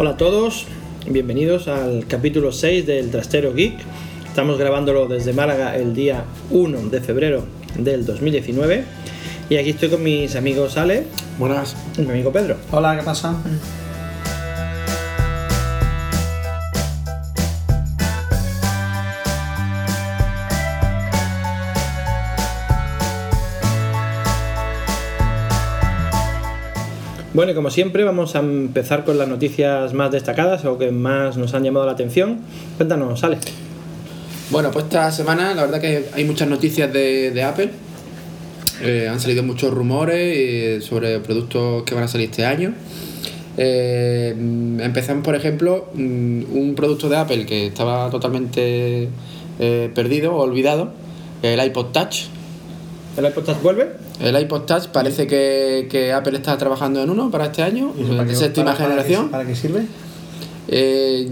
[0.00, 0.64] Hola a todos,
[1.10, 3.74] bienvenidos al capítulo 6 del Trastero Geek.
[4.26, 7.44] Estamos grabándolo desde Málaga el día 1 de febrero
[7.78, 8.82] del 2019.
[9.50, 11.04] Y aquí estoy con mis amigos Ale
[11.38, 11.76] Buenas.
[11.98, 12.56] y mi amigo Pedro.
[12.70, 13.34] Hola, ¿qué pasa?
[27.32, 31.36] Bueno, y como siempre, vamos a empezar con las noticias más destacadas o que más
[31.36, 32.40] nos han llamado la atención.
[32.76, 33.38] Cuéntanos, Ale.
[34.50, 37.70] Bueno, pues esta semana la verdad que hay muchas noticias de, Apple.
[38.82, 42.74] Eh, han salido muchos rumores eh, sobre productos que van a salir este año.
[43.56, 44.34] Eh,
[44.80, 49.08] empezamos, por ejemplo, mm, un producto de Apple que estaba totalmente
[49.58, 50.92] eh, perdido olvidado,
[51.42, 52.24] el iPod Touch.
[53.16, 53.92] ¿El iPod Touch vuelve?
[54.20, 58.02] El iPod Touch parece que, que Apple está trabajando en uno para este año, ¿Y
[58.02, 59.24] eso para de qué- séptima para- para generación.
[59.26, 59.86] qué- ¿Para qué sirve?
[60.68, 61.28] Eh,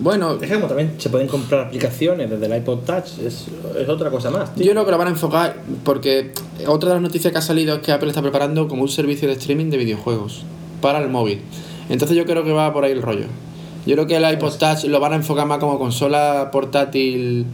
[0.00, 3.46] bueno, Es que como también se pueden comprar aplicaciones desde el iPod Touch, es,
[3.78, 4.64] es otra cosa más, tío.
[4.64, 6.32] Yo creo que lo van a enfocar porque
[6.66, 9.28] otra de las noticias que ha salido es que Apple está preparando como un servicio
[9.28, 10.42] de streaming de videojuegos
[10.80, 11.40] para el móvil.
[11.88, 13.26] Entonces yo creo que va por ahí el rollo.
[13.86, 17.46] Yo creo que el iPod Touch lo van a enfocar más como consola portátil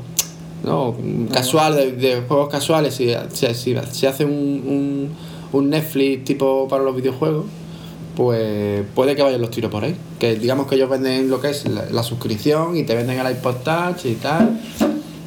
[0.65, 0.97] no
[1.33, 2.95] casual, de, de juegos casuales.
[2.95, 5.11] Si, si, si se hace un, un,
[5.53, 7.45] un Netflix tipo para los videojuegos,
[8.17, 9.95] pues puede que vayan los tiros por ahí.
[10.19, 13.33] Que digamos que ellos venden lo que es la, la suscripción y te venden el
[13.33, 14.61] iPod Touch y tal.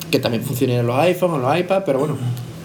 [0.09, 2.15] Que también funcione en los iPhones, en los iPads, pero bueno.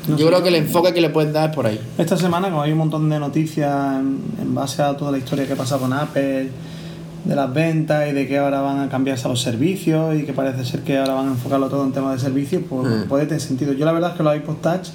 [0.09, 1.81] No yo sé, creo que el enfoque que le pueden dar es por ahí.
[1.99, 5.47] Esta semana, como hay un montón de noticias en, en base a toda la historia
[5.47, 6.51] que pasa con Apple,
[7.25, 10.33] de las ventas y de que ahora van a cambiarse a los servicios y que
[10.33, 13.09] parece ser que ahora van a enfocarlo todo en temas de servicios, pues Mm.
[13.09, 13.73] puede tener sentido.
[13.73, 14.89] Yo la verdad es que los iPod Touch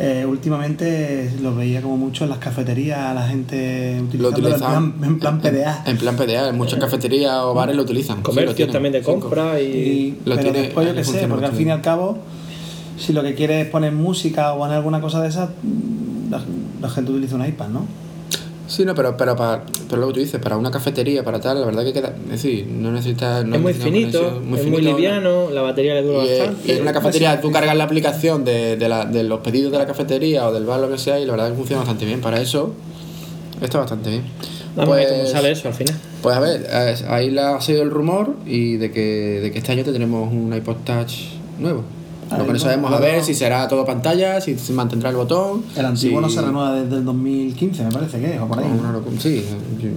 [0.00, 5.10] eh, últimamente los veía como mucho en las cafeterías, la gente Lo utilizando en plan,
[5.10, 5.82] en plan PDA.
[5.86, 8.18] En, plan PDA, en muchas cafeterías o bares lo utilizan.
[8.18, 9.64] Sí, lo Comercios también de compra y...
[9.64, 12.18] Y, Lo pero tiene- después yo qué sé, porque al fin y al cabo,
[12.96, 16.42] si lo que quieres es poner música o poner alguna cosa de esas, mm, la,
[16.80, 17.84] la gente utiliza un iPad, ¿no?
[18.68, 21.58] Sí, no, pero, pero, para, pero lo que tú dices, para una cafetería, para tal,
[21.58, 22.14] la verdad que queda.
[22.26, 23.42] Es decir, no necesitas.
[23.44, 26.38] no es muy finito, conexión, es muy finito, liviano, la batería le dura Y, eh,
[26.38, 26.76] bastante.
[26.76, 29.86] en una cafetería tú cargas la aplicación de, de, la- de los pedidos de la
[29.86, 32.20] cafetería o del bar, lo que sea, y la verdad que funciona bastante bien.
[32.20, 32.74] Para eso
[33.62, 34.22] está bastante bien.
[34.76, 35.94] Ver cómo sale eso al final.
[36.22, 39.58] Pues a ver, eh, ahí la- ha sido el rumor y de que, de que
[39.58, 41.12] este año tendremos un iPod Touch
[41.58, 41.84] nuevo.
[42.36, 45.62] Lo que no sabemos a ver si será todo pantalla, si se mantendrá el botón.
[45.76, 48.58] El antiguo si- no se renueva desde el 2015, me parece que es, o por
[48.58, 48.66] ahí.
[48.78, 49.16] Una locura.
[49.20, 49.44] Sí,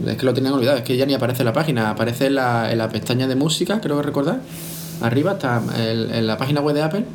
[0.07, 2.35] es que lo tenían olvidado, es que ya ni aparece en la página, aparece en
[2.35, 4.39] la, en la pestaña de música, creo que recordar.
[5.01, 7.05] Arriba está el- en la página web de Apple,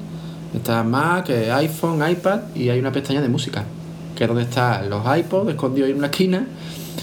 [0.55, 3.65] está Mac, eh, iPhone, iPad y hay una pestaña de música,
[4.15, 6.47] que es donde están los iPods escondidos en una esquina.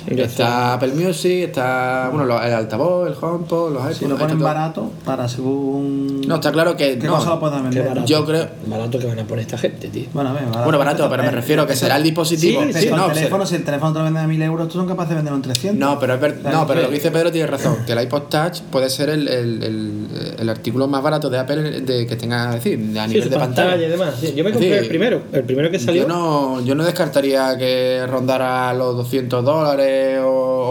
[0.07, 3.97] Está Apple Music, está bueno, el altavoz, el HomePod, los iPods.
[3.97, 6.21] Si lo ponen barato, para según.
[6.27, 7.15] No, está claro que ¿Qué no.
[7.17, 7.87] cosa lo pueden Qué vender?
[7.87, 8.07] barato.
[8.07, 10.05] Yo creo- Barato que van a poner esta gente, tío.
[10.13, 10.63] Bueno, a ver, barato.
[10.63, 12.61] Bueno, barato, pero me refiero que esto- será el dispositivo.
[12.73, 14.87] Sí, no, el teléfono, si el teléfono te lo venden a 1000 euros, tú son
[14.87, 15.79] capaces de venderlo en 300.
[15.79, 18.01] No, pero, es ver- no, pero que- lo que dice Pedro tiene razón, que el
[18.01, 20.07] iPod Touch puede ser el, el, el,
[20.39, 23.29] el artículo más barato de Apple de que tenga, es decir, a Sí, nivel su
[23.29, 23.87] de pantalla, pantalla.
[23.87, 24.15] y demás.
[24.19, 24.33] sí.
[24.35, 24.75] Yo me compré Sí.
[24.79, 26.03] el primero, el primero que salió.
[26.03, 29.92] Yo no, yo no descartaría que rondara los 200 dólares
[30.23, 30.27] o,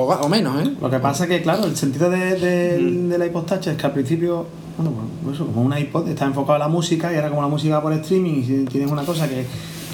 [0.09, 0.71] o, o menos, ¿eh?
[0.81, 3.93] Lo que pasa que, claro, el sentido de, de- del iPod Touch es que al
[3.93, 4.47] principio,
[4.77, 4.93] bueno,
[5.25, 7.81] pues eso, como un iPod está enfocado a la música y ahora como la música
[7.83, 9.45] por streaming y si tienes una cosa que,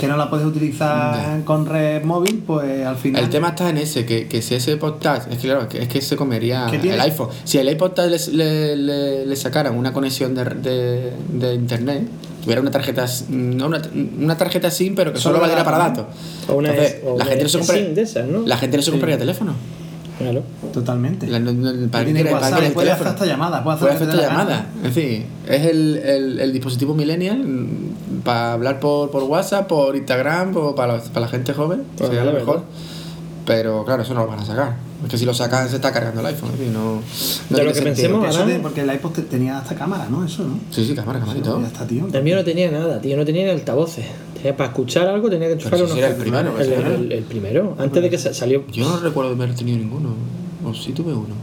[0.01, 3.25] que no la puedes utilizar con red móvil, pues al final...
[3.25, 5.67] El tema está en ese, que, que si ese iPod Touch, es que claro, es
[5.69, 7.29] que, es que se comería el iPhone.
[7.45, 12.07] Si el iPod Touch le, le, le- le sacaran una conexión de, de internet,
[12.49, 13.83] tuviera una tarjeta, no una,
[14.19, 16.07] una tarjeta SIM, pero que solo, Solo valiera para datos.
[16.49, 18.47] O una Entonces, o la de- gente no se de compra, SIM de esas, ¿no?
[18.47, 18.91] La gente no se Sí.
[18.93, 19.53] compraría teléfono.
[20.19, 20.43] Claro.
[20.73, 21.27] Totalmente.
[21.27, 24.09] La- no- no- ¿Para Tiene para el puede hacer hasta llamadas, puede hacer Puede hacer
[24.09, 24.67] te dé esta la llamada.
[24.73, 24.87] gana.
[24.87, 29.95] En fin, es el, el, el dispositivo millennial mm, para hablar por, por WhatsApp, por
[29.95, 31.83] Instagram, o para, la- para la gente joven.
[32.01, 32.47] Ah, sería lo mejor.
[32.57, 32.69] verdad.
[33.49, 34.77] Pero claro, eso no lo van a sacar.
[35.03, 36.51] Es que si lo sacan, se está cargando el iPhone.
[36.59, 36.97] fin, no,
[37.51, 38.21] no De lo que sentido.
[38.21, 40.25] pensemos, ahora- porque el iPod te- tenía hasta cámara, ¿no?
[40.25, 40.59] Eso, ¿no?
[40.71, 41.65] Sí, sí, cámara, cámara y todo.
[41.65, 42.07] Está, tío.
[42.13, 43.17] El mío no tenía nada, tío.
[43.17, 44.05] No tenía ni altavoces.
[44.35, 45.91] Tenía, para escuchar algo tenía que enchufar si unos.
[45.97, 46.95] ese era el primero, el, era.
[46.95, 47.75] el- el primero.
[47.79, 48.65] Antes de que sa- salió.
[48.71, 50.11] Yo no recuerdo haber tenido ninguno.
[50.65, 51.35] O sí tuve uno.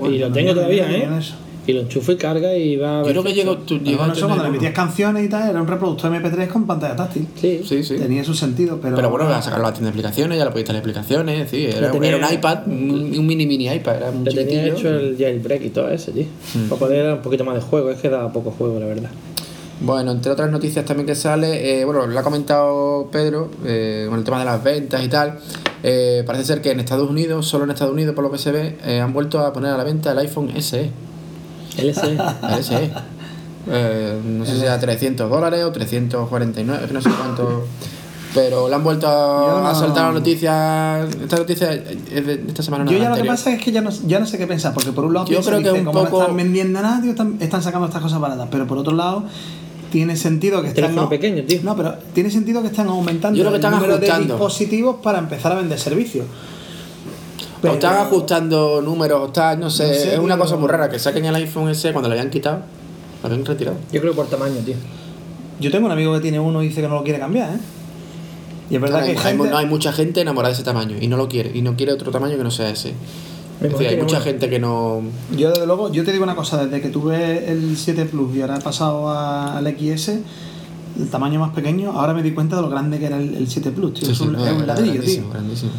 [0.00, 0.10] No.
[0.10, 1.08] Y lo tengo todavía, ¿eh?
[1.18, 1.34] eso.
[1.66, 3.02] Y lo enchufo y carga y va.
[3.02, 5.60] Yo creo que llegó, tú a eso cuando le tener metías canciones y tal, era
[5.62, 7.28] un reproductor MP3 con pantalla táctil.
[7.40, 7.60] Sí.
[7.64, 7.98] Sí, sí.
[7.98, 8.96] Tenía su sentido, pero.
[8.96, 11.90] Pero bueno, a sacarlo a tienda de aplicaciones, ya lo podías instalar aplicaciones, sí, era,
[11.92, 15.16] tenía- era un iPad, un, un mini mini iPad, era un Le tenía hecho el
[15.16, 16.24] jailbreak y todo ese, tío.
[16.54, 16.68] Mm.
[16.68, 17.90] Para poder dar un poquito más de juego.
[17.90, 19.10] Es que daba poco juego, la verdad.
[19.80, 24.18] Bueno, entre otras noticias también que sale, eh, bueno, lo ha comentado Pedro eh, con
[24.18, 25.38] el tema de las ventas y tal.
[25.82, 28.52] Eh, parece ser que en Estados Unidos, solo en Estados Unidos, por lo que se
[28.52, 30.90] ve, eh, han vuelto a poner a la venta el iPhone SE.
[31.78, 32.18] El SE.
[32.56, 32.90] El SE.
[33.70, 37.64] Eh, no sé si era 300 dólares o 349, es que no sé cuánto.
[38.34, 41.04] Pero le han vuelto a, Yo no- a saltar la noticia.
[41.04, 42.84] Esta noticia es de esta semana.
[42.84, 44.72] no Yo ya lo que pasa es que ya no, ya no sé qué pensar,
[44.72, 46.80] porque por un lado Yo pienso, creo que dice, un como poco- no están vendiendo
[46.80, 49.24] nada, tío, están, están sacando estas cosas baratas, pero por otro lado
[49.90, 51.60] tiene sentido que están Teléfono pequeño, tío.
[51.62, 55.18] No, pero tiene sentido que están aumentando Yo creo que el número de dispositivos para
[55.18, 56.24] empezar a vender servicios.
[57.62, 60.68] O Pero- están ajustando números, o está, no sé, No sé, es una cosa muy
[60.68, 62.58] rara que saquen el iPhone SE cuando lo habían quitado,
[63.22, 63.76] lo habían retirado.
[63.92, 64.74] Yo creo por tamaño, tío.
[65.60, 67.58] Yo tengo un amigo que tiene uno y dice que no lo quiere cambiar, ¿eh?
[68.68, 69.48] Y es verdad que hay gente...
[69.50, 71.92] no, hay mucha gente enamorada de ese tamaño y no lo quiere, y no quiere
[71.92, 72.94] otro tamaño que no sea ese.
[73.60, 74.24] Es decir, hay mucha uno.
[74.24, 75.02] gente que no.
[75.36, 78.40] Yo desde luego, yo te digo una cosa, desde que tuve el 7 Plus y
[78.40, 80.18] ahora he pasado a- al XS,
[80.98, 83.46] el tamaño más pequeño, ahora me di cuenta de lo grande que era el, el
[83.46, 84.06] 7 Plus, tío.
[84.06, 85.32] Sí, es, sí, un, no, es un era ladrillo, grandísimo, tío.
[85.34, 85.72] grandísimo.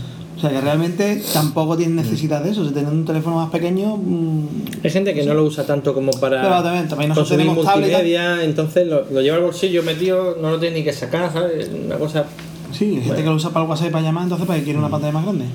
[0.43, 2.65] O sea que realmente tampoco tienen necesidad de eso.
[2.67, 4.47] Si tienen un teléfono más pequeño, mm,
[4.83, 8.43] Hay gente que no lo usa tanto como para Pero también- también nosotros consumir multimedia,
[8.43, 11.69] entonces lo, lo lleva al bolsillo metido, no lo tiene ni que sacar, ¿sabes?
[11.85, 12.25] Una cosa...
[12.73, 14.65] sí, hay gente que lo usa para el WhatsApp y para llamar, entonces para que
[14.65, 15.45] quiere una pantalla más grande.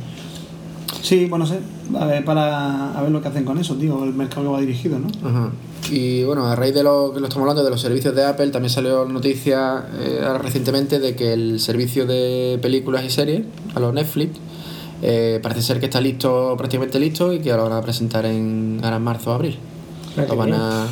[1.02, 1.58] Sí, bueno, sé,
[1.98, 4.60] a ver, para a ver lo que hacen con eso, tío, el mercado que va
[4.60, 5.08] dirigido, ¿no?
[5.28, 5.50] Ajá.
[5.90, 8.48] Y bueno, a raíz de lo que lo estamos hablando de los servicios de Apple,
[8.48, 13.42] también salió noticia eh, recientemente de que el servicio de películas y series,
[13.74, 14.38] a los Netflix,
[15.02, 18.80] eh, parece ser que está listo, prácticamente listo, y que lo van a presentar en,
[18.82, 19.58] ahora en marzo o abril.
[20.16, 20.86] Ah, lo van a.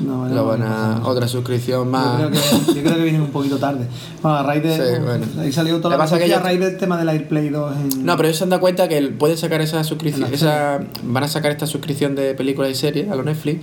[0.00, 0.98] No, no, lo van no, a.
[1.00, 1.08] no.
[1.08, 2.16] Otra suscripción Yo más.
[2.16, 2.38] creo, que,
[2.74, 3.86] yo creo que vienen un poquito tarde.
[4.22, 4.74] Bueno, a raíz de.
[4.74, 5.26] Sí, bueno.
[5.38, 6.96] Ahí salió toda Lo la que pasa es que noticia a yo- raíz del tema
[6.98, 8.06] del AirPlay 2 en.
[8.06, 11.28] No, pero ellos se han dado cuenta que pueden sacar esa suscripción, esa, van a
[11.28, 13.62] sacar esta suscripción de películas y series a los Netflix,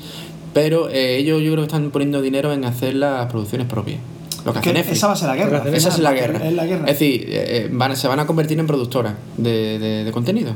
[0.53, 3.99] pero eh, ellos yo creo que están poniendo dinero en hacer las producciones propias.
[4.47, 5.63] Lo que Es esa va a ser la guerra.
[5.73, 6.45] Esa es la guerra.
[6.45, 6.85] Es la guerra.
[6.87, 10.53] Es decir, eh, eh, van, se van a convertir en productoras de, de, de contenido.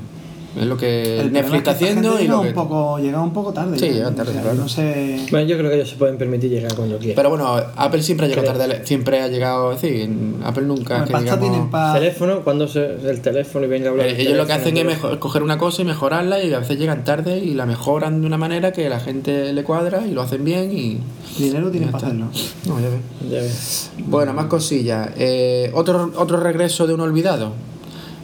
[0.59, 2.47] Es lo que El Netflix está haciendo y llega lo que...
[2.49, 3.91] un poco llega un poco tarde Sí, ya.
[3.93, 4.57] llegan tarde, O sea, claro.
[4.57, 7.15] no sé Bueno, yo creo que ellos se pueden permitir llegar cuando quieran.
[7.15, 8.67] Pero bueno, Apple siempre ha llegado Creo.
[8.67, 10.09] tarde, siempre ha llegado, decir,
[10.43, 11.49] Apple nunca Hombre, que pasta digamos...
[11.49, 14.53] tienen pa- teléfono, cuando se, el teléfono y venga a hablar Eh, ellos lo que
[14.53, 17.65] hacen es mejor, coger una cosa y mejorarla y a veces llegan tarde y la
[17.65, 20.99] mejoran de una manera que la gente le cuadra y lo hacen bien y...
[21.41, 22.25] dinero tienen para hacerlo
[22.67, 22.99] No, ya ves.
[23.31, 23.91] Ya ves.
[24.05, 25.11] Bueno, más cosillas.
[25.17, 27.53] Eh, otro, otro regreso de un olvidado.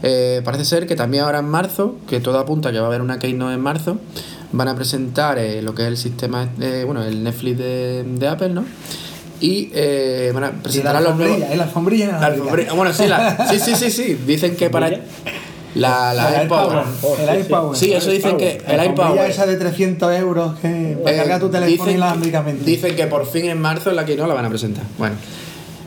[0.03, 3.01] Eh, parece ser que también ahora en marzo, que todo apunta que va a haber
[3.01, 3.97] una Keynote en marzo,
[4.51, 8.27] van a presentar eh, lo que es el sistema, eh, bueno, el Netflix de, de
[8.27, 8.63] Apple, ¿no?
[9.39, 11.37] Y eh, van a la presentar los nuevos...
[11.37, 14.19] y la alfombrilla la La alfombrilla- Bueno, sí, la- sí, sí, sí, sí.
[14.25, 14.89] Dicen que para...
[15.75, 16.77] La, la El AirPower.
[16.77, 17.19] AirPower.
[17.21, 17.77] El AirPower.
[17.77, 19.29] Sí, eso dicen que el La alfombrilla AirPower...
[19.29, 22.63] esa de 300 euros que para Eh, cargar tu teléfono dicen- inalámbricamente.
[22.63, 24.83] Dicen que por fin en marzo la que no la van a presentar.
[24.97, 25.15] Bueno,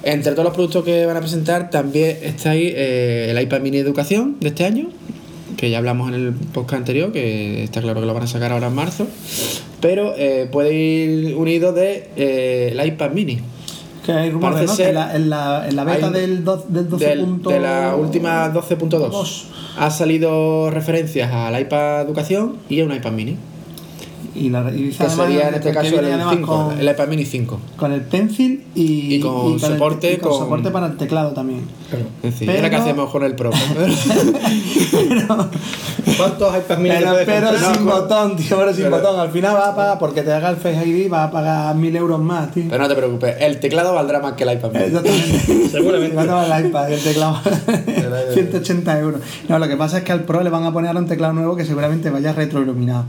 [0.03, 3.79] entre todos los productos que van a presentar también está ahí eh, el iPad mini
[3.79, 4.89] educación de este año,
[5.57, 8.53] que ya hablamos en el podcast anterior, que está claro que lo van a sacar
[8.53, 9.07] ahora en marzo,
[9.81, 13.39] pero eh, puede ir unido de eh, el iPad mini.
[14.07, 14.85] Que hay rumores, ¿no?
[14.85, 17.07] En la, en la, en la beta Hay- del, del 12.
[17.07, 19.47] Del- de la última 12.2 Dos.
[19.77, 23.37] ha salido referencias al iPad educación y a un iPad mini.
[24.35, 26.89] Y, la, y dice Que además sería en este caso el además 5, con, el
[26.89, 27.61] iPad mini 5.
[27.77, 31.33] con el pencil y, Y con el- soporte y con con- soporte para el teclado
[31.33, 31.63] también.
[31.91, 32.07] Claro.
[32.23, 33.51] Pero- era que hacemos con el Pro.
[36.17, 39.21] ¿Cuántos iPad mini Pero, pero sin No, botón, tío, pero sin Pero- botón.
[39.21, 41.95] Al final va a pagar, porque te haga el Face ID, va a pagar mil
[41.97, 42.65] euros más, tío.
[42.71, 44.85] Pero no te preocupes, el teclado valdrá más que el iPad mini.
[44.85, 45.69] Exactamente.
[45.71, 46.15] Seguramente.
[46.15, 47.39] ¿Cuánto vale el iPad y el teclado?
[48.35, 49.21] 180 euros.
[49.49, 51.33] No, lo que pasa es que al Pro le van a poner ahora un teclado
[51.33, 53.05] nuevo que seguramente vaya retroiluminado.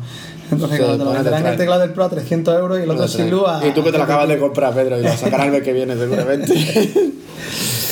[0.51, 3.07] Entonces, Sí, claro, te lo el teclado del Pro a 300 euros y el otro
[3.07, 3.65] sin luz a...
[3.65, 5.73] Y tú que te lo acabas de comprar, Pedro, y lo sacarás el mes que
[5.73, 6.53] viene seguramente.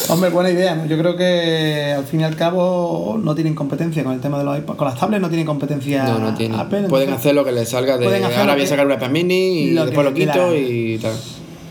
[0.10, 0.76] Hombre, buena idea.
[0.76, 0.86] ¿no?
[0.88, 4.44] Yo creo que al fin y al cabo no tienen competencia con el tema de
[4.44, 4.78] los iPads.
[4.78, 6.04] Con las tablets no tienen competencia.
[6.04, 6.56] No, no tiene.
[6.56, 8.06] Apple, Pueden entonces, hacer lo que les salga de.
[8.06, 11.14] Ahora voy a sacar un iPad mini y después lo la quito y tal.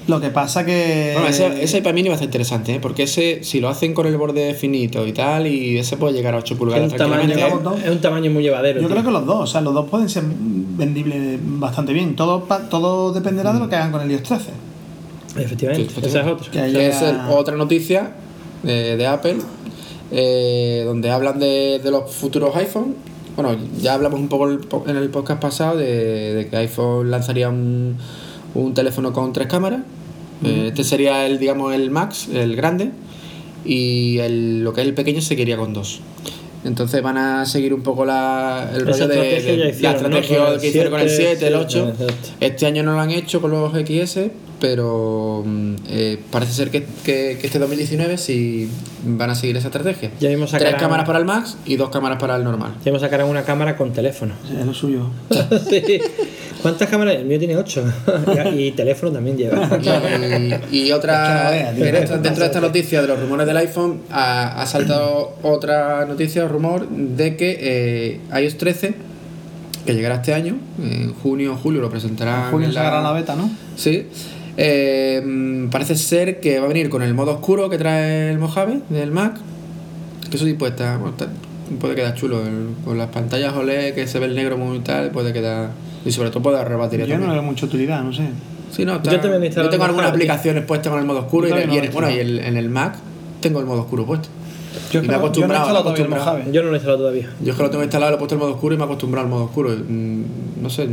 [0.08, 1.10] Lo que pasa que.
[1.12, 2.80] Bueno, ese, ese iPad mini va a estar interesante, ¿eh?
[2.80, 6.34] porque ese, si lo hacen con el borde finito y tal, y ese puede llegar
[6.34, 7.34] a 8 Es pulgadas un, tamaño,
[7.84, 8.80] es un tamaño muy llevadero.
[8.80, 8.96] Yo tío.
[8.96, 12.16] creo que los dos, o sea, los dos pueden ser vendibles bastante bien.
[12.16, 14.50] Todo, todo dependerá de lo que hagan con el iOS 13.
[15.36, 16.50] Efectivamente, Sí, esa es otra.
[16.50, 18.12] Que es el- otra noticia
[18.62, 19.36] de, de Apple,
[20.10, 22.94] eh, donde hablan de, de los futuros iPhone.
[23.36, 24.48] Bueno, ya hablamos un poco
[24.88, 27.96] en el podcast pasado de, de que iPhone lanzaría un,
[28.54, 29.80] un teléfono con tres cámaras.
[30.44, 32.90] Eh, este sería el, digamos, el Max, el grande,
[33.64, 36.00] y el, lo que es el pequeño seguiría con dos.
[36.64, 41.00] Entonces van a seguir un poco la, el rollo de, la estrategia que hicieron con
[41.00, 41.88] el 7, el 7, 8.
[41.88, 42.28] exacto.
[42.40, 44.18] Este año no lo han hecho con los XS,
[44.60, 48.68] pero mm, eh, parece ser que, que- que este 2019 sí
[49.04, 50.10] van a seguir esa estrategia.
[50.20, 52.74] Ya Tres cámaras para el Max y dos cámaras para el normal.
[52.84, 54.34] Ya me sacarán una cámara con teléfono.
[54.58, 55.10] Es lo suyo.
[55.68, 56.00] Sí.
[56.62, 57.14] ¿Cuántas cámaras?
[57.14, 57.84] El mío tiene 8.
[58.56, 59.68] y teléfono también lleva.
[60.72, 61.84] Y, y otra, Es que no veas, tío.
[61.86, 66.04] en esta- dentro de esta noticia de los rumores del iPhone, ha, ha saltado otra
[66.06, 67.56] noticia o rumor de que
[68.32, 68.94] eh, iOS 13,
[69.86, 72.46] que llegará este año, en junio o julio lo presentará.
[72.46, 73.48] En junio sacará la beta, ¿no?
[73.76, 74.06] Sí.
[74.60, 78.80] Eh, parece ser que va a venir con el modo oscuro que trae el Mojave
[78.88, 79.36] del Mac.
[80.28, 81.28] Que eso sí puede estar, bueno, está-
[81.80, 82.44] puede quedar chulo.
[82.44, 85.70] el- con las pantallas OLED que se ve el negro muy tal, puede quedar.
[86.04, 87.30] Y sobre todo puede batería Yo no le también.
[87.30, 88.24] veo mucha utilidad, no sé.
[88.72, 91.50] Sí, no, está- Yo también yo tengo algunas aplicaciones puestas con el modo oscuro y,
[91.50, 92.96] y también en, bueno, y el- en el Mac
[93.40, 94.28] tengo el modo oscuro puesto.
[94.90, 96.24] Yo Y me he no- yo no he acostumbrado, acostumbrado.
[96.24, 96.52] Mojave.
[96.52, 97.30] Yo no lo he instalado todavía.
[97.42, 98.86] Yo es que lo tengo instalado, lo he puesto el modo oscuro y me he
[98.86, 99.70] acostumbrado al modo oscuro.
[99.70, 100.22] Mm,
[100.62, 100.88] No sé,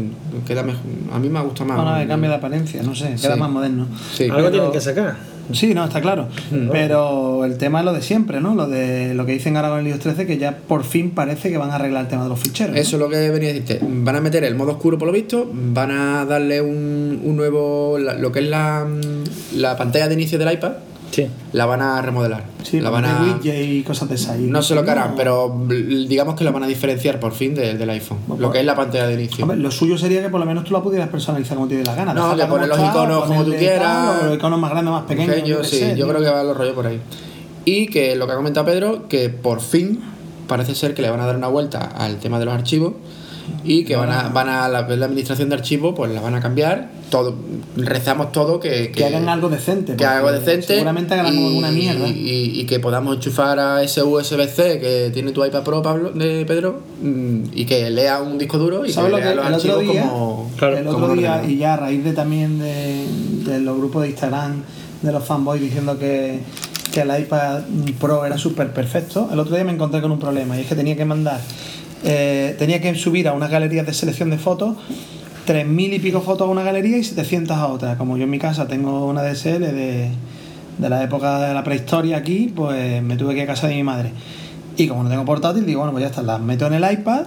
[0.48, 0.82] queda mejor.
[1.12, 1.76] A mí me gusta más.
[1.78, 3.40] No, no, que cambia de apariencia, no sé, queda Sí.
[3.40, 3.88] más moderno.
[4.14, 4.26] Sí.
[4.26, 5.16] Algo Pero- tienen que sacar.
[5.54, 6.28] Sí, no, está claro.
[6.52, 6.72] No.
[6.72, 8.54] Pero el tema es lo de siempre, ¿no?
[8.56, 11.50] Lo de lo que dicen ahora con el iOS 13, que ya por fin parece
[11.52, 12.76] que van a arreglar el tema de los ficheros.
[12.76, 12.82] ¿no?
[12.82, 13.80] Eso es lo que venía a decirte.
[13.82, 17.98] Van a meter el modo oscuro por lo visto, van a darle un, un nuevo.
[18.00, 20.72] la- lo que es la, mm, la pantalla de inicio del iPad,
[21.12, 21.28] Sí.
[21.54, 22.44] la van a remodelar.
[22.64, 23.40] Sí, la van a.
[23.44, 24.38] y cosas de esas.
[24.40, 27.56] Y- No sé lo que harán, pero digamos que la van a diferenciar por fin
[27.56, 28.18] de- del iPhone.
[28.38, 29.44] Lo que es la pantalla de inicio.
[29.46, 31.84] Hombre, lo suyo sería que por lo menos tú la pudieras personalizar como te dé
[31.86, 32.14] la gana.
[32.14, 33.82] No, poner como los está, iconos como tú quieras.
[34.20, 35.36] tal, Los iconos más grandes, más pequeños.
[35.36, 36.08] Pequeño, yo sí, sé, yo tío.
[36.10, 37.00] creo que va los rollos por ahí.
[37.66, 40.02] Y que lo que ha comentado Pedro, que por fin
[40.48, 42.94] parece ser que le van a dar una vuelta al tema de los archivos
[43.64, 46.42] y que van a, van a la, la administración de archivos, pues la van a
[46.42, 46.90] cambiar.
[47.10, 47.36] Todo,
[47.78, 49.96] rezamos todo que, Que hagan algo decente.
[49.96, 50.68] que haga algo decente.
[50.68, 52.08] Seguramente hagan y, alguna mierda.
[52.08, 56.46] Y, y que podamos enchufar a ese USB-C que tiene tu iPad Pro, Pablo, de
[56.46, 59.46] Pedro, mm, y que lea un disco duro y que ¿Sabes lo lea que los
[59.48, 60.10] el otro archivos día?
[60.10, 60.52] como.
[60.58, 63.06] Claro, el otro día, y ya a raíz de también de,
[63.46, 64.64] de los grupos de Instagram
[65.02, 66.40] de los fanboys diciendo que,
[66.92, 67.62] que el iPad
[68.00, 70.76] Pro era súper perfecto, el otro día me encontré con un problema y es que
[70.76, 71.40] tenía que mandar,
[72.06, 74.78] eh, tenía que subir a unas galerías de selección de fotos
[75.48, 77.98] 3.000 y pico fotos a una galería y 700 a otra.
[77.98, 80.10] Como yo en mi casa tengo una DSL de,
[80.78, 83.76] de la época de la prehistoria aquí, pues me tuve que ir a casa de
[83.76, 84.12] mi madre.
[84.78, 87.26] Y como no tengo portátil, digo, bueno, pues ya está, las meto en el iPad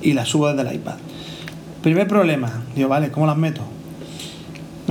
[0.00, 0.94] y las subo desde el iPad.
[1.82, 3.62] Primer problema, digo, vale, ¿cómo las meto?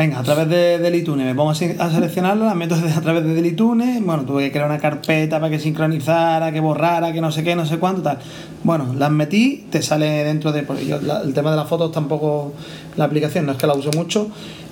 [0.01, 3.01] Venga, a través de, del iTunes, me pongo a se- a seleccionarlas, las meto a
[3.01, 7.13] través de del iTunes, bueno, tuve que crear una carpeta para que sincronizara, que borrara,
[7.13, 8.17] que no sé qué, no sé cuánto, tal.
[8.63, 10.65] Bueno, las metí, te sale dentro de...
[11.03, 12.51] la- el tema de las fotos tampoco,
[12.97, 14.27] la aplicación, no es que la uso mucho,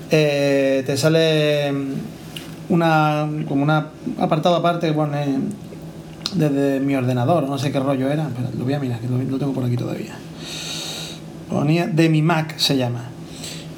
[0.09, 5.27] eh, te sale mm, una como un apartado aparte que pone
[6.33, 9.19] desde mi ordenador, no sé qué rollo era, pero lo voy a mirar, que lo,
[9.19, 10.15] lo tengo por aquí todavía.
[11.51, 13.09] Ponía de mi Mac se llama.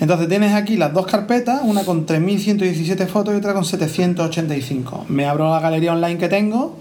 [0.01, 5.05] Entonces tienes aquí las dos carpetas, una con 3117 fotos y otra con 785.
[5.09, 6.75] Me abro la galería online que tengo,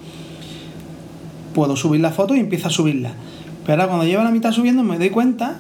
[1.54, 3.12] puedo subir la foto y empiezo a subirla.
[3.66, 5.58] Pero ahora cuando llevo la mitad subiendo me doy cuenta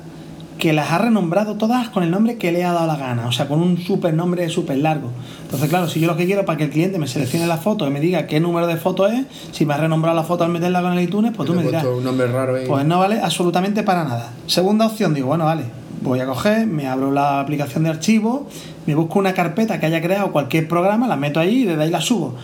[0.56, 3.32] que las ha renombrado todas con el nombre que le ha dado la gana, o
[3.32, 5.10] sea, con un super nombre súper largo.
[5.42, 7.86] Entonces, claro, si yo lo que quiero para que el cliente me seleccione la foto
[7.86, 10.50] y me diga qué número de foto es, si me ha renombrado la foto al
[10.50, 11.84] meterla con el iTunes, pues tú me dirás.
[11.84, 12.66] un nombre raro ahí.
[12.66, 14.32] Pues no vale absolutamente para nada.
[14.46, 15.64] Segunda opción, digo, bueno, vale,
[16.00, 18.48] voy a coger, me abro la aplicación de archivo,
[18.86, 21.90] me busco una carpeta que haya creado cualquier programa, la meto ahí y desde ahí
[21.90, 22.36] la subo.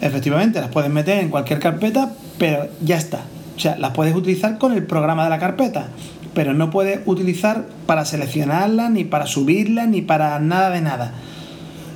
[0.00, 3.20] Efectivamente, las puedes meter en cualquier carpeta, pero ya está.
[3.56, 5.88] O sea, las puedes utilizar con el programa de la carpeta,
[6.34, 11.12] pero no puedes utilizar para seleccionarla, ni para subirla, ni para nada de nada.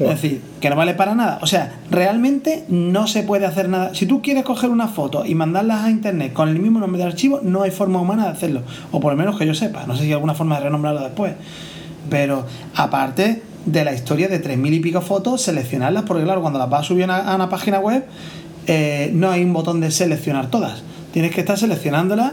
[0.01, 1.39] Es decir, que no vale para nada.
[1.43, 3.95] O sea, realmente no se puede hacer nada.
[3.95, 7.07] Si tú quieres coger una foto y mandarlas a internet con el mismo nombre de
[7.07, 8.63] archivo, no hay forma humana de hacerlo.
[8.91, 9.87] O por lo menos que yo sepa.
[9.87, 11.35] No sé si hay alguna forma de renombrarlo después.
[12.11, 16.59] Pero aparte de la historia de tres mil y pico fotos, seleccionarlas, porque claro, cuando
[16.59, 18.05] las vas a subir a una, a una página web,
[18.67, 20.83] eh, no hay un botón de seleccionar todas.
[21.13, 22.33] Tienes que estar seleccionándolas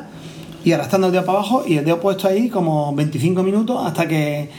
[0.64, 4.08] y arrastrando el dedo para abajo y el dedo puesto ahí como 25 minutos hasta
[4.08, 4.50] que,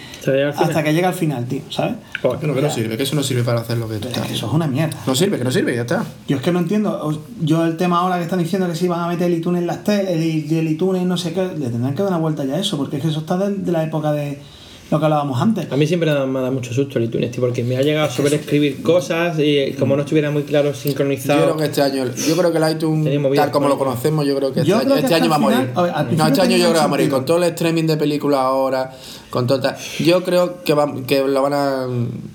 [0.56, 1.94] hasta que llega al final, tío, ¿sabes?
[2.40, 4.14] Que no, que no sirve, que eso no sirve para hacer lo que tú Es
[4.14, 4.26] estás.
[4.28, 4.97] que eso es una mierda.
[5.06, 6.04] No sirve, que no sirve, ya está.
[6.28, 7.23] Yo es que no entiendo.
[7.40, 9.66] Yo el tema ahora que están diciendo que si van a meter el iTunes en
[9.66, 10.23] las teles, el,
[10.59, 12.97] el iTunes no sé qué, le tendrán que dar una vuelta ya a eso, porque
[12.97, 14.38] es que eso está de, de la época de
[14.93, 15.71] lo que hablábamos antes.
[15.73, 18.07] A mí siempre me ha dado mucho susto el iTunes, tío, porque me ha llegado
[18.07, 21.43] a sobreescribir cosas y como no estuviera muy claro Yo sincronizado.
[21.43, 24.53] creo que este año, yo creo que el iTunes, tal como lo conocemos, yo creo
[24.53, 25.71] que este, Yo año, que este año va a morir.
[25.75, 27.11] a ver, no, este año yo creo que va a morir.
[27.11, 28.93] Con todo el streaming de películas ahora,
[29.31, 31.87] con todo tal- Yo creo que, va, que lo van a,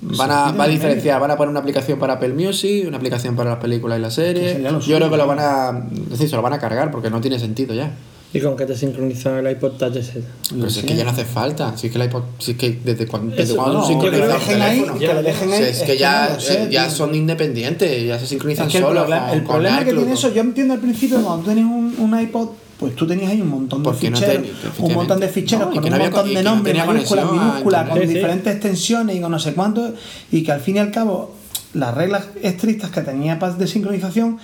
[0.02, 1.20] van a, va a diferenciar.
[1.20, 4.14] Van a poner una aplicación para Apple Music, una aplicación para las películas y las
[4.14, 4.58] series.
[4.86, 5.86] Yo creo que lo van a.
[6.04, 7.90] Es decir, se lo van a cargar porque no tiene sentido ya.
[8.30, 10.22] ¿Y con qué te sincroniza el iPod Touch ese?
[10.50, 11.74] Pero si es que ya no hace falta.
[11.78, 13.98] Si es que, la iPod- si es que desde cuando, desde cuando no, se yo
[14.00, 14.98] creo sincroniza que el dejen ahí, teléfono.
[15.00, 18.06] que lo dejen ahí, es es que ya, no lo sé, eh, ya son independientes,
[18.06, 19.04] ya se sincronizan Es que el, solos.
[19.04, 21.48] problema, con- el con problema que iCloud, tiene eso, yo entiendo al principio cuando tú
[21.48, 24.46] tenías un, un iPod, pues tú tenías ahí un montón de no ficheros,
[24.78, 27.18] un montón de ficheros No, con que un no había montón de nombres, mayúsculas, conexión
[27.18, 28.02] a minúsculas, con internet.
[28.08, 28.14] Sí, sí.
[28.14, 29.94] diferentes extensiones y con no sé cuánto,
[30.30, 31.34] y que al fin y al cabo
[31.72, 34.38] las reglas estrictas que tenía Paz de sincronización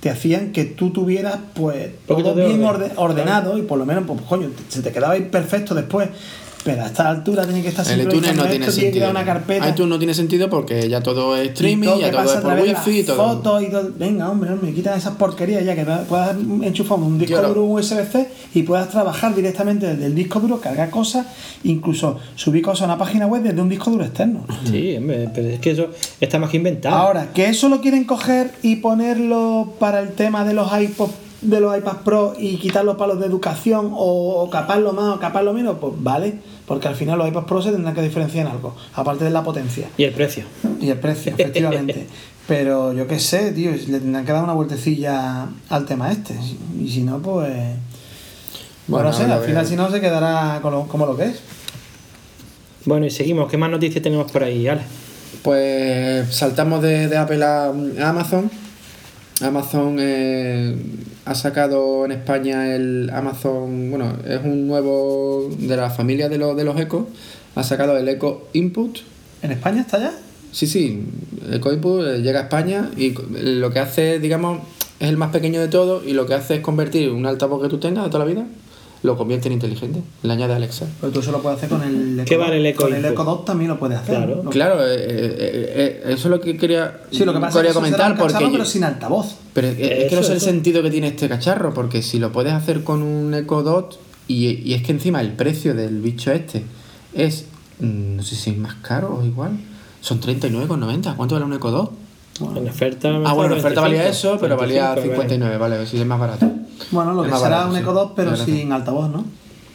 [0.00, 2.90] te hacían que tú tuvieras pues todo bien orden.
[2.90, 6.08] orde- ordenado y por lo menos pues coño se te quedaba ahí perfecto después
[6.64, 9.06] pero a esta altura tiene que estar El iTunes no tiene esto, tiene que sentido.
[9.06, 12.34] dar una carpeta iTunes no tiene sentido porque ya todo es streaming, todo ya todo
[12.34, 13.16] es por wifi y todo.
[13.16, 13.90] fotos y todo.
[13.98, 18.28] Venga, hombre, hombre, quitan esas porquerías ya que puedas enchufar un disco Yo duro USB-C
[18.54, 21.26] y puedas trabajar directamente desde el disco duro, cargar cosas,
[21.64, 24.44] incluso subir cosas a una página web desde un disco duro externo.
[24.64, 25.88] Sí, hombre, pero es que eso
[26.20, 26.96] está más que inventado.
[26.96, 31.58] Ahora, que eso lo quieren coger y ponerlo para el tema de los iPods de
[31.60, 35.52] los iPads Pro y quitar los palos de educación o, o caparlo más o caparlo
[35.54, 36.34] menos, pues vale,
[36.66, 39.42] porque al final los iPads Pro se tendrán que diferenciar en algo, aparte de la
[39.42, 39.88] potencia.
[39.96, 40.44] Y el precio.
[40.80, 42.06] Y el precio, efectivamente.
[42.46, 46.34] Pero yo qué sé, tío, le tendrán que dar una vueltecilla al tema este.
[46.80, 47.48] Y si no, pues.
[48.88, 51.40] Bueno, no sé, al final, si no, se quedará con lo- como lo que es.
[52.86, 53.48] Bueno, y seguimos.
[53.48, 54.80] ¿Qué más noticias tenemos por ahí, Ale?
[55.42, 58.50] Pues saltamos de, de Apple a, a Amazon.
[59.42, 60.76] Amazon eh,
[61.30, 66.56] ha sacado en España el Amazon, bueno, es un nuevo de la familia de los,
[66.56, 67.06] de los Echo.
[67.54, 68.98] Ha sacado el Echo Input.
[69.40, 70.12] ¿En España está ya?
[70.50, 71.06] Sí, sí,
[71.52, 74.62] Echo Input eh, llega a España y lo que hace, digamos,
[74.98, 77.68] es el más pequeño de todo y lo que hace es convertir un altavoz que
[77.68, 78.44] tú tengas de toda la vida,
[79.02, 80.02] lo convierte en inteligente.
[80.22, 80.86] Le añade Alexa.
[81.00, 82.66] Pero tú eso lo puedes hacer con el ¿Qué Echo vale el.
[82.66, 83.04] Echo Con el?
[83.04, 84.16] Echo Dot también lo puedes hacer.
[84.16, 84.42] Claro.
[84.42, 84.50] ¿no?
[84.50, 87.76] Claro, eh, eh, eh, eso es lo que quería, Sí, lo que pasa quería es
[87.76, 89.36] que eso será comentar porque pero sin altavoz.
[89.54, 92.18] Pero es, es que Eso, no sé el sentido que tiene este cacharro, porque si
[92.18, 96.00] lo puedes hacer con un Echo Dot y, y es que encima el precio del
[96.00, 96.64] bicho este
[97.14, 97.46] es,
[97.80, 99.52] mm, no sé si es más caro o igual,
[100.02, 101.16] son 39,90.
[101.16, 101.92] ¿Cuánto vale un Echo Dot?
[102.40, 103.08] En oferta.
[103.24, 106.18] Ah, bueno, en oferta valía 25, eso, pero valía 25, 59, vale, si es más
[106.18, 106.50] barato.
[106.90, 107.80] Bueno, lo Es que será barato, un sí.
[107.82, 109.24] Echo Dot, pero sin altavoz, ¿no?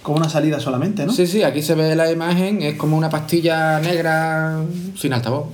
[0.01, 1.11] Con una salida solamente, ¿no?
[1.11, 4.59] Sí, sí, aquí se ve la imagen, es como una pastilla negra
[4.95, 5.47] sin altavoz.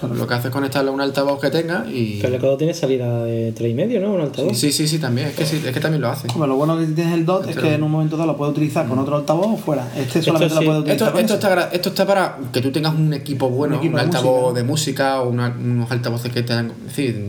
[0.00, 2.18] Lo que hace es conectarlo a un altavoz que tenga y...
[2.22, 4.12] Pero el Echo tiene salida de 3,5, ¿no?
[4.12, 4.56] Un altavoz.
[4.56, 6.28] Sí, sí, sí, también, es que, sí, es que también lo hace.
[6.32, 8.52] Hombre, lo bueno que tienes el DOT es que en un momento dado lo puedes
[8.52, 9.90] utilizar con otro altavoz o fuera.
[9.96, 10.60] Este solamente sí.
[10.64, 13.48] lo puedes utilizar Esto, con esto, está, esto está para que tú tengas un equipo
[13.50, 14.54] bueno, un, equipo de altavoz música.
[14.60, 16.70] de música o una- unos altavoces que te dan.
[16.86, 17.20] Es decir,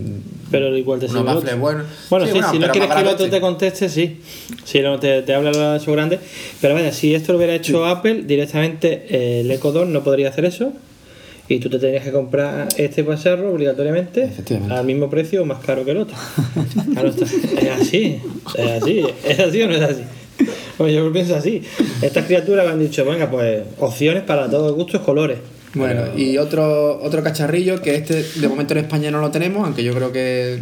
[0.52, 1.34] Pero igual te unos sirve.
[1.34, 1.62] baffles otro.
[1.62, 1.86] buenos.
[2.12, 3.32] Bueno, Sí, sí, bueno, si no quieres que el otro sí.
[3.32, 4.22] te conteste, sí.
[4.64, 6.20] Si no te, te habla eso grande.
[6.62, 10.30] Pero vaya, si esto lo hubiera hecho Apple, directamente eh, el Echo 2 no podría
[10.30, 10.72] hacer eso.
[11.50, 14.30] Y tú te tendrías que comprar este cacharro obligatoriamente
[14.70, 16.16] al mismo precio o más caro que el otro.
[16.94, 18.20] Claro, está- es así,
[18.56, 20.02] es así, es así o no es así.
[20.78, 21.62] Pues yo lo pienso así.
[22.02, 25.40] Estas criaturas me han dicho, venga, pues opciones para todos gustos, colores.
[25.74, 29.84] Bueno, y otro, otro cacharrillo que este de momento en España no lo tenemos, aunque
[29.84, 30.60] yo creo que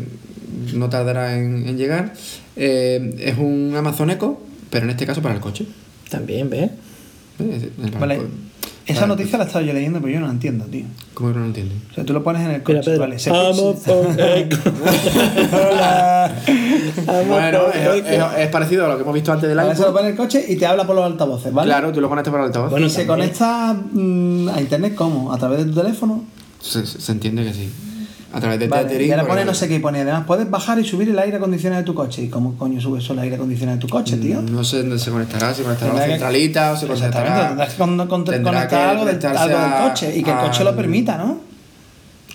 [0.73, 2.13] no tardará en, en llegar.
[2.55, 5.65] eh, es un Amazon Echo, pero en este caso para el coche.
[6.09, 6.71] También, ¿ves?
[7.39, 7.69] Eh,
[7.99, 8.19] Vale.
[8.87, 10.85] Esa noticia la he estado yo leyendo, pero yo no la entiendo, tío.
[11.13, 11.77] ¿Cómo que no lo entiendes?
[11.91, 13.19] O sea, tú lo pones en el coche, Pedro, vale.
[13.19, 13.29] Se.
[15.51, 16.31] Hola.
[17.27, 19.87] Bueno, es, es- es parecido a lo que hemos visto antes del Ahora se lo
[19.87, 19.95] iPhone.
[19.97, 21.67] pone en el coche y te habla por los altavoces, ¿vale?
[21.69, 22.71] Claro, tú lo conectas por el altavoz.
[22.71, 25.33] Bueno, y se conecta mm, a internet, ¿cómo?
[25.33, 26.23] ¿A través de tu teléfono?
[26.61, 27.69] Se, se- se entiende que sí.
[28.33, 30.77] A través de Vale, y ahora pone no sé qué, y pone además puedes bajar
[30.79, 32.21] y subir el aire acondicionado de tu coche.
[32.23, 34.41] ¿Y cómo coño subes eso el aire acondicionado de tu coche, tío?
[34.41, 37.47] No sé dónde se conectará, si conectará la Tendrá que- centralita o se Exactamente, conectará.
[37.47, 41.46] tendrás que conectar algo, del, del coche y que el coche lo permita, ¿no?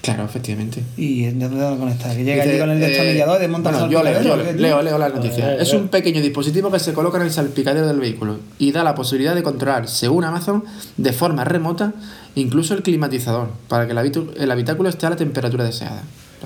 [0.02, 0.82] Claro, efectivamente.
[0.96, 2.14] Y ¿dónde conectar?
[2.16, 4.36] Que llega Dice, allí con el eh, destornillador y desmonta bueno, el yo leo, yo
[4.36, 5.54] leo, leo, leo la noticia.
[5.54, 5.76] Eh, Es eh.
[5.76, 9.34] un pequeño dispositivo que se coloca en el salpicadero del vehículo y da la posibilidad
[9.34, 10.64] de controlar, según Amazon,
[10.96, 11.92] de forma remota,
[12.34, 16.02] incluso el climatizador, para que el, habitu- el habitáculo esté a la temperatura deseada.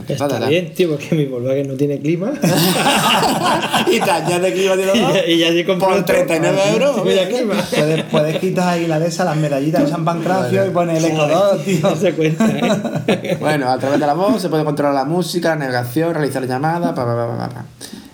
[0.08, 2.32] Está bien, tío, porque mi Volkswagen no tiene clima.
[3.90, 6.14] y te añade climatizador y, ya, y ya sí compré por otro.
[6.14, 7.02] 39 euros.
[7.02, 7.54] Tiene ya clima.
[7.70, 11.04] Puedes, puedes quitar ahí la de esa, las medallitas de San Pancracio y poner el
[11.06, 11.78] Eco 2, tío.
[11.82, 13.36] No se cuenta, ¿eh?
[13.40, 16.92] Bueno, a través de la voz se puede controlar la música, la navegación, realizar llamadas,
[16.92, 17.64] pa, pa, pa, pa, pa, pa.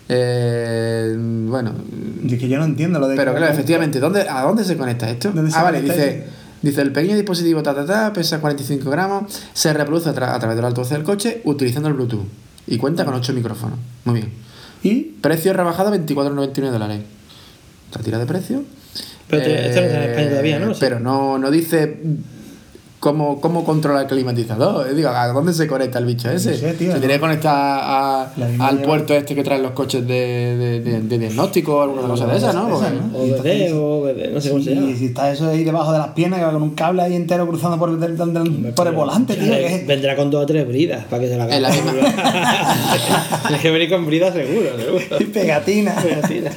[0.08, 1.72] Eh, bueno,
[2.24, 4.76] Y es que yo no entiendo lo de pero claro, efectivamente, ¿dónde, ¿a dónde se
[4.76, 5.30] conecta esto?
[5.32, 6.26] ¿Dónde se Ah, vale, dice,
[6.62, 10.38] dice el pequeño dispositivo ta, ta, ta, pesa 45 gramos, se reproduce a, tra- a
[10.38, 12.26] través del altavoz del coche utilizando el Bluetooth
[12.66, 13.78] y cuenta con 8 micrófonos.
[14.04, 14.30] Muy bien.
[14.82, 17.00] Y Precio rebajado a 24,99 dólares.
[17.94, 18.64] La tira de precio.
[19.28, 20.72] Pero está en España todavía, ¿no?
[20.78, 21.98] Pero no, no dice
[23.02, 24.86] cómo, cómo controla el climatizador.
[24.88, 26.52] Eh, Digo, ¿a dónde se conecta el bicho ese?
[26.52, 30.06] No sé, tío, se tiene que conectar a- al puerto este que traen los coches
[30.06, 32.68] de, de, de- diagnóstico o alguna cosa de esa, ¿no?
[32.76, 32.92] Esa.
[33.12, 34.88] O BD, o BD, no sé cómo se llama.
[34.90, 37.16] Y si está eso ahí debajo de las piernas, que va con un cable ahí
[37.16, 39.52] entero cruzando por, del- del- del- por el volante, tío.
[39.52, 41.56] Eh, que- Vendrá con dos o tres bridas para que se la haga.
[43.46, 45.04] Tienes que venir con bridas seguro, seguro.
[45.20, 45.94] Y pegatina.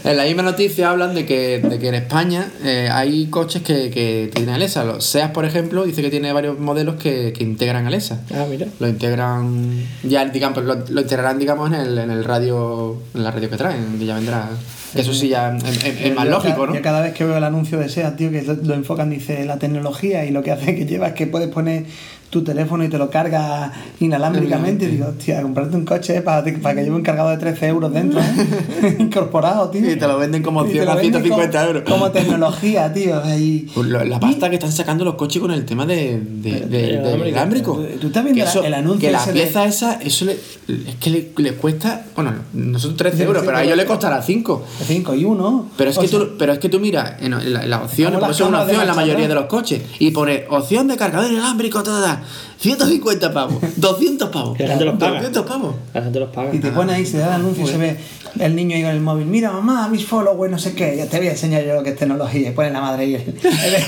[0.04, 4.30] En la misma noticia hablan de que, que en España eh, hay coches que, que
[4.34, 4.84] tienen Alexa.
[4.84, 8.22] Los SEAT, por ejemplo, dice que tiene varios modelos que, que integran Alexa.
[8.34, 8.68] Ah, mira.
[8.80, 13.32] Lo integran, ya digamos, lo, lo integrarán, digamos, en el, en el radio, en la
[13.32, 14.50] radio que traen, que ya vendrá.
[14.96, 16.76] Eso sí, ya es, es- es más Yo lógico, ¿no?
[16.76, 19.46] Yo cada vez que veo el anuncio de SEAT, tío, que lo, lo enfocan, dice
[19.46, 21.86] la tecnología y lo que hace que lleva es que puedes poner
[22.30, 24.86] tu teléfono y te lo carga inalámbricamente.
[24.86, 27.94] Y digo, hostia, comprarte un coche para, para que lleve un cargado de 13 euros
[27.94, 28.96] dentro, ¿eh?
[29.00, 29.90] incorporado, tío.
[29.90, 31.84] Y te lo venden como Y te 100 lo a venden 150 como- euros.
[31.90, 33.22] Como tecnología, tío.
[33.38, 36.50] Y, Pues lo- la pasta que están sacando los coches con el tema de, de,
[36.94, 37.28] inalámbrico.
[37.28, 37.86] inalámbrico.
[38.02, 41.30] ¿Tú estás viendo eso- el anuncio Que la pieza esa, eso le, es que le,
[41.38, 44.66] le cuesta, bueno, nosotros 13 Sí, euros, sí, pero a ellos le costará 5.
[44.86, 45.70] 5 y 1.
[45.78, 48.20] Pero es, que tú, pero es que tú miras en, en la- en las opciones,
[48.20, 50.46] Como porque las eso es una opción en la mayoría de los coches, y pone
[50.50, 52.22] opción de cargador inalámbrico, toda,
[52.60, 55.14] 150 pavos, 200 pavos, la gente los paga.
[55.16, 55.76] 200 pavos.
[55.94, 56.54] La gente los paga.
[56.56, 57.98] Y te pone ahí, se da el anuncio y se ve
[58.40, 59.26] el niño ahí con el móvil.
[59.26, 60.96] Mira, mamá, mis followers, no sé qué.
[60.98, 62.50] Ya te voy a enseñar yo lo que es tecnología.
[62.50, 63.36] Y pone la madre ahí el-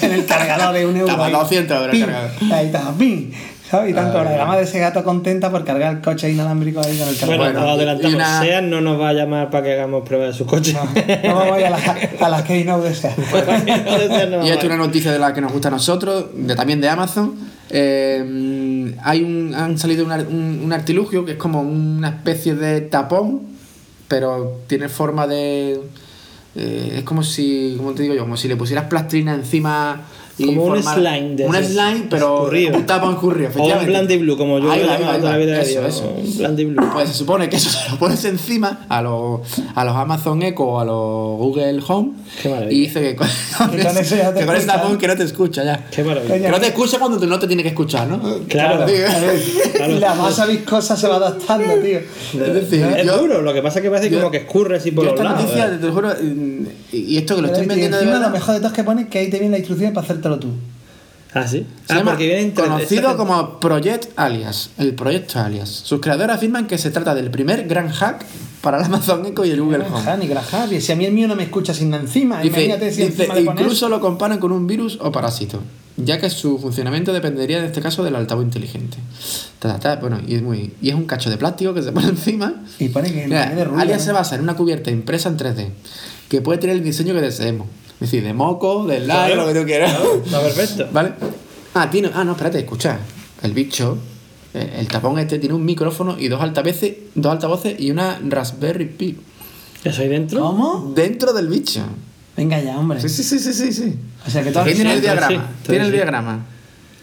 [0.02, 1.12] en el cargador de un euro.
[1.14, 1.34] Toma, ahí.
[1.34, 2.32] 200 euros el cargador.
[2.54, 3.32] Ahí está, pim.
[3.70, 3.92] ¿Sabes?
[3.92, 4.30] Y tan Ay, cobra.
[4.32, 4.38] ay.
[4.38, 7.20] La madre de ese gato contenta por cargar el coche inalámbrico ahí con el Bueno,
[7.20, 7.38] cargador.
[7.54, 8.12] Bueno, nos adelantamos.
[8.12, 10.74] y una- Seat no nos va a llamar para que hagamos pruebas de su coche.
[10.74, 10.86] No,
[11.34, 11.80] no voy a la,
[12.22, 13.18] a la Keynote de SEAT.
[14.46, 16.88] Y esto es una noticia de la que nos gusta a nosotros, de, también de
[16.90, 17.36] Amazon.
[17.70, 22.82] Eh, hay un, han salido un, un- un artilugio que es como una especie de
[22.82, 23.42] tapón,
[24.08, 25.82] pero tiene forma de.
[26.56, 28.22] eh, es como si, ¿cómo te digo yo?
[28.22, 30.02] Como si le pusieras plastilina encima.
[30.40, 32.44] Y Como un slime de Un esos slime, pero
[32.76, 33.86] un tapón escurrido, O un.
[33.88, 35.38] Blandy Blue, como yo Ahí toda la va.
[35.38, 35.96] vida de Eso, Dios.
[35.96, 36.48] eso.
[36.48, 36.90] Un Blue.
[36.94, 39.42] Pues se supone que eso se lo pones encima a los,
[39.74, 42.12] a los Amazon Echo o a los Google Home.
[42.42, 42.72] Qué maravilla.
[42.72, 43.28] Y dice que con,
[43.72, 45.86] Que con ese tapón que no te escucha ya.
[45.90, 46.36] Qué maravilla.
[46.40, 48.22] Que no te escucha cuando tú no te tiene que escuchar, ¿no?
[48.48, 48.86] Claro.
[48.86, 49.08] Ver,
[49.76, 49.92] Claro.
[49.92, 51.98] Y la masa viscosa se va adaptando, tío.
[52.00, 54.78] Es decir, Es yo, duro, lo que pasa es que parece yo- como que escurre
[54.78, 55.42] así por los lados.
[55.42, 55.78] noticia, ¿eh?
[55.80, 56.10] te lo juro,
[56.92, 59.08] y, esto que lo estoy vendiendo de encima lo mejor de todo es que pone
[59.08, 60.50] que ahí te viene la instrucción para tú.
[61.34, 61.66] Ah, sí.
[61.86, 65.70] se ah, llama porque viene entre- conocido como Project Alias, el proyecto Alias.
[65.70, 68.26] Sus creadores afirman que se trata del primer gran hack
[68.62, 70.18] para el Amazon Echo y el Google Home.
[70.18, 70.68] Ni granja.
[70.80, 73.36] Si a mí el mío no me escucha sin encima, Dice, imagínate si dice, encima
[73.36, 73.62] pones...
[73.62, 75.60] incluso lo comparan con un virus o parásito,
[75.98, 78.98] ya que su funcionamiento dependería en este caso del altavoz inteligente.
[79.60, 81.92] Ta, ta, ta, bueno, y es, muy, y es un cacho de plástico que se
[81.92, 82.64] pone encima.
[82.80, 85.70] Y pone que Mira, de Alias se basa en una cubierta impresa en 3D,
[86.30, 87.68] que puede tener el diseño que deseemos.
[88.00, 89.98] Es decir, de moco, de slide, Claro, lo que tú quieras.
[90.24, 90.88] Está perfecto.
[90.94, 91.14] ¿Vale?
[91.74, 93.00] Ah, tiene, ah, no, espérate, escucha.
[93.42, 93.98] El bicho,
[94.54, 98.86] eh, el tapón este, tiene un micrófono y dos altavoces, dos altavoces y una Raspberry
[98.86, 99.18] Pi.
[99.84, 100.42] ¿Eso ahí dentro?
[100.42, 100.92] ¿Cómo?
[100.96, 101.82] Dentro del bicho.
[102.36, 103.02] Venga ya, hombre.
[103.02, 103.74] Sí, sí, sí, sí, sí.
[103.74, 103.96] sí.
[104.26, 105.48] O sea que todo tiene el diagrama.
[105.64, 105.96] sí, tiene el sí.
[105.96, 106.46] diagrama.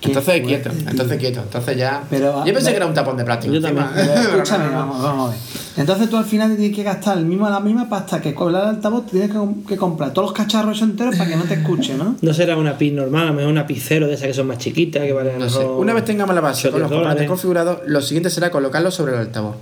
[0.04, 1.40] Qué Entonces fuerte, quieto, entonces quieto.
[1.40, 2.04] Entonces ya.
[2.10, 3.54] Pero, Yo pensé que era un tapón de plástico.
[3.54, 3.86] Yo encima.
[3.86, 4.10] también.
[4.14, 5.40] Pero escúchame, vamos, vamos a ver.
[5.78, 8.64] Entonces tú al final te tienes que gastar el mismo, la misma pasta que cobrar
[8.64, 11.54] el altavoz, te tienes que, que comprar todos los cacharros enteros para que no te
[11.54, 12.16] escuche, ¿no?
[12.22, 14.58] No será una PIN normal, a lo mejor una picero de esas que son más
[14.58, 15.64] chiquitas, que valen No sé.
[15.64, 19.14] Una vez tengamos la base con los 8 componentes configurados, lo siguiente será colocarlo sobre
[19.14, 19.56] el altavoz.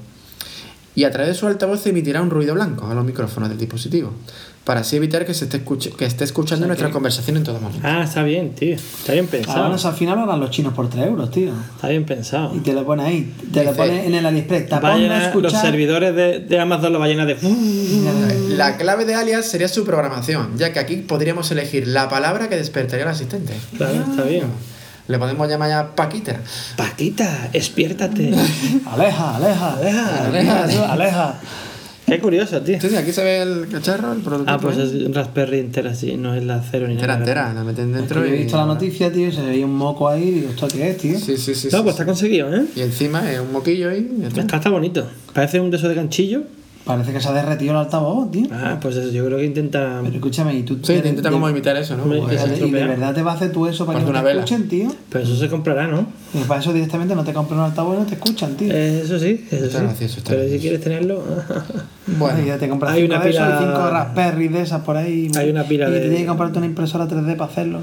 [0.95, 4.13] Y a través de su altavoz emitirá un ruido blanco a los micrófonos del dispositivo,
[4.65, 7.81] para así evitar que se esté, escuche- que esté escuchando nuestra conversación en todo momento.
[7.87, 8.75] Ah, está bien, tío.
[8.75, 9.65] Está bien pensado.
[9.65, 11.53] Ahora al final lo harán los chinos por 3 euros, tío.
[11.77, 12.55] Está bien pensado.
[12.55, 14.71] Y te lo pone ahí, te lo Dice- pone en el AliExpress.
[14.73, 14.97] A
[15.41, 17.37] los servidores de, de Amazon lo va a llenar de...
[18.57, 22.57] La clave de alias sería su programación, ya que aquí podríamos elegir la palabra que
[22.57, 23.55] despertaría al asistente.
[23.77, 24.45] Claro, está bien.
[25.09, 26.37] Le podemos llamar ya Paquita.
[26.77, 28.33] Paquita, despiértate.
[28.87, 31.41] Aleja, aleja, Aleja, aleja, aleja.
[32.07, 32.75] Qué curioso, tío.
[32.75, 34.53] Entonces aquí se ve el cacharro, el producto.
[34.53, 37.25] Ah, pues es un Raspberry entera, sí, no es la cero ni Entera, nada.
[37.25, 38.39] entera, la meten dentro he y...
[38.43, 40.99] visto la noticia, tío, y se veía un moco ahí y digo, ¿esto qué es,
[40.99, 41.19] tío?
[41.19, 41.69] Sí, sí, sí.
[41.73, 41.89] No, sí, pues sí.
[41.91, 42.65] está conseguido, ¿eh?
[42.77, 44.11] Y encima es un moquillo ahí.
[44.19, 44.41] y ya está.
[44.43, 45.07] Está, está bonito.
[45.33, 46.43] Parece un de esos de ganchillo.
[46.85, 48.47] Parece que se ha derretido el altavoz, tío.
[48.51, 50.01] Ah, pues eso, yo creo que intenta...
[50.03, 50.75] Pero escúchame, y tú...
[50.83, 52.05] Sí, te intenta de- como imitar eso, ¿no?
[52.29, 54.27] Se ¿Y de verdad te va a hacer tú eso para que no una te
[54.27, 54.41] vela.
[54.43, 54.89] escuchen, tío?
[55.09, 56.07] Pero eso se comprará, ¿no?
[56.35, 58.73] Y para eso directamente no te compran un altavoz y no te escuchan, tío.
[58.73, 59.85] Eh, eso sí, eso Está sí.
[59.85, 61.23] gracioso, está Pero si quieres tenerlo...
[62.19, 64.63] Bueno, Y ya te compras hay cinco una de esos pila- y cinco Raspberry de
[64.63, 65.31] esas por ahí.
[65.37, 67.79] Hay una pila y de- te tienes que comprarte una impresora 3D para hacerlo.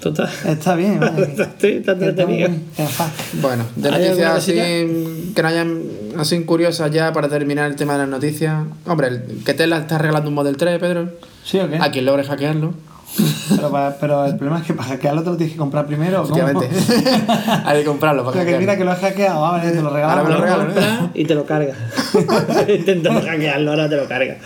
[0.00, 0.28] Total.
[0.46, 1.22] Está bien, vale.
[1.60, 2.50] Está entretenido.
[3.40, 4.52] bueno, de ¿Hay alguna noticias así
[5.34, 5.82] que no hayan
[6.18, 8.54] así curiosas ya para terminar el tema de las noticias.
[8.86, 11.10] Hombre, el- que Tesla está regalando un Model 3, Pedro.
[11.44, 11.76] ¿Sí o qué?
[11.80, 12.74] A quien logre hackearlo.
[13.48, 16.20] Pero, pa- pero el problema es que para hackearlo te lo tienes que comprar primero.
[16.20, 16.24] ¿o?
[16.24, 16.68] Efectivamente.
[17.64, 19.80] Hay que comprarlo O para sea, que mira que lo has hackeado, ah, vale, te
[19.80, 20.74] lo Ahora me lo regalo, ¿no?
[20.74, 21.74] compras y te lo carga.
[22.68, 24.36] Intentando hackearlo, ahora te lo carga.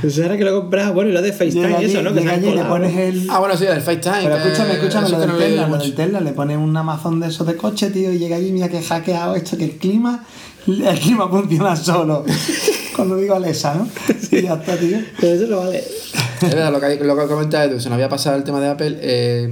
[0.00, 2.12] Pues ahora que lo compras, bueno, y lo de FaceTime y eso, ¿no?
[2.12, 3.26] Que allí y le pones el...
[3.30, 4.22] Ah, bueno, sí, el FaceTime.
[4.22, 5.94] Pero escúchame, escúchame, eso lo del Tesla, lo del.
[5.94, 8.82] Tesla, le pones un Amazon de esos de coche, tío, y llega allí, mira que
[8.82, 10.24] hackeado esto, que el clima,
[10.66, 12.24] el clima funciona solo.
[12.98, 13.88] Cuando digo Alexa, ¿no?
[14.36, 14.98] Y ya está, tío.
[15.20, 15.78] Pero eso no vale.
[15.78, 18.68] Es verdad, lo que, lo que comentas Edu, se nos había pasado el tema de
[18.68, 18.98] Apple.
[19.00, 19.48] Eh,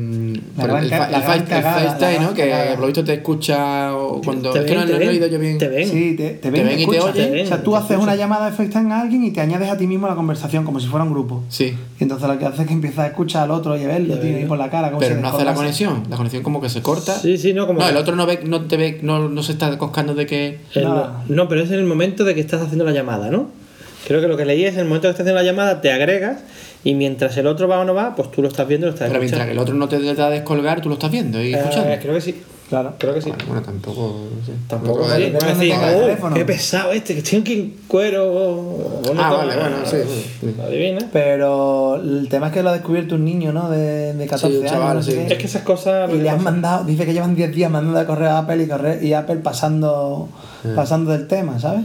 [0.56, 2.35] La por gran el, el el FaceTime, ¿no?
[2.35, 4.52] Que por lo visto te escucha o cuando.
[4.52, 5.59] Te es que no, ven, no he ven, oído yo bien.
[5.59, 5.88] Te ven.
[5.88, 7.44] Sí, te, te ven, ven y te oyen.
[7.44, 9.87] O sea, tú haces una llamada de FaceTime a alguien y te añades a ti
[9.87, 11.42] mismo a la conversación como si fuera un grupo.
[11.48, 11.76] Sí.
[11.98, 14.18] Y entonces lo que hace es que empieza a escuchar al otro y a verlo,
[14.18, 14.88] tío, y por la cara.
[14.88, 16.04] cómo Pero se no hace la conexión.
[16.09, 17.14] La conexión como que se corta.
[17.18, 17.80] Sí, sí, no, como.
[17.80, 20.59] No, el otro no ve, no te ve, no, no se está coscando de que.
[21.28, 23.36] No, pero es en el momento de que estás haciendo la llamada, ¿no?
[24.07, 25.90] Creo que lo que leí es en el momento que estás haciendo la llamada, te
[25.90, 26.38] agregas
[26.85, 28.95] y mientras el otro va o no va, pues tú lo estás viendo y lo
[28.95, 31.42] estás Pero mientras que el otro no te da a descolgar, tú lo estás viendo
[31.42, 31.90] y Eh, escuchando.
[32.01, 32.42] creo que sí.
[32.69, 32.95] Claro.
[32.99, 33.29] Creo que sí.
[33.29, 34.23] Bueno, bueno, tampoco.
[34.45, 36.35] sé, Tampoco tampoco sí, es- no decir, "Oh, teléfono".
[36.35, 39.69] qué pesado este, que tiene que en cuero o o no Ah, vale, nada".
[39.69, 39.97] bueno, sí,
[40.40, 40.55] sí.
[40.61, 40.99] Adivina.
[41.12, 43.71] Pero el tema es que lo ha descubierto un niño, ¿no?
[43.71, 44.73] De, de 14 Sí, un años.
[44.73, 45.16] chaval, no sé sí.
[45.29, 45.33] qué.
[45.35, 46.11] Es que esas cosas.
[46.12, 48.66] Y le han mandado, dice que llevan 10 días mandando de correo a Apple y,
[48.66, 50.29] correo, y Apple pasando,
[50.75, 51.83] pasando del tema, ¿sabes?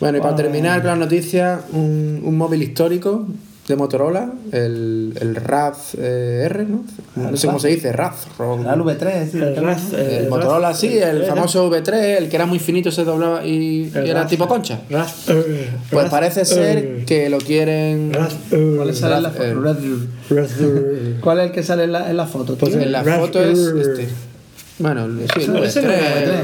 [0.00, 3.26] Bueno, y para terminar con las noticias, un, un móvil histórico
[3.66, 6.84] de Motorola, el, el Raz eh, R, ¿no?
[7.16, 8.26] No sé cómo se dice, Raz.
[8.38, 12.36] el V3, es decir, El Raz, eh, El Motorola, sí, el famoso V3, el que
[12.36, 14.30] era muy finito, se doblaba y, era Raz.
[14.30, 14.82] tipo concha.
[14.88, 18.12] Raz- eh, Pues Raz- parece ser que lo quieren.
[18.76, 19.60] ¿Cuál es, sale en la Raz- foto?
[20.30, 20.50] Raz-
[21.20, 22.54] ¿Cuál es el que sale en la, en la foto?
[22.54, 22.68] tío?
[22.80, 24.08] En la foto es este.
[24.78, 26.42] Bueno, sí, el V3.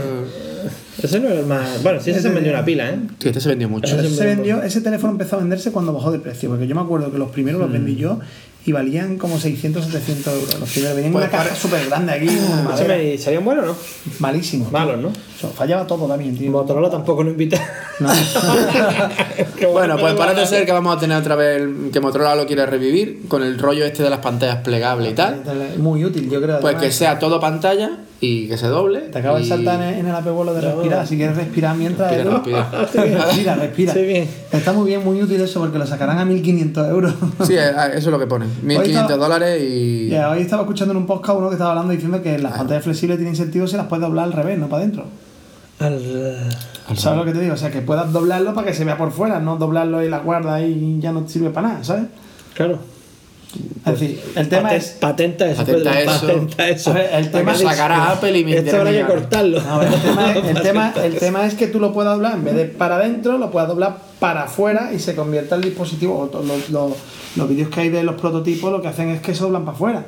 [1.02, 1.82] Ese no era el más.
[1.82, 2.96] Bueno, sí, ese se vendió una pila, ¿eh?
[3.18, 3.94] Sí, este se vendió mucho.
[3.96, 6.80] Ese, se vendió, ese teléfono empezó a venderse cuando bajó de precio, porque yo me
[6.82, 8.18] acuerdo que los primeros los vendí yo
[8.64, 10.60] y valían como 600 700 euros.
[10.60, 12.26] Los primeros venían en Pues una caja súper grande aquí,
[12.64, 12.96] madera.
[12.96, 13.76] me salían buenos, ¿no?
[14.20, 14.64] malísimo.
[14.66, 14.72] tío.
[14.78, 15.08] Malos, ¿no?
[15.08, 16.50] O sea, fallaba todo también, tío.
[16.50, 17.60] Motorola tampoco nos invita.
[17.98, 18.08] No.
[19.72, 22.66] Bueno, pues parece ser que vamos a tener otra vez el- que Motorola lo quiere
[22.66, 25.42] revivir con el rollo este de las pantallas plegables y tal.
[25.78, 26.60] Muy útil, yo creo.
[26.60, 26.82] Pues además.
[26.82, 27.90] que sea todo pantalla
[28.24, 29.00] y que se doble.
[29.00, 31.04] Te acaba de saltar en, el AP vuelo de respirar.
[31.08, 32.08] Si quieres respirar mientras.
[32.08, 33.24] Respira, Edu, respira.
[33.26, 33.92] respira, respira.
[33.94, 34.28] Sí, bien.
[34.52, 37.14] Está muy bien, muy útil eso porque lo sacarán a 1500 euros.
[37.44, 38.46] Sí, eh, eso es lo que pone.
[38.62, 40.08] 1500 estaba- dólares y.
[40.10, 42.84] Ya, hoy estaba escuchando en un podcast uno que estaba hablando diciendo que las pantallas
[42.84, 45.04] flexibles tienen sentido si las puedes doblar al revés, no para adentro.
[45.80, 46.48] Al-
[46.94, 47.54] ¿Sabes lo que te digo?
[47.54, 50.20] O sea, que puedas doblarlo para que se vea por fuera, no doblarlo y la
[50.20, 52.04] guarda y ya no te sirve para nada, ¿sabes?
[52.54, 52.78] Claro.
[53.84, 54.86] Es decir, el tema Paten- es.
[55.00, 55.56] Patenta eso.
[55.64, 56.20] Patenta Pedro, eso.
[56.26, 56.90] Patenta eso.
[56.90, 59.60] A ver, el tema es- sacará Apple y Esto habrá que cortarlo.
[59.60, 62.44] No, el, tema es, el, tema, el tema es que tú lo puedas doblar en
[62.44, 66.18] vez de para adentro, lo puedas doblar para afuera y se convierta el dispositivo.
[66.18, 66.92] o to- Los, los-
[67.36, 69.74] los vídeos que hay de los prototipos lo que hacen es que se doblan para
[69.76, 70.04] afuera.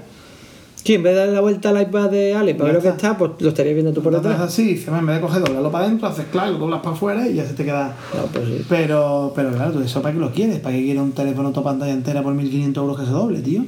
[0.84, 2.88] Sí, en vez de darle la vuelta al iPad de Ale para ver lo que
[2.88, 3.16] está.
[3.16, 4.52] pues lo estarías viendo tú por Entonces detrás.
[4.52, 7.34] así, en vez de coger doblarlo para adentro, haces claro, lo doblas para afuera y
[7.34, 7.96] ya se te queda.
[8.14, 8.64] No, pues sí.
[8.68, 10.60] Pero, pero claro, ¿tú eso para qué lo quieres?
[10.60, 13.64] ¿Para qué quieres un teléfono toda pantalla entera por 1500 euros que se doble, tío?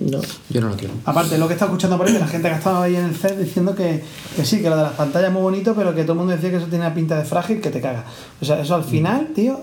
[0.00, 0.18] No.
[0.50, 0.94] Yo no lo quiero.
[1.04, 3.14] Aparte, lo que está escuchando por ahí, la gente que ha estado ahí en el
[3.14, 4.02] CES diciendo que,
[4.34, 6.32] que sí, que lo de las pantallas es muy bonito, pero que todo el mundo
[6.32, 8.04] decía que eso tiene una pinta de frágil que te caga.
[8.40, 9.60] O sea, eso al final, tío,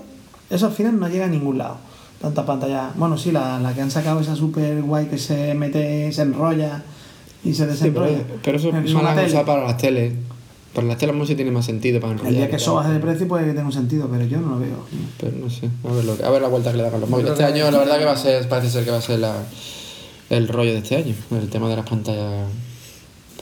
[0.48, 1.76] eso al final no llega a ningún lado.
[2.20, 2.90] Tanta pantalla.
[2.96, 6.82] Bueno, sí, la, la que han sacado esa super guay que se mete, se enrolla
[7.42, 8.18] y se pero, desenrolla.
[8.42, 10.12] pero eso Es una cosa para las teles.
[10.74, 12.32] Para las teles sí tiene más sentido para enrollar.
[12.32, 14.50] El día que eso baje de precio puede que tenga un sentido, pero yo no
[14.50, 14.84] lo veo.
[15.18, 17.00] Pero no sé, a ver, lo que- a ver la vuelta que le da con
[17.00, 17.32] los móviles.
[17.32, 19.34] Este año, la verdad que va a ser, parece ser que va a ser la,
[20.28, 22.46] el rollo de este año, el tema de las pantallas,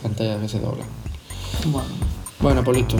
[0.02, 0.86] pantallas que se doblan.
[1.66, 1.88] Bueno.
[2.40, 2.96] Bueno, pues listo.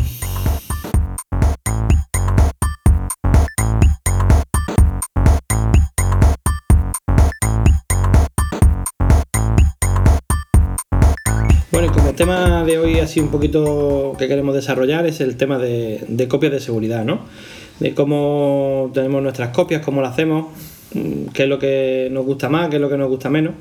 [12.19, 16.53] Tema de hoy así un poquito que queremos desarrollar es el tema de, de copias
[16.53, 17.21] de seguridad, ¿no?
[17.81, 20.47] De cómo tenemos nuestras copias, cómo lo hacemos,
[20.95, 23.55] mm, qué es lo que nos gusta más, qué es lo que nos gusta menos.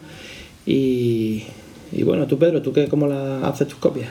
[0.66, 1.46] Y,
[1.92, 4.10] y bueno, tú Pedro, ¿tú qué, cómo las haces tus copias?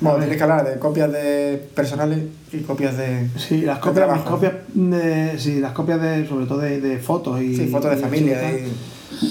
[0.00, 2.18] Bueno, tienes que hablar de copias de personales
[2.52, 3.28] y copias de.
[3.38, 4.30] Sí, las de copias, trabajo.
[4.30, 7.96] copias de, sí, las copias de, sobre todo de, de fotos y Sí, fotos de
[7.98, 8.42] y familia.
[8.52, 8.72] y-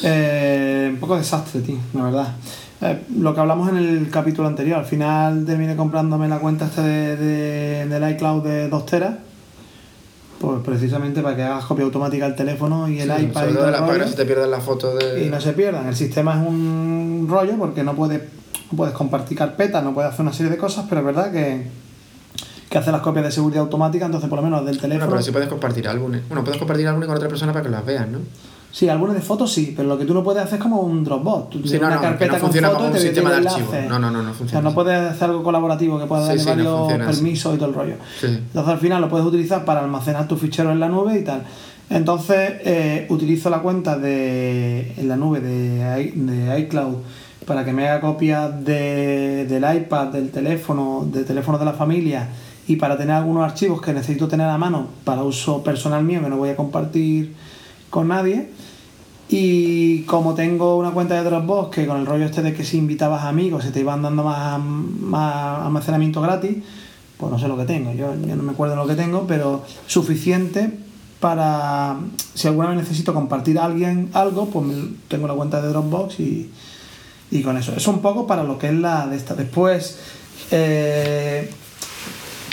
[0.03, 2.35] Eh, un poco desastre, tío, la verdad.
[2.85, 6.83] Eh, lo que hablamos en el capítulo anterior, al final terminé comprándome la cuenta esta
[6.83, 9.15] de, de- del iCloud de 2 teras,
[10.39, 13.71] pues precisamente para que hagas copia automática al teléfono y el Sí, iPad y todo
[13.71, 15.25] la- para que no se te pierdan las fotos de...
[15.25, 15.87] y no se pierdan.
[15.87, 18.21] El sistema es un rollo porque no puedes,
[18.71, 21.65] no puedes compartir carpetas, no puedes hacer una serie de cosas, pero es verdad que,
[22.69, 25.11] que hace las copias de seguridad automática, entonces por lo menos del Bueno, teléfono...
[25.11, 26.27] pero si puedes compartir álbumes.
[26.27, 28.19] Bueno, puedes compartir álbumes con otra persona para que las veas, ¿no?
[28.73, 31.03] Sí, álbumes de fotos sí, pero lo que tú no puedes hacer es como un
[31.03, 31.51] Dropbox.
[31.51, 33.07] Tú Sí, tienes no, una no, carpeta no con funciona fotos como y un te
[33.07, 33.71] sistema de archivo.
[33.87, 36.39] No, no, no, no O sea, funciona no puedes hacer algo colaborativo que pueda darle
[36.41, 37.13] sí, varios funciona así.
[37.15, 37.95] permisos y todo el rollo.
[38.19, 38.25] Sí.
[38.27, 41.43] Entonces al final lo puedes utilizar para almacenar tus ficheros en la nube y tal.
[41.91, 46.95] Entonces eh, utilizo la cuenta de, en la nube de, de iCloud
[47.45, 52.27] para que me haga copias de, del iPad, del teléfono, del teléfono de la familia
[52.67, 56.29] y para tener algunos archivos que necesito tener a mano para uso personal mío que
[56.29, 57.35] no voy a compartir
[57.91, 58.49] con nadie.
[59.35, 62.77] Y como tengo una cuenta de Dropbox que con el rollo este de que si
[62.77, 66.57] invitabas amigos se te iban dando más, más almacenamiento gratis,
[67.17, 69.63] pues no sé lo que tengo, yo, yo no me acuerdo lo que tengo, pero
[69.87, 70.77] suficiente
[71.19, 71.95] para
[72.35, 74.67] si alguna vez necesito compartir a alguien algo, pues
[75.07, 76.51] tengo la cuenta de Dropbox y,
[77.31, 77.73] y con eso.
[77.75, 79.33] Eso un poco para lo que es la de esta.
[79.33, 79.97] Después,
[80.51, 81.49] eh,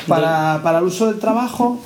[0.08, 1.78] para, para el uso del trabajo,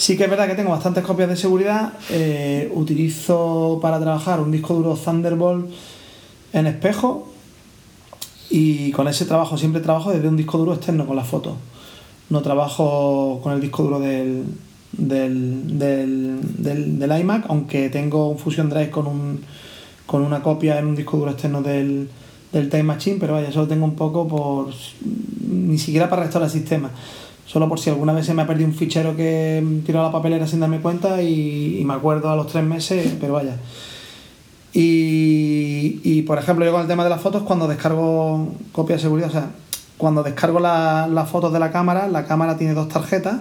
[0.00, 1.92] sí que es verdad que tengo bastantes copias de seguridad.
[2.08, 5.70] Eh, utilizo para trabajar un disco duro Thunderbolt
[6.54, 7.30] en espejo
[8.48, 11.52] y con ese trabajo siempre trabajo desde un disco duro externo con las fotos.
[12.30, 14.44] No trabajo con el disco duro del,
[14.92, 19.40] del, del, del, del iMac, aunque tengo un Fusion Drive con, un,
[20.06, 22.08] con una copia en un disco duro externo del,
[22.52, 24.72] del Time Machine, pero vaya, solo tengo un poco por.
[25.46, 26.90] ni siquiera para restaurar el sistema.
[27.50, 30.12] Solo por si alguna vez se me ha perdido un fichero que tiró a la
[30.12, 33.56] papelera sin darme cuenta y, me acuerdo a los tres meses, pero vaya.
[34.72, 39.28] Y, por ejemplo, yo con el tema de las fotos, cuando descargo copia de seguridad,
[39.30, 39.50] o sea,
[39.98, 43.40] cuando descargo la- las fotos de la cámara, la cámara tiene dos tarjetas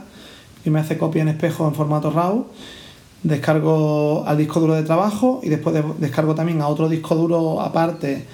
[0.65, 2.47] y me hace copia en espejo en formato RAW.
[3.21, 7.61] Descargo al disco duro de trabajo y después de- descargo también a otro disco duro
[7.61, 8.25] aparte,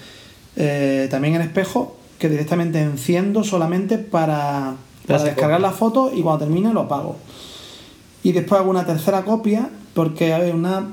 [0.56, 4.76] eh, también en espejo, que directamente enciendo solamente para,
[5.08, 7.16] para descargar las fotos y cuando termine lo apago.
[8.24, 10.84] Y después hago una tercera copia, porque a ver, una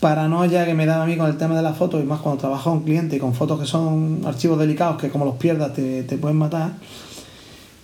[0.00, 2.40] paranoia que me da a mí con el tema de las fotos, y más cuando
[2.40, 6.02] trabajo con cliente y con fotos que son archivos delicados, que como los pierdas te,
[6.04, 6.72] te pueden matar,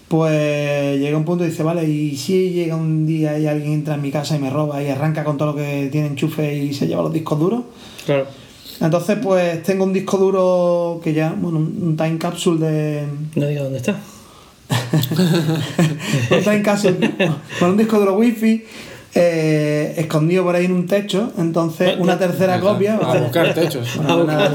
[0.08, 3.94] pues llega un punto y dice, vale, y si llega un día y alguien entra
[3.94, 6.74] en mi casa y me roba y arranca con todo lo que tiene enchufe y
[6.74, 7.62] se lleva los discos duros,
[8.06, 8.26] Claro.
[8.80, 13.06] entonces pues tengo un disco duro que ya, bueno, un un time capsule de...
[13.36, 13.96] No diga dónde está.
[14.92, 17.14] Un time capsule
[17.58, 18.64] con un disco duro wifi
[19.14, 22.62] eh, escondido por ahí en un techo, entonces una tercera Ajá.
[22.62, 22.96] copia...
[22.96, 23.98] A buscar techos.
[24.06, 24.54] A buscar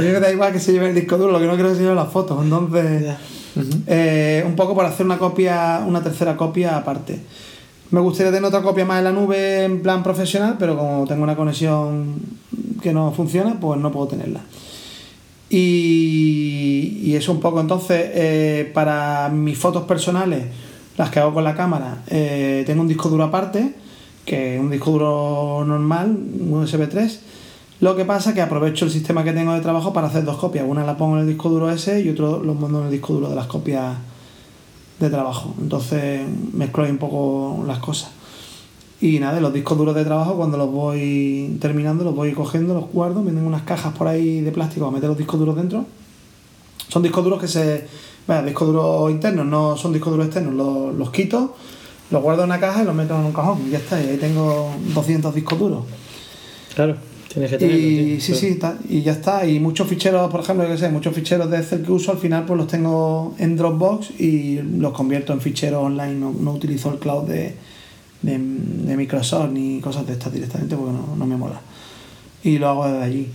[0.00, 1.74] mí me da igual que se lleve el disco duro, lo que no quiero es
[1.74, 2.42] que se lleve las fotos.
[2.42, 3.14] Entonces,
[3.86, 7.20] eh, un poco para hacer una copia, una tercera copia aparte.
[7.90, 11.22] Me gustaría tener otra copia más en la nube en plan profesional, pero como tengo
[11.22, 12.16] una conexión
[12.82, 14.40] que no funciona, pues no puedo tenerla.
[15.48, 17.60] Y, y eso un poco.
[17.60, 20.44] Entonces, eh, para mis fotos personales,
[20.96, 23.74] las que hago con la cámara, eh, tengo un disco duro aparte,
[24.24, 27.20] que es un disco duro normal, un USB 3.
[27.80, 30.38] Lo que pasa es que aprovecho el sistema que tengo de trabajo para hacer dos
[30.38, 30.64] copias.
[30.66, 33.12] Una la pongo en el disco duro ese y otro lo mando en el disco
[33.12, 33.96] duro de las copias
[34.98, 35.54] de trabajo.
[35.60, 36.22] Entonces
[36.54, 38.10] mezclo ahí un poco las cosas.
[39.00, 42.90] Y nada, los discos duros de trabajo, cuando los voy terminando, los voy cogiendo, los
[42.90, 45.84] guardo, vienen unas cajas por ahí de plástico a meter los discos duros dentro.
[46.88, 47.86] Son discos duros que se.
[48.26, 50.54] Vaya, discos duros internos, no son discos duros externos.
[50.54, 51.54] Los, los quito,
[52.10, 53.58] los guardo en una caja y los meto en un cajón.
[53.66, 55.84] Y ya está, y ahí tengo 200 discos duros.
[56.74, 56.96] Claro,
[57.32, 57.80] tienes que tenerlo.
[57.80, 59.46] Y sí, sí, ta- y ya está.
[59.46, 62.18] Y muchos ficheros, por ejemplo, yo que sé, muchos ficheros de Excel que uso al
[62.18, 66.14] final pues los tengo en Dropbox y los convierto en ficheros online.
[66.14, 67.54] No, no utilizo el cloud de,
[68.26, 71.60] de, de Microsoft ni cosas de estas directamente porque no, no me mola.
[72.42, 73.28] Y lo hago desde allí.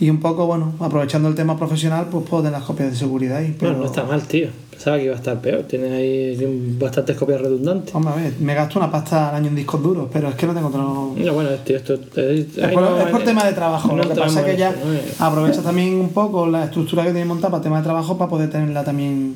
[0.00, 3.38] Y un poco, bueno, aprovechando el tema profesional, pues puedo tener las copias de seguridad
[3.38, 3.56] ahí.
[3.58, 4.48] Pero, Bueno, no está mal, tío.
[4.70, 5.64] Pensaba que iba a estar peor.
[5.64, 7.92] Tienes ahí bastantes copias redundantes.
[7.96, 10.46] Hombre, a ver, me gasto una pasta al año en discos duros, pero es que
[10.46, 11.14] no tengo otro.
[11.16, 11.94] No, bueno, tío, esto.
[11.94, 13.96] Es, Es por, es por tema de trabajo.
[13.96, 15.26] lo que pasa es que ya ¿no?
[15.26, 18.50] aprovechas también un poco la estructura que tienes montada para tema de trabajo para poder
[18.50, 19.34] tenerla también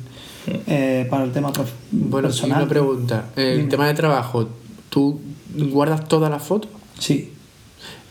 [0.67, 2.59] eh, para el tema prof- Bueno, y personal.
[2.61, 3.25] una pregunta.
[3.35, 3.69] El Dime.
[3.69, 4.47] tema de trabajo,
[4.93, 5.19] ¿tú
[5.57, 6.69] guardas todas las fotos?
[6.99, 7.31] Sí.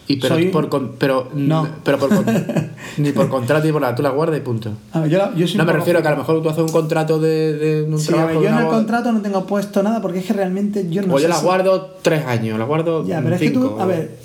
[0.09, 0.68] Y pero Soy- por
[0.99, 1.66] pero No.
[1.85, 2.11] pero por
[2.99, 4.73] ni por contrato ni por nada, tú las guardas y punto.
[4.92, 6.62] A ver, yo, la- yo No me refiero a que a lo mejor tú haces
[6.64, 9.81] un contrato de, de un Sí, trabajo ver, yo en el contrato no tengo puesto
[9.83, 12.67] nada porque es que realmente yo no o sé yo si- guardo tres años, las
[12.67, 14.19] guardo Ya, pero es que tú, a ver,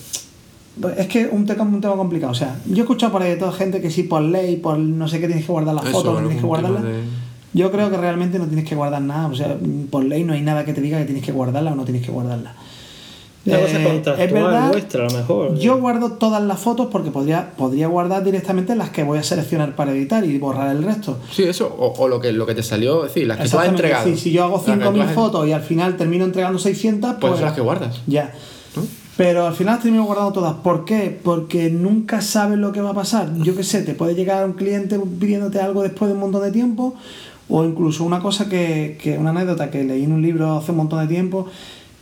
[0.98, 2.32] es que un tema, un tema complicado.
[2.32, 4.78] O sea, yo he escuchado por ahí de toda gente que sí, por ley, por
[4.80, 6.84] no sé qué tienes que guardar las Eso, fotos, tienes que guardarlas.
[6.84, 7.27] de-
[7.58, 9.28] Yo creo que realmente no tienes que guardar nada.
[9.28, 9.58] O sea,
[9.90, 12.06] por ley no hay nada que te diga que tienes que guardarla o no tienes
[12.06, 12.54] que guardarla.
[13.46, 15.58] Cosa Eh, es verdad, vuestra, a lo mejor.
[15.58, 19.74] Yo guardo todas las fotos porque podría, podría guardar directamente las que voy a seleccionar
[19.74, 21.18] para editar y borrar el resto.
[21.32, 23.58] Sí, eso, o, o lo que lo que te salió, es decir, las que tú
[23.58, 24.04] has entregado.
[24.06, 26.60] sí, si yo hago Las que tú 5.000 has- fotos y al final termino entregando
[26.60, 28.02] 600, Pues pues, son las que guardas.
[28.06, 28.34] ya.
[28.76, 28.84] ¿no?
[29.16, 30.54] Pero al final las termino guardando todas.
[30.56, 31.18] ¿Por qué?
[31.24, 33.34] Porque nunca sabes lo que va a pasar.
[33.38, 36.52] Yo qué sé, te puede llegar un cliente pidiéndote algo después de un montón de
[36.52, 36.96] tiempo,
[37.50, 40.78] o incluso una cosa que, que una anécdota que leí en un libro hace un
[40.78, 41.48] montón de tiempo,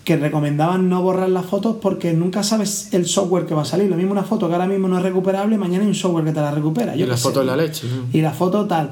[0.03, 3.89] que recomendaban no borrar las fotos porque nunca sabes el software que va a salir.
[3.89, 6.31] Lo mismo una foto que ahora mismo no es recuperable, mañana hay un software que
[6.31, 6.95] te la recupera.
[6.95, 7.39] Y la foto sé.
[7.39, 7.87] de la leche.
[7.87, 8.03] ¿no?
[8.13, 8.91] Y la foto tal.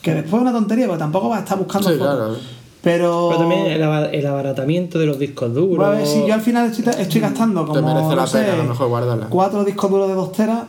[0.00, 2.14] Que después es una tontería, porque tampoco vas a estar buscando Sí, fotos.
[2.16, 2.36] claro.
[2.82, 5.76] Pero, Pero también el, aba- el abaratamiento de los discos duros.
[5.76, 8.26] Bueno, a ver, si yo al final estoy, estoy gastando como Te merece la no
[8.26, 9.26] sé, pena a lo mejor guardarla.
[9.30, 10.62] cuatro discos duros de 2 teras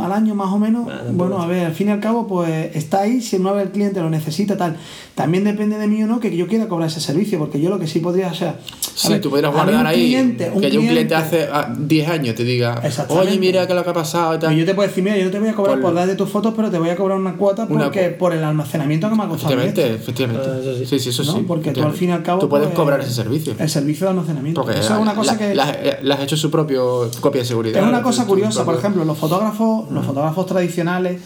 [0.00, 0.86] al año más o menos.
[0.90, 3.62] Ah, bueno, es- a ver, al fin y al cabo, pues está ahí, si vez
[3.62, 4.76] el cliente lo necesita, tal.
[5.14, 7.78] También depende de mí o no que yo quiera cobrar ese servicio, porque yo lo
[7.78, 8.56] que sí podría, o sea,
[8.94, 12.44] Sí, ver, tú pudieras guardar ahí cliente, que un cliente hace ah, 10 años te
[12.44, 14.54] diga, oye, mira qué es lo que ha pasado y Y tal.
[14.56, 16.28] yo te puedo decir, mira, yo no te voy a cobrar Por- por darte tus
[16.28, 19.28] fotos, pero te voy a cobrar una cuota porque, por el almacenamiento que me ha
[19.28, 19.54] costado.
[19.54, 20.46] Efectivamente, efectivamente.
[20.46, 20.86] Ah, eso sí.
[20.86, 20.98] sí.
[21.00, 21.32] sí, eso ¿no?
[21.32, 21.44] sí.
[21.46, 22.40] Porque tú al fin y al cabo.
[22.40, 23.54] Tú puedes pues, cobrar ese servicio.
[23.58, 24.62] El servicio de almacenamiento.
[24.62, 25.54] Porque Eso es una cosa la- que.
[25.54, 27.82] la- le has hecho su propio copia de seguridad.
[27.82, 31.20] Es una cosa curiosa, por ejemplo, los fotógrafos, los fotógrafos tradicionales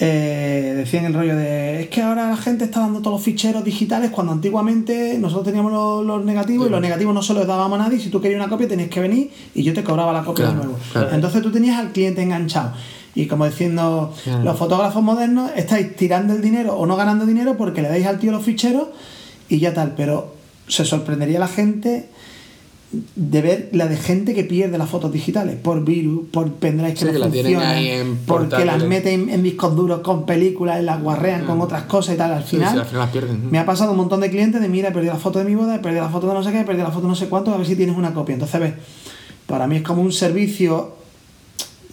[0.00, 3.64] eh, decían el rollo de es que ahora la gente está dando todos los ficheros
[3.64, 7.80] digitales cuando antiguamente nosotros teníamos los, los negativos y los negativos no se los dábamos
[7.80, 10.22] a nadie, si tú querías una copia tenías que venir y yo te cobraba la
[10.22, 10.78] copia Claro, de nuevo.
[10.92, 11.10] claro.
[11.12, 12.72] Entonces tú tenías al cliente enganchado.
[13.16, 14.44] Y como diciendo, Claro.
[14.44, 18.20] los fotógrafos modernos estáis tirando el dinero o no ganando dinero porque le dais al
[18.20, 18.88] tío los ficheros
[19.48, 20.34] y ya tal, pero
[20.68, 22.08] se sorprendería la gente
[22.90, 26.98] de ver la de gente que pierde las fotos digitales por virus, por pendrive que
[27.00, 31.60] Sí, no que funcionan, porque las meten en discos duros con películas, las guarrean con
[31.60, 32.32] otras cosas y tal.
[32.32, 33.50] Al Sí, final, sí, al final las pierden.
[33.50, 35.54] me ha pasado un montón de clientes de mira, he perdido la foto de mi
[35.54, 37.14] boda, he perdido la foto de no sé qué, he perdido la foto de no
[37.16, 38.32] sé cuánto, a ver si tienes una copia.
[38.32, 38.72] Entonces, ves,
[39.46, 40.92] para mí es como un servicio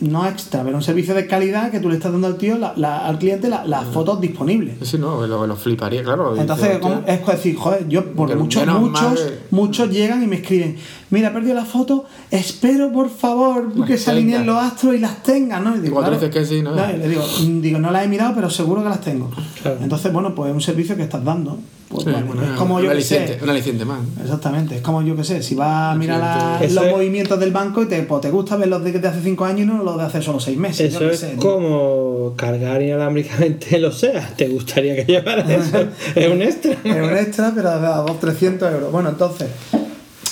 [0.02, 2.74] no extra, pero un servicio de calidad que tú le estás dando al tío, la-
[2.76, 4.76] la- al cliente, la- las fotos disponibles.
[4.82, 6.36] Sí, no, lo, lo fliparía, claro.
[6.36, 10.76] Entonces, hostia, es decir, joder, yo, porque Que muchos, muchos, muchos llegan y me escriben,
[11.12, 15.00] mira, he perdido la foto, espero por favor Las que se alineen los astros y
[15.00, 15.78] las tengan, ¿no?
[15.78, 16.14] Y digo, claro.
[16.16, 16.76] dices que sí, ¿no?
[16.76, 19.32] le digo, mm, digo, no las he mirado, pero seguro que las tengo.
[19.62, 19.78] Claro.
[19.82, 21.58] Entonces, bueno, pues es un servicio que estás dando.
[21.88, 23.44] Pues, sí, vale, bueno, es como yo que aliciente, sé.
[23.44, 24.00] un aliciente más.
[24.22, 27.52] Exactamente, es como yo que sé, si vas a mirar la- los es- movimientos del
[27.52, 29.84] banco y te, pues, te gusta ver los de, de hace 5 años y no
[29.84, 30.94] los de hace solo 6 meses.
[30.94, 31.40] Eso es sé, tío.
[31.40, 34.34] como cargar inalámbricamente los SEA.
[34.36, 35.86] ¿Te gustaría que llevara eso?
[36.16, 36.72] es un extra.
[36.84, 38.92] Es un extra, pero a 200, 300 euros.
[38.92, 39.48] Bueno, entonces,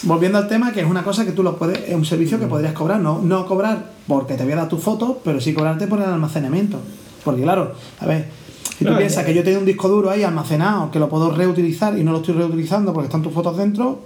[0.03, 2.47] volviendo al tema, que es una cosa que tú lo puedes, es un servicio que
[2.47, 5.87] podrías cobrar, no, no cobrar porque te voy a dar tus fotos, pero sí cobrarte
[5.87, 6.79] por el almacenamiento.
[7.23, 8.25] Porque claro, a ver,
[8.77, 11.31] si tú No, piensas que yo tengo un disco duro ahí almacenado, que lo puedo
[11.31, 13.99] reutilizar y no lo estoy reutilizando porque están tus fotos dentro,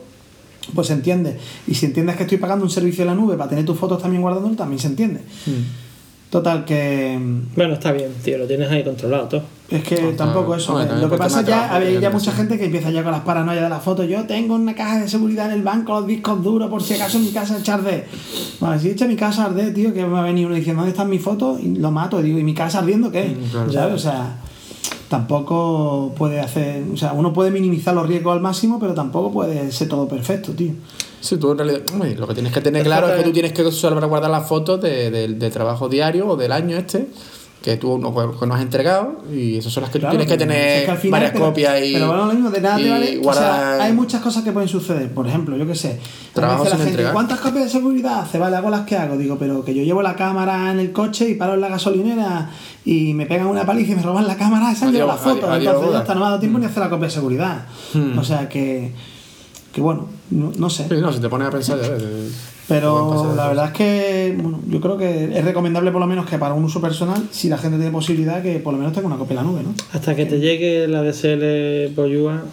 [0.75, 1.37] pues se entiende.
[1.67, 4.01] Y si entiendes que estoy pagando un servicio en la nube para tener tus fotos
[4.01, 5.21] también guardándolo, también se entiende.
[6.29, 7.17] Total, que
[7.55, 9.43] Bueno, está bien, tío, lo tienes ahí controlado todo.
[9.69, 10.81] es que tampoco eso.
[10.81, 10.85] Eh.
[10.99, 13.63] Lo que pasa ya, a ver, ya mucha gente que empieza ya con las paranoias
[13.63, 14.03] de la foto.
[14.03, 17.17] Yo tengo una caja de seguridad en el banco, los discos duros, por si acaso
[17.19, 18.05] mi casa echa arde.
[18.59, 21.09] Bueno, si echa mi casa arde, tío, que me ha venido uno diciendo, ¿dónde están
[21.09, 21.61] mis fotos?
[21.63, 22.19] Y lo mato.
[22.19, 23.29] Y digo, ¿y mi casa ardiendo qué?
[23.29, 23.71] Mm, claro.
[23.71, 23.95] ¿Sabes?
[23.95, 24.35] O sea,
[25.09, 26.83] tampoco puede hacer.
[26.93, 30.51] O sea, uno puede minimizar los riesgos al máximo, pero tampoco puede ser todo perfecto,
[30.51, 30.73] tío.
[31.19, 33.51] Sí, tú en realidad, hombre, lo que tienes que tener claro es que tú tienes
[33.53, 37.07] que usar para guardar las fotos de, de- del trabajo diario o del año este
[37.67, 40.31] que tú no, que nos has entregado y esas son las que Claro, tú tienes
[40.33, 42.61] que tener es que al final, varias pero- copias y, Pero bueno, lo mismo, de
[42.61, 43.17] nada te vale.
[43.17, 45.13] O guardar- sea, hay muchas cosas que pueden suceder.
[45.13, 45.99] Por ejemplo, yo qué sé.
[46.33, 47.13] Trabajo a veces sin la gente, entregar.
[47.13, 48.39] ¿cuántas copias de seguridad hace?
[48.39, 49.17] Vale, hago las que hago.
[49.17, 52.49] Digo, pero que yo llevo la cámara en el coche y paro en la gasolinera
[52.85, 55.51] y me pegan una paliza y me roban la cámara, esa lleva la foto.
[55.51, 57.65] adiós, Entonces ya está, no me ha dado tiempo ni hacer la copia de seguridad.
[57.93, 58.17] Hmm.
[58.17, 58.93] O sea que.
[59.73, 60.87] Que bueno, no, no sé.
[60.87, 62.29] Sí, no, si te pones a pensar ya ves, eh,
[62.67, 66.37] Pero la verdad es que bueno, yo creo que es recomendable por lo menos que
[66.37, 69.17] para un uso personal, si la gente tiene posibilidad, que por lo menos tenga una
[69.17, 69.73] copia en la nube, ¿no?
[69.93, 72.43] Hasta que te llegue la DSL Boyua,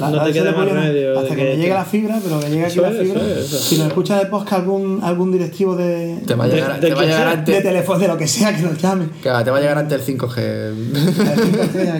[0.00, 1.18] La- no te queda más remedio.
[1.18, 3.20] hasta de que me llegue te- la fibra, pero que llegue aquí Eso la fibra.
[3.22, 3.58] eso es, eso.
[3.58, 6.88] Si nos escucha de podcast algún, algún directivo de, te va a de- llegar, de
[6.88, 7.54] te va a quien llegar sea.
[7.56, 9.06] de teléfono, de lo que sea, que nos llame.
[9.22, 10.72] que va, te va a llegar antes el 5G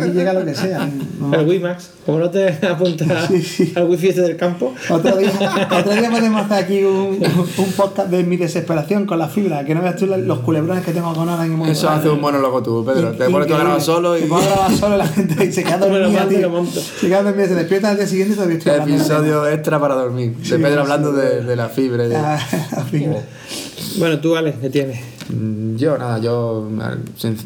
[0.00, 0.88] Aquí llega lo que sea.
[1.20, 1.34] No.
[1.44, 3.72] El WiMAX, como no te apuntas Sí, sí.
[3.74, 5.30] al wifi este del campo, Otro día,
[5.78, 7.18] otro día podemos hacer aquí un,
[7.58, 10.92] un podcast de mi desesperación con la fibra, que no veas tú los culebrones que
[10.92, 13.80] tengo con ahora en eso hace un monólogo tú Pedro te pones tú a grabar
[13.80, 16.80] solo y Te pones a grabar solo y la gente se queda dormida, monto.
[16.80, 18.94] Se queda dormida, se despierta al día siguiente y todavía estoy hablando.
[18.94, 21.16] episodio extra para dormir de Sí, Pedro sí, hablando sí.
[21.16, 22.38] de, de la fibra de- Ah,
[22.76, 23.22] la fibra.
[23.98, 25.00] bueno, tú, Alex, ¿qué tienes?
[25.30, 26.68] Mm, Yo, nada, yo,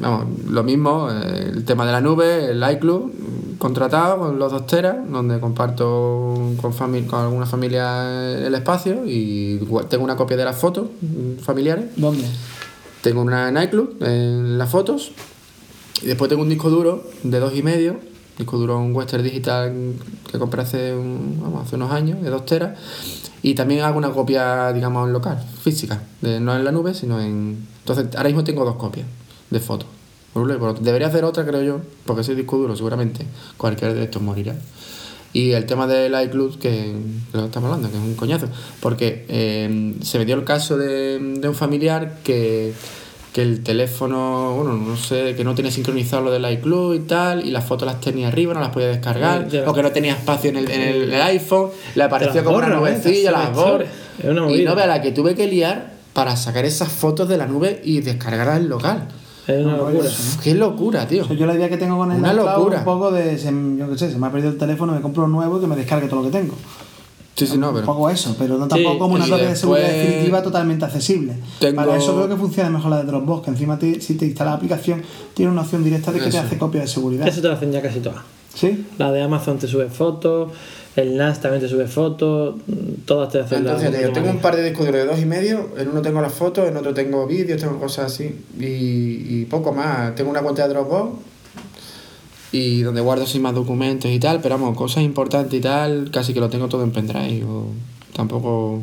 [0.00, 3.10] vamos, lo mismo, eh, el tema de la nube, el iCloud,
[3.58, 9.60] contratado con los dos teras, donde comparto con, fami- con alguna familia el espacio y
[9.88, 12.24] tengo una copia de las fotos mm, familiares, ¿Dónde?
[13.02, 15.12] tengo una en iCloud en las fotos
[16.02, 17.96] y después tengo un disco duro de dos y medio
[18.38, 19.72] disco duro un Western Digital
[20.30, 22.78] que compré hace, un- vamos, hace unos años, de 2 teras.
[23.42, 27.66] Y también hago una copia, digamos, en local, física, no en la nube, sino en...
[27.80, 29.06] Entonces, ahora mismo tengo dos copias
[29.50, 29.88] de fotos.
[30.80, 33.24] Debería hacer otra, creo yo, porque ese disco duro seguramente
[33.56, 34.54] cualquiera de estos morirá.
[35.32, 36.94] Y el tema del iCloud, que,
[37.32, 38.46] que lo estamos hablando, que es un coñazo,
[38.80, 42.72] porque eh, se me dio el caso de, de un familiar que,
[43.38, 47.46] que el teléfono, bueno, no sé, que no tenía sincronizado lo del iCloud y tal,
[47.46, 50.50] y las fotos las tenía arriba, no las podía descargar, o que no tenía espacio
[50.50, 50.80] en el, en
[51.12, 52.94] el, iPhone, le apareció como una borra, ¿eh?
[52.96, 53.84] nubecilla, Las borra.
[54.24, 57.46] una Y no vea la que tuve que liar para sacar esas fotos de la
[57.46, 59.06] nube y descargarlas en local.
[59.46, 60.08] Es una locura.
[60.08, 61.32] eso, Qué locura, tío.
[61.32, 62.78] Yo la idea que tengo con el Una locura.
[62.78, 65.26] un poco de, se, yo qué sé, se me ha perdido el teléfono, me compro
[65.26, 66.56] uno nuevo y que me descargue todo lo que tengo.
[67.38, 67.86] Sí, sí, no, Un pero...
[67.86, 71.34] poco eso, pero no tampoco Sí, como una copia de seguridad después definitiva totalmente accesible.
[71.60, 74.26] tengo- Para eso creo que funciona mejor la de Dropbox, que encima te- si te
[74.26, 75.02] instalas la aplicación
[75.34, 77.26] tiene una opción directa de que te hace copia de seguridad.
[77.28, 78.20] Eso te lo hacen ya casi todas.
[78.54, 78.86] ¿Sí?
[78.98, 80.50] La de Amazon te sube fotos,
[80.96, 82.56] el NAS también te sube fotos,
[83.04, 85.88] todas te hacen Entonces, yo tengo un par de discos de dos y medio, en
[85.90, 88.24] uno tengo las fotos, en otro tengo vídeos, tengo cosas así,
[88.58, 88.64] y,
[89.42, 90.12] y poco más.
[90.16, 91.10] Tengo una cuenta de Dropbox
[92.52, 96.32] y donde guardo sin más documentos y tal, pero vamos, cosas importantes y tal, casi
[96.32, 97.66] que lo tengo todo en pendrive, o
[98.14, 98.82] tampoco,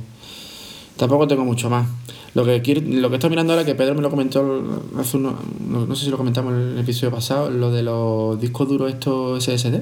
[0.97, 1.88] tampoco tengo mucho más.
[2.34, 4.61] Lo que quiero, lo que estoy mirando ahora, que Pedro me lo comentó
[4.99, 5.36] hace uno,
[5.68, 8.91] no, no sé si lo comentamos en el episodio pasado, lo de los discos duros
[8.91, 9.82] estos SSD,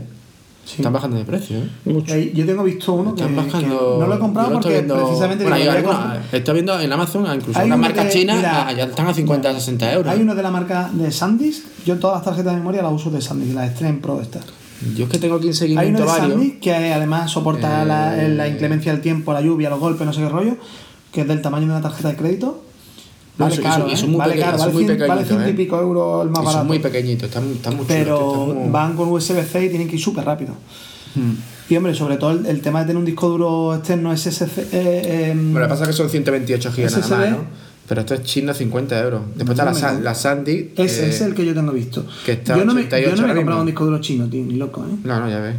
[0.65, 0.75] Sí.
[0.77, 1.69] están bajando de precio, ¿eh?
[1.85, 2.15] Mucho.
[2.15, 3.97] Yo tengo visto uno que, Están que bajando.
[3.99, 7.65] no lo he comprado lo porque viendo- precisamente Bueno, estoy viendo en Amazon, incluso Hay
[7.67, 10.13] uno marcas de- chinas mira, ah, ya están a 50 mira, 60 euros.
[10.13, 13.11] Hay uno de la marca de SanDisk, yo todas las tarjetas de memoria las uso
[13.11, 14.45] de SanDisk, las Extreme Pro estas.
[14.95, 16.29] Yo es que tengo aquí en Hay uno seguimiento de varios.
[16.31, 20.13] SanDisk que además soporta Eh, la, la inclemencia del tiempo, la lluvia, los golpes, no
[20.13, 20.55] sé qué rollo,
[21.11, 22.63] que es del tamaño de una tarjeta de crédito.
[23.37, 24.09] No, Vale caro, eso- ¿eh?
[24.09, 25.55] muy vale caro, vale, muy cien- vale pequeñito, ciento y ¿eh?
[25.55, 26.57] pico euros el más Y barato.
[26.59, 29.95] son muy pequeñitos, están, están muy chulos, pero están van con USB-C y tienen que
[29.95, 30.53] ir súper rápido.
[31.15, 31.31] Hmm.
[31.69, 34.67] Y hombre, sobre todo el, el tema de tener un disco duro externo SSC.
[34.71, 37.37] Eh, em, Bueno, lo que pasa es que son 128 GB nada más, ¿no?
[37.87, 39.21] Pero esto es chino 50 euros.
[39.35, 40.71] Después está la, la Sandy.
[40.77, 42.05] ese eh, es el que yo tengo visto.
[42.25, 44.27] que está yo no me, 88 yo no me he comprado un disco duro chino,
[44.29, 44.95] tío, ni loco, ¿eh?
[45.03, 45.55] No, no, ya ves.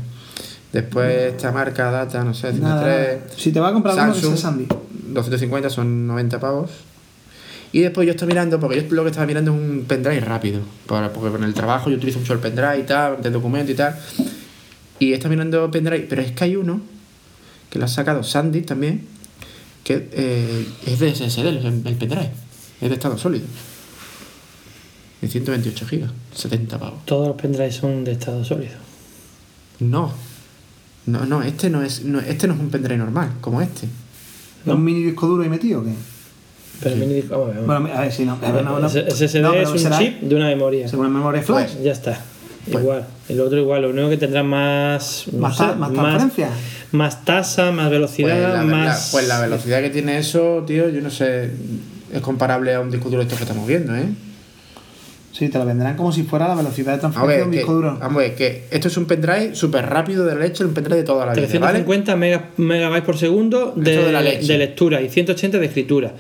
[0.73, 2.61] Después esta marca Data, no sé, 103.
[2.63, 4.67] Nada, si te vas a comprar uno, que sea Samsung, Sandy.
[5.13, 6.71] 250 son 90 pavos.
[7.75, 10.61] Y después yo estoy mirando, porque yo lo que estaba mirando es un pendrive rápido.
[10.87, 13.75] Para, porque con el trabajo yo utilizo mucho el pendrive y tal, de documento y
[13.75, 13.99] tal.
[15.01, 16.81] Y está mirando pendrive, pero es que hay uno
[17.71, 19.05] que lo ha sacado Sandy también,
[19.83, 22.31] que eh, es de SSD, el, el pendrive.
[22.81, 23.47] Es de estado sólido.
[25.21, 27.05] De 128 gigas, 70 pavos.
[27.07, 28.77] Todos los pendrives son de estado sólido.
[29.81, 30.13] No.
[31.07, 33.89] No, no, este no es, no, este no es un pendrive normal, como este.
[34.65, 34.75] No.
[34.75, 36.14] ¿Un mini disco duro ahí metido o qué?
[36.83, 37.83] Pero mini disco, vamos a ver, vamos.
[37.83, 38.39] Bueno, a ver si no.
[38.43, 38.87] a ver, no, no.
[38.87, 40.89] Ese- SSD No, es un será chip de una memoria.
[40.89, 41.73] Según memoria flash.
[41.73, 42.21] Pues, Ya está.
[42.71, 43.07] Pues- Igual.
[43.29, 43.83] El otro igual.
[43.83, 45.25] Lo único que tendrá más.
[45.33, 46.49] no Más sé, ta- más transferencia.
[46.93, 48.87] Más tasa, más Pues velocidad, la, más.
[49.07, 51.51] la- pues la velocidad que tiene eso, tío, yo no sé,
[52.13, 54.07] es comparable a un disco duro estos que estamos viendo, ¿eh?
[55.37, 57.57] Sí, te lo venderán como si fuera la velocidad de transferencia ver, de un que,
[57.59, 57.97] disco duro.
[57.99, 60.99] vamos a ver, que esto es un pendrive súper rápido de la leche, un pendrive
[60.99, 61.83] de toda la vida, ¿vale?
[61.83, 64.47] 350 mega- megabytes por segundo de, de la leche.
[64.53, 66.13] de lectura y 180 de escritura.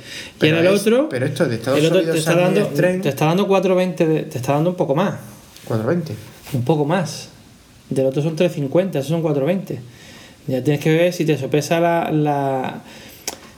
[0.43, 1.09] Y ahora el es- otro.
[1.09, 4.23] pero esto de estado el otro sólido te está, dando, te está dando 420, de-
[4.25, 5.15] te está dando un poco más.
[5.67, 6.13] 420.
[6.53, 7.29] Un poco más.
[7.91, 9.81] Del otro son 350, esos son 420.
[10.49, 12.83] Ya tienes que ver si te sopesa la, la-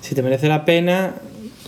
[0.03, 1.15] si te merece la pena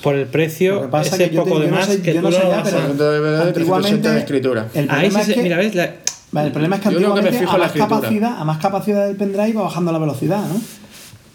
[0.02, 1.76] por el precio Lo que pasa ese es que yo poco te- de yo no
[1.78, 3.52] más sé- que yo tú no sé lo ya, vas pero- a- Segundo de verdad,
[3.52, 4.68] 380 de escritura.
[4.74, 5.90] El Ahí problema sí es se- que, mira, ves, la-
[6.32, 8.44] vale, el problema es que Yo que me antiguamente fijo a la más, capacidad, a
[8.44, 10.60] más capacidad del pendrive va bajando la velocidad, ¿no?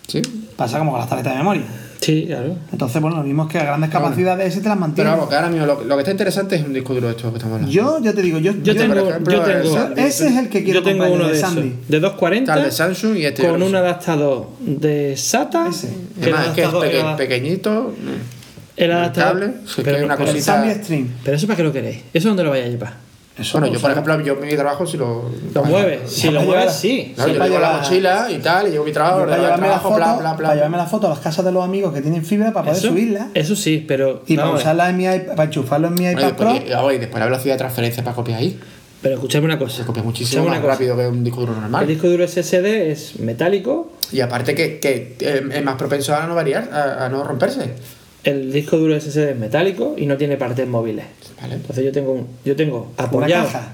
[0.07, 0.21] Sí.
[0.55, 1.63] Pasa como con las tarjetas de memoria.
[2.01, 2.57] sí, claro.
[2.73, 5.09] Entonces, bueno, lo mismo es que a grandes capacidades ese te las Pero mantiene.
[5.11, 7.31] vamos, que ahora mismo lo, lo que está interesante es un disco duro de estos
[7.31, 7.71] que estamos hablando.
[7.73, 10.49] Yo, ya te digo, yo, Yo tengo, por ejemplo, yo tengo, el- ese es el
[10.49, 11.75] que quiero yo tengo uno de de esos, Sandy.
[11.87, 15.69] de 240 Está el de Samsung y este con yo un adaptador de SATA.
[15.69, 15.87] Ese.
[16.21, 17.93] que el Además, es que es peque- pequeñito.
[18.77, 21.07] El adaptador- cable, que pero, hay una pero- El cosita- Stream.
[21.23, 22.01] pero eso para qué lo queréis.
[22.13, 22.93] Eso dónde lo vais a llevar.
[23.35, 25.31] Eso, Bueno, yo por sea, ejemplo, yo mi trabajo si lo...
[25.55, 26.01] Lo mueves.
[26.11, 27.13] Si lo mueves, sí.
[27.15, 29.57] Claro, Sí, yo llevo la mochila y tal, y llevo mi trabajo, para llevarme, la
[29.79, 30.35] trabajo, foto, bla, bla, bla.
[30.37, 32.77] para llevarme la foto a las casas de los amigos que tienen fibra para poder
[32.77, 34.21] Eso, subirla eso sí, pero.
[34.27, 34.75] y para vamos a ver.
[34.75, 36.53] usarla en mi iPad, para enchufarlo en mi Bueno, y iPad Pro.
[36.53, 38.59] después, y- y después la velocidad de transferencia para copiar ahí.
[39.01, 39.77] Pero escuchadme una cosa.
[39.77, 40.71] Se copia muchísimo más cosa.
[40.73, 41.87] rápido que un disco duro El normal.
[41.87, 43.91] disco duro SSD es metálico.
[44.11, 47.71] Y aparte que, que eh, es más propenso a no variar, a, a no romperse.
[48.23, 51.05] El disco duro SSD es metálico y no tiene partes móviles.
[51.41, 51.55] Vale.
[51.55, 53.45] Entonces yo tengo un, yo tengo Una apoyado.
[53.45, 53.67] caja.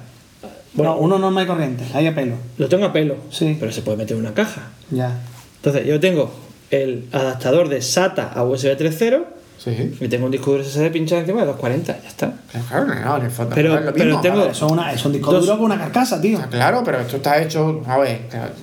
[0.73, 2.35] Bueno, no, uno normal y corriente, ahí a pelo.
[2.57, 3.15] Lo tengo a pelo.
[3.31, 3.57] Sí.
[3.59, 4.69] Pero se puede meter en una caja.
[4.91, 5.19] Ya.
[5.57, 6.31] Entonces yo tengo
[6.71, 9.23] el adaptador de SATA a USB 3.0
[9.59, 9.71] Sí.
[9.99, 12.33] Y tengo un disco duro SSD pinchado encima de 240, ya está.
[12.69, 13.53] Claro, no, no, en el fondo.
[13.53, 14.21] Pero- no es lo pero mismo.
[14.21, 16.39] tengo- Eso es, una, es un disco Dos- duro con una carcasa, tío.
[16.41, 17.81] Ah, Claro, pero esto está hecho.
[17.85, 18.53] A ver, claro,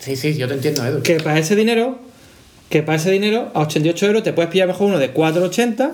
[0.00, 1.00] sí, sí, yo te entiendo, Edu.
[1.02, 1.98] Que para ese dinero,
[2.72, 5.90] que para ese dinero, a 88 euros te puedes pillar mejor uno de 480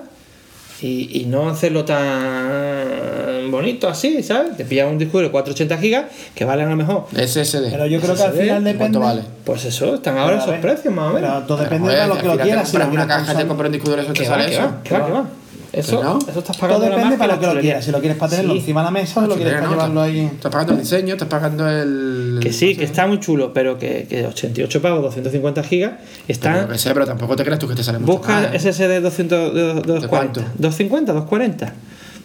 [0.81, 4.57] y, y no hacerlo tan bonito así, ¿sabes?
[4.57, 6.05] Te pillas un disco duro de 480 gigas
[6.37, 7.07] que valen a lo mejor.
[7.11, 7.71] SSD.
[7.73, 8.79] Pero yo creo que al final ¿y depende.
[8.79, 9.23] cuánto vale?
[9.45, 11.31] Pues eso, están ahora esos precios más o menos.
[11.33, 12.69] Pero todo Pero, depende de lo que lo quieras.
[12.69, 14.63] Si una caja, te compras un disco duro, eso te Que sale que eso.
[14.63, 15.25] va, que va, que va.
[15.71, 16.19] Eso, Que no.
[16.19, 17.85] eso estás Todo pagando depende para lo que lo quieras.
[17.85, 18.61] Si lo quieres para tenerlo Sí.
[18.61, 19.71] encima de la mesa o lo quieres para ¿no?
[19.73, 20.21] llevarlo ahí.
[20.21, 22.39] Estás pagando el diseño, estás pagando el.
[22.43, 25.93] Que sí, que está muy chulo, pero que, que 88 pavos, 250 gigas,
[26.27, 26.67] está...
[26.95, 28.59] pero tampoco te creas tú que te sale mucho Busca más, ¿eh?
[28.73, 30.09] SSD 200, de- de- 240.
[30.09, 30.41] cuánto?
[30.59, 31.73] 250, 240.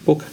[0.06, 0.24] Busca.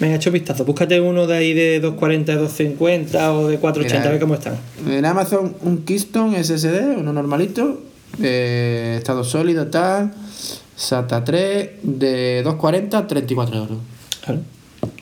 [0.00, 0.64] Venga, he hecho vistazo.
[0.64, 4.56] Búscate uno de ahí de 240, 250 o de 480, Mira, a ver cómo están.
[4.90, 7.80] En Amazon, un Keystone SSD, uno normalito,
[8.20, 10.12] eh, estado sólido, tal,
[10.76, 13.78] SATA 3, de 240, 34 euros.
[14.24, 14.40] Claro.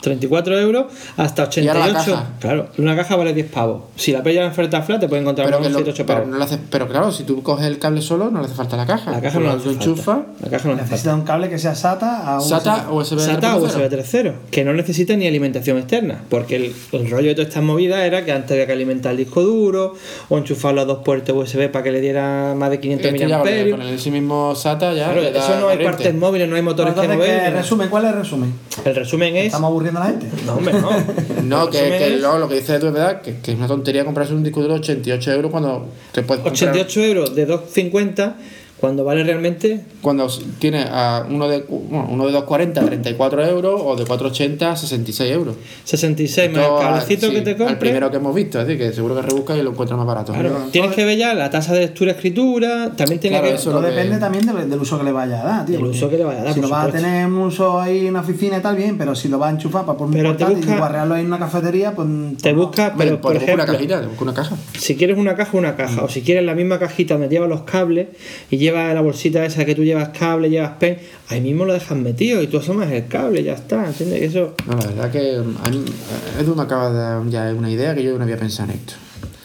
[0.05, 0.87] 34 euros
[1.17, 2.13] hasta ¿Y ahora la 88.
[2.13, 2.27] caja?
[2.41, 3.83] Claro, una caja vale 10 pavos.
[3.97, 6.37] Si la pillas en oferta flat, te puede encontrar que lo- 7, 8 pero, pavos.
[6.39, 8.87] no hace- pero claro, si tú coges el cable solo, no le hace falta la
[8.87, 9.11] caja.
[9.11, 10.27] La caja no hace falta.
[10.41, 10.83] La caja no hace falta.
[10.83, 13.19] Necesitas un cable que sea SATA a un SATA o USB.
[13.19, 13.67] SATA o 3.0.
[13.67, 17.63] USB 3.0, que no necesita ni alimentación externa, porque el, el rollo de todas estas
[17.65, 19.95] movidas era que antes había que alimentar el disco duro
[20.29, 23.39] o enchufar los dos puertos USB para que le diera más de 500 Este ya
[23.39, 23.71] con el- mAh.
[23.79, 25.05] con el ese mismo SATA ya.
[25.13, 25.85] Claro, eso no hay corriente.
[25.85, 27.45] partes móviles, no hay motores que Entonces, mover.
[27.45, 27.57] ¿qué no.
[27.57, 27.89] resumen?
[27.89, 28.55] ¿Cuál es el resumen?
[28.85, 29.47] El resumen es.
[29.47, 30.27] ¿Estamos aburriendo a la gente?
[30.47, 30.91] No, hombre, no.
[31.45, 33.59] No, que, resumen que es lo, lo que dices tú es verdad, que, que es
[33.59, 37.35] una tontería comprarse un disco duro de 88 euros cuando te puedes comprar- 88 euros
[37.35, 38.37] de 250
[38.85, 40.29] cuando vale realmente Cuando
[40.59, 45.57] tiene a uno de bueno, uno de 240 34 euros o de 480 66 euros.
[45.85, 47.79] 66 más el cablecito sí, que te Al compres.
[47.79, 50.33] primero que hemos visto, es decir, que seguro que rebuscas y lo encuentras más barato.
[50.33, 53.81] Claro, tienes que ver ya la tasa de lectura escritura, también tiene Claro, que eso
[53.81, 55.77] que- depende también del, del uso que le vaya a dar, tío.
[55.79, 58.01] Del uso que le vaya a dar, Si lo vas a tener un uso ahí
[58.01, 60.13] en una oficina y tal, bien, pero si lo vas a enchufar para por un
[60.15, 62.09] Pero te portátil busca- y guarrearlo ahí en una cafetería, pues.
[62.09, 62.61] te pues no.
[62.67, 64.57] busca, Hombre, pero por te busca una ejemplo, cajita, te busca una caja.
[64.79, 67.63] si quieres una caja, una caja, o si quieres la misma cajita donde llevas los
[67.63, 68.09] cables
[68.51, 70.99] y llevas la bolsita esa que tú llevas cable, llevas pen,
[71.29, 74.19] ahí mismo lo dejas metido y tú asomas el cable, ya está, ¿entiendes?
[74.21, 77.55] Que eso No, la verdad que a mí, eh, Edu me acaba de dar ya
[77.57, 78.95] una idea que yo no había pensado en esto.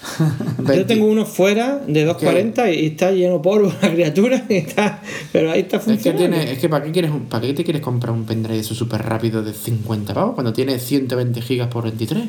[0.75, 5.01] Yo tengo uno fuera de 240 y está lleno de polvo la criatura, y está,
[5.31, 6.35] pero ahí está Es que, funcionando.
[6.37, 8.73] tiene, es que ¿para qué, quieres un- ¿para qué te quieres comprar un pendrive eso
[8.73, 12.23] súper rápido de 50 pavos cuando tiene 120 gigas por 23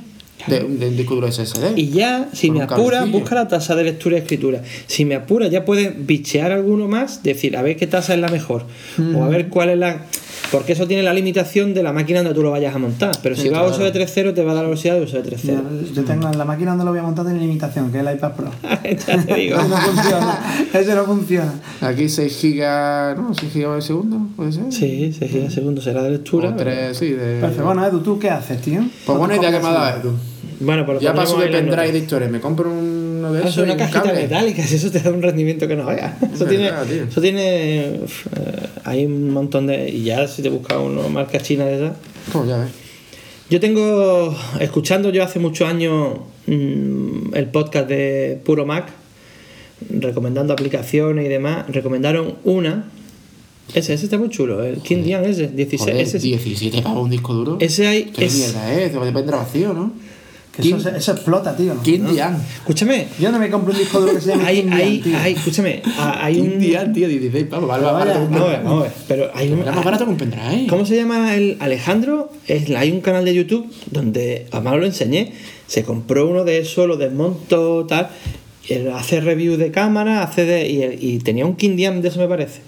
[0.47, 1.77] de, de un disco duro SSD?
[1.77, 4.63] Y ya, si me apura, busca la tasa de lectura y escritura.
[4.87, 8.29] Si me apura, ya puedes bichear alguno más, decir, a ver qué tasa es la
[8.29, 8.65] mejor.
[9.15, 10.07] O a ver cuál es la.
[10.51, 13.13] Porque eso tiene la limitación de la máquina donde tú lo vayas a montar.
[13.23, 13.85] Pero si Sí, va a claro.
[13.85, 15.43] USB 3.0 te va a dar la velocidad de USB 3.0.
[15.45, 15.63] Mira,
[15.95, 18.15] Yo tengo en la máquina donde lo voy a montar tiene limitación, que es el
[18.17, 18.51] iPad Pro.
[19.07, 19.59] ya te digo.
[19.63, 20.67] No funciona.
[20.73, 21.53] Ese no funciona.
[21.83, 23.33] Aquí 6 gigas, ¿no?
[23.33, 24.73] 6 gigas por segundo, puede ser.
[24.73, 26.49] Sí, 6 gigas segundo será de lectura.
[26.49, 27.41] O 3, sí, de...
[27.41, 27.65] Perfecto.
[27.65, 28.81] Bueno, Edu, ¿tú qué haces, tío?
[29.07, 30.13] Pues buena idea que me ha dado Edu.
[30.61, 33.57] Bueno, lo Ya paso de pendrive de historias, me compro uno de Ah, esos Es
[33.59, 34.23] y una un cajita cable.
[34.23, 36.23] metálica, si eso te da un rendimiento que no veas.
[36.35, 36.71] Eso Es tiene,
[37.09, 38.01] eso tiene.
[38.05, 39.89] uf, eh, hay un montón de.
[39.89, 41.97] Y ya si te buscas una marca china de esas.
[42.33, 42.69] Pues ya ves.
[43.49, 48.89] Yo tengo, escuchando yo hace muchos años mm, el podcast de Puro Mac,
[49.89, 52.85] recomendando aplicaciones y demás, recomendaron una,
[53.75, 57.33] ese, ese está muy chulo, el Kindian ese, 16, Joder, ese, 17 pavos un disco
[57.35, 57.57] duro.
[57.61, 58.93] ese hay, ¿Qué es- mierda es?
[58.93, 59.93] Depende vacío, ¿no?
[60.53, 61.81] Que eso, eso explota, tío.
[61.83, 62.37] Kim Dian.
[62.57, 65.03] escúchame, Yo no me compro un disco duro que se llame hay, Kim hay, Dian,
[65.03, 65.19] tío.
[65.19, 66.59] hay, escúchame, hay un...
[66.59, 67.69] Dian, tío, 16 pavos.
[67.69, 69.65] Vale, barato que un Vamos pero hay un...
[69.65, 70.67] Más barato que un pendrive.
[70.69, 72.33] ¿Cómo se llama el Alejandro?
[72.49, 75.33] Es, hay un canal de YouTube donde, además lo enseñé,
[75.67, 78.09] se compró uno de esos, lo desmontó, tal,
[78.69, 82.29] él hace review de cámara, hace de, y, y tenía un Kindiam de eso me
[82.29, 82.61] parece.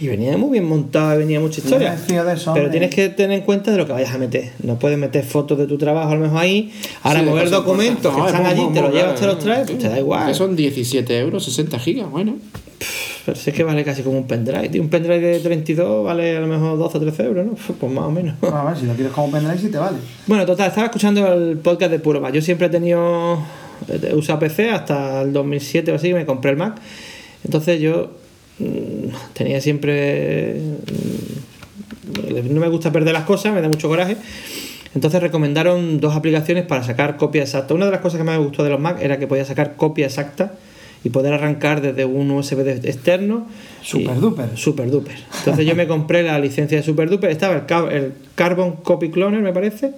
[0.00, 1.96] Y venía muy bien montado, y venía mucha historia.
[1.96, 4.52] de eso, Pero tienes que tener en cuenta de lo que vayas a meter.
[4.62, 6.72] No puedes meter fotos de tu trabajo a lo mejor ahí,
[7.02, 9.52] ahora Sí, mover documentos que están allí, es te los muy llevas, te los bueno,
[9.52, 9.72] traes, sí.
[9.74, 10.28] pues te da igual.
[10.28, 12.36] Que son 17 euros, 60 gigas, bueno.
[13.26, 14.80] Pero si es que vale casi como un pendrive, tío.
[14.80, 17.52] Un pendrive de 32 vale a lo mejor 12 o 13 euros, ¿no?
[17.78, 18.36] Pues más o menos.
[18.42, 19.98] A ver, si lo quieres como pendrive, sí te vale.
[20.26, 22.32] Bueno, total, estaba escuchando el podcast de Puro Mac.
[22.32, 23.38] Yo siempre he tenido.
[23.88, 26.76] He usado PC hasta el 2007 o así, que me compré el Mac.
[27.44, 28.12] Entonces yo
[29.32, 30.60] tenía siempre.
[32.30, 34.16] mm, no me gusta perder las cosas, me da mucho coraje.
[34.94, 37.74] Entonces recomendaron dos aplicaciones para sacar copia exacta.
[37.74, 39.76] Una de las cosas que más me gustó de los Mac era que podía sacar
[39.76, 40.54] copia exacta
[41.08, 43.46] y poder arrancar desde un USB externo.
[43.82, 44.46] Super y- duper.
[44.56, 45.16] Super duper.
[45.38, 47.30] Entonces yo me compré la licencia de Super duper.
[47.30, 49.92] Estaba el, ca- el Carbon Copy Cloner, me parece,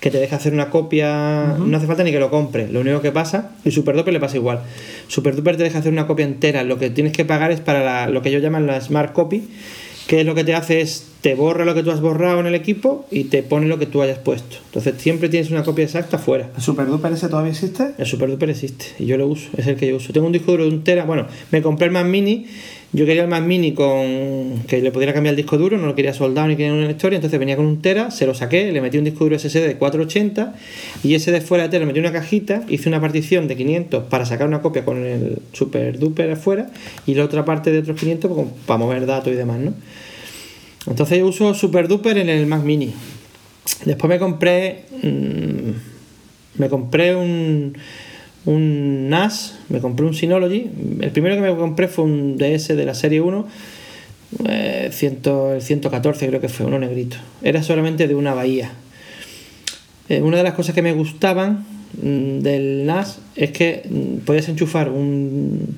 [0.00, 1.56] que te deja hacer una copia.
[1.58, 2.70] No hace falta ni que lo compres.
[2.70, 4.60] Lo único que pasa, y Super duper le pasa igual.
[5.08, 6.62] Super duper te deja hacer una copia entera.
[6.62, 9.48] Lo que tienes que pagar es para la- lo que ellos llaman la Smart Copy,
[10.06, 12.54] que lo que te hace es te borra lo que tú has borrado en el
[12.56, 14.56] equipo y te pone lo que tú hayas puesto.
[14.66, 16.50] Entonces siempre tienes una copia exacta fuera.
[16.56, 17.92] ¿El Super Duper ese todavía existe?
[17.96, 20.12] El Super Duper existe y yo lo uso, es el que yo uso.
[20.12, 22.46] Tengo un disco duro de un tera, bueno, me compré el Mac Mini,
[22.92, 25.94] yo quería el Mac Mini con que le pudiera cambiar el disco duro, no lo
[25.94, 28.80] quería soldado ni quería una historia, entonces venía con un tera, se lo saqué, le
[28.80, 30.54] metí un disco duro SSD de 480
[31.04, 34.04] y ese de fuera de tera le metí una cajita, hice una partición de 500
[34.10, 36.68] para sacar una copia con el Super Duper afuera
[37.06, 39.72] y la otra parte de otros 500 pues, para mover datos y demás, ¿no?
[40.86, 42.92] Entonces yo uso Super Duper en el Mac Mini.
[43.84, 44.84] Después me compré.
[45.02, 45.92] mmm,
[46.56, 47.76] me compré un,
[48.44, 50.70] un NAS, me compré un Synology.
[51.00, 53.46] El primero que me compré fue un DS de la serie 1,
[54.46, 55.20] eh, 100
[55.54, 57.16] el 114 creo que fue, uno negrito.
[57.42, 58.72] Era solamente de una bahía.
[60.08, 61.64] Eh, una de las cosas que me gustaban
[62.02, 65.76] mm, del NAS es que mm, podías enchufar un,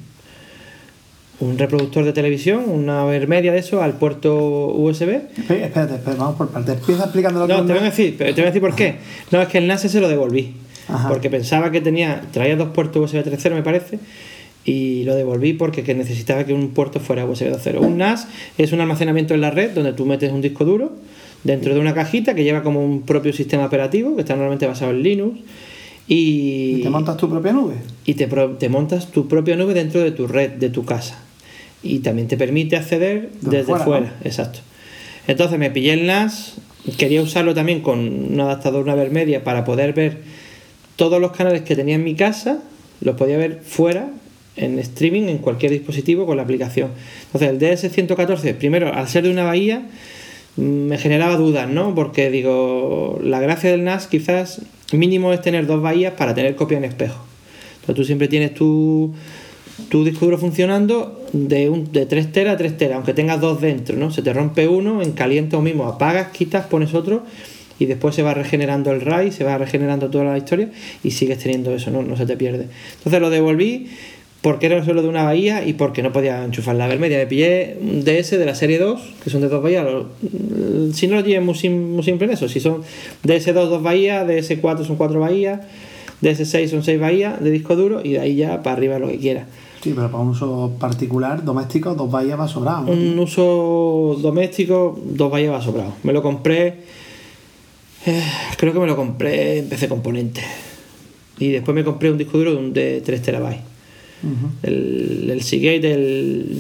[1.40, 4.34] un reproductor de televisión, una media de eso, al puerto
[4.68, 5.10] USB.
[5.36, 6.76] Espérate, espérate, espérate, vamos por partes.
[6.76, 8.96] Empieza explicando lo que No, te voy a decir, te voy a decir por qué.
[9.30, 10.54] No, es que el NAS se lo devolví.
[10.88, 11.08] Ajá.
[11.08, 13.98] Porque pensaba que tenía, traía dos puertos USB 3.0 me parece,
[14.64, 17.80] y lo devolví porque que necesitaba que un puerto fuera USB 2.0.
[17.80, 20.92] Un NAS es un almacenamiento en la red donde tú metes un disco duro
[21.42, 24.92] dentro de una cajita que lleva como un propio sistema operativo que está normalmente basado
[24.92, 25.40] en Linux
[26.06, 27.74] y, ¿Y te montas tu propia nube?
[28.04, 31.23] y te, te montas tu propia nube dentro de tu red, de tu casa.
[31.84, 34.12] Y también te permite acceder Desde desde fuera, fuera, ¿no?
[34.24, 34.60] exacto.
[35.26, 36.54] Entonces me pillé el NAS,
[36.96, 40.18] quería usarlo también con un adaptador, una Vermedia, para poder ver
[40.96, 42.62] todos los canales que tenía en mi casa,
[43.00, 44.08] los podía ver fuera,
[44.56, 46.90] en streaming, en cualquier dispositivo con la aplicación.
[47.32, 49.88] Entonces el DS114, primero, al ser de una bahía,
[50.56, 51.94] mm, me generaba dudas, ¿no?
[51.94, 54.62] Porque digo, la gracia del NAS quizás
[54.92, 57.24] mínimo es tener dos bahías para tener copia en espejo.
[57.80, 59.14] Entonces tú siempre tienes tu,
[59.88, 63.60] tu disco duro funcionando de, un, de 3 tera a 3 tera, aunque tengas dos
[63.60, 64.10] dentro, ¿no?
[64.10, 67.22] Se te rompe uno, en caliente o mismo, apagas, quitas, pones otro
[67.78, 70.70] y después se va regenerando el RAID, se va regenerando toda la historia
[71.02, 72.68] y sigues teniendo eso, no, no se te pierde.
[72.98, 73.88] Entonces lo devolví
[74.42, 77.16] porque era solo de una bahía y porque no podía enchufar la Vermedia.
[77.18, 79.84] Me pillé un DS de la serie 2, que son de dos bahías.
[79.84, 82.48] Lo- el Synology es muy, muy simple en eso.
[82.48, 82.82] Si son
[83.24, 85.60] DS2, dos bahías, DS4 son cuatro bahías,
[86.22, 89.18] DS6 son seis bahías de disco duro y de ahí ya para arriba lo que
[89.18, 89.46] quieras.
[89.84, 92.86] Sí, pero para un uso particular, doméstico, dos bahías va sobrado.
[92.86, 92.92] ¿no?
[92.92, 95.92] Un uso doméstico, dos bahías va sobrado.
[96.04, 96.74] Me lo compré,
[98.06, 98.22] eh,
[98.56, 100.40] creo que me lo compré en PC Componente.
[101.38, 103.60] Y después me compré un disco duro de, un- de 3 terabytes.
[104.22, 104.52] Ujú.
[104.62, 106.56] El, el Seagate, el,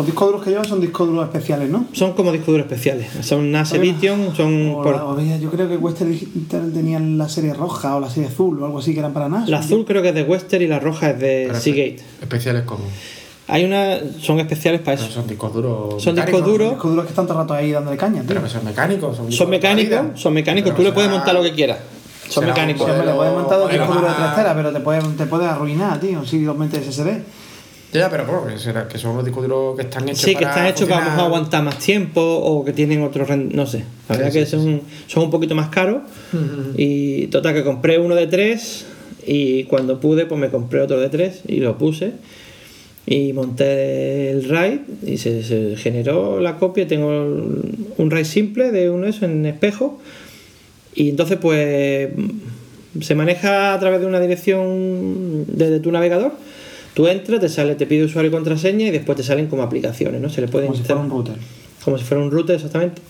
[0.00, 1.84] Los discos duros que llevan son discos duros especiales, ¿no?
[1.92, 3.06] son como discos duros especiales.
[3.20, 7.96] Son NAS Edition, son por- la- yo creo que Western Digital tenían la serie roja
[7.96, 9.48] o la serie azul o algo así que eran para NAS.
[9.50, 11.96] la azul creo que es de Western y la roja es de Pero Seagate.
[12.22, 12.84] Especiales como.
[13.48, 15.14] Hay una, son especiales para Pero eso.
[15.20, 16.02] son discos duros.
[16.02, 16.70] Son mecánicos, discos duros.
[16.70, 18.28] discos duros que están todo el rato ahí dándole caña, tío.
[18.28, 19.16] Pero que son mecánicos.
[19.18, 20.70] Son, Son mecánicos, son mecánicos.
[20.70, 21.76] Pero Tú le puedes montar lo que quieras.
[22.28, 22.86] Son será mecánicos.
[22.86, 24.72] Sí, hombre, le modelo- puedes montar dos modelo discos duros de más- 3 teras, pero
[24.72, 27.22] te puede, te puede arruinar, tío, si los metes SSD.
[27.92, 30.42] Ya, pero bueno, que, será- que son unos discos duros que están hechos Sí, que
[30.44, 33.66] para están hechos a lo mejor funcionar- aguantar más tiempo o que tienen otro no
[33.66, 33.84] sé.
[34.08, 36.02] La verdad Sí, que sí, son, son un poquito más caros.
[36.76, 38.86] Y total que compré uno de tres
[39.26, 42.12] y cuando pude pues me compré otro de tres y lo puse
[43.06, 46.86] y monté el RAID y se, se generó la copia.
[46.86, 49.98] Tengo un RAID simple de uno de esos en espejo
[50.94, 52.10] y entonces pues
[53.00, 56.32] se maneja a través de una dirección desde tu navegador.
[56.94, 60.20] Tú entras, te sale, te pide usuario y contraseña y después te salen como aplicaciones,
[60.20, 60.28] ¿no?
[60.28, 61.42] Se le pueden Como si fuera instalar- un router.
[61.84, 63.00] como si fuera un router exactamente.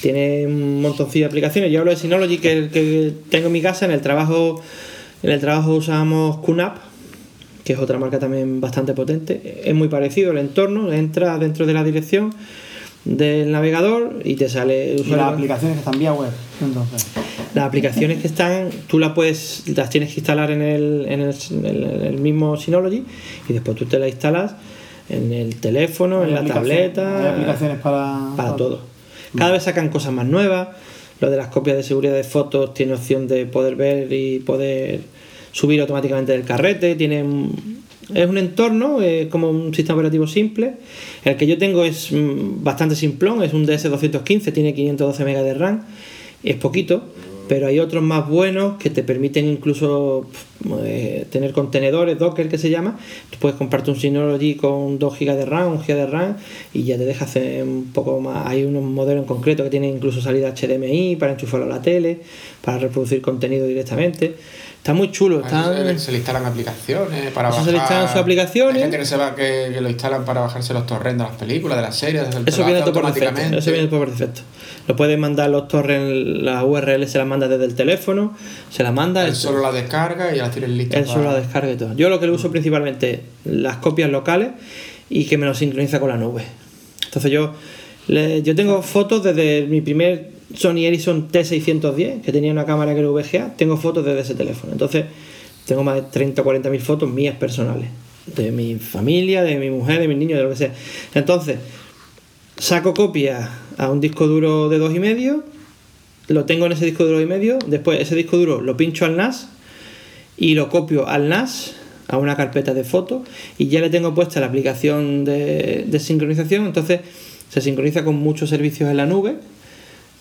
[0.00, 1.72] Tiene un montoncillo de aplicaciones.
[1.72, 3.84] Yo hablo de Synology que, tengo en mi casa.
[3.84, 4.62] En el trabajo,
[5.24, 6.76] en el trabajo usamos QNAP,
[7.64, 9.62] que es otra marca también bastante potente.
[9.64, 10.92] Es muy parecido el entorno.
[10.92, 12.32] Entra dentro de la dirección
[13.04, 15.16] del navegador y te sale Y usuario.
[15.24, 16.30] las aplicaciones que están vía web.
[16.62, 17.06] Entonces,
[17.58, 21.34] Las aplicaciones que están, tú las puedes, las tienes que instalar en el, en el,
[21.64, 23.04] en el mismo Synology
[23.48, 24.54] y después tú te las instalas
[25.08, 28.30] en el teléfono, en la tableta, Hay aplicaciones para.
[28.36, 28.80] para todo.
[29.36, 30.68] Cada vez sacan cosas más nuevas.
[31.20, 35.00] Lo de las copias de seguridad de fotos tiene opción de poder ver y poder
[35.52, 36.94] subir automáticamente del carrete.
[36.94, 37.78] Tiene un-
[38.14, 40.74] es un entorno eh, como un sistema operativo simple.
[41.24, 45.54] El que yo tengo es mm, bastante simplón, es un DS215, tiene 512 MB de
[45.54, 45.82] RAM,
[46.42, 47.02] es poquito,
[47.48, 50.26] pero hay otros más buenos que te permiten incluso
[50.84, 52.98] eh, tener contenedores, Docker que se llama,
[53.30, 56.36] tú puedes comprarte un Synology con 2 GB de RAM, 1 GB de RAM
[56.74, 58.46] y ya te deja hacer un poco más.
[58.46, 62.20] Hay unos modelos en concreto que tienen incluso salida HDMI para enchufarlo a la tele,
[62.62, 64.34] para reproducir contenido directamente.
[64.88, 65.40] Está muy chulo.
[65.40, 65.64] Está...
[65.98, 67.64] Se, le instalan aplicaciones para Eso bajar.
[67.66, 68.76] se le instalan sus aplicaciones.
[68.76, 71.36] Hay gente que, se va, que, que lo instalan para bajarse los torrents de las
[71.36, 73.58] películas, de las series, Eso viene por defecto.
[73.58, 74.40] Eso viene por defecto.
[74.86, 78.34] Lo puedes mandar los torrents, las URL se las manda desde el teléfono,
[78.70, 79.26] se las manda.
[79.26, 81.00] Él solo la descarga y las tienes listas.
[81.02, 81.94] Él solo la descarga y todo.
[81.94, 84.52] Yo lo que le uso principalmente las copias locales
[85.10, 86.44] y que me lo sincroniza con la nube.
[87.04, 87.52] Entonces yo,
[88.06, 93.00] le- yo tengo fotos desde mi primer Sony Ericsson T610, que tenía una cámara que
[93.00, 94.72] era VGA, tengo fotos desde ese teléfono.
[94.72, 95.04] Entonces
[95.66, 97.88] tengo más de 30 o 40 mil fotos mías personales.
[98.26, 100.72] De mi familia, de mi mujer, de mis niños, de lo que sea.
[101.14, 101.58] Entonces,
[102.56, 105.42] saco copias a un disco duro de 2,5,
[106.28, 109.16] lo tengo en ese disco duro de 2,5, después ese disco duro lo pincho al
[109.16, 109.48] NAS
[110.36, 111.74] y lo copio al NAS
[112.08, 116.66] a una carpeta de fotos y ya le tengo puesta la aplicación de, de sincronización,
[116.66, 117.00] entonces
[117.48, 119.36] se sincroniza con muchos servicios en la nube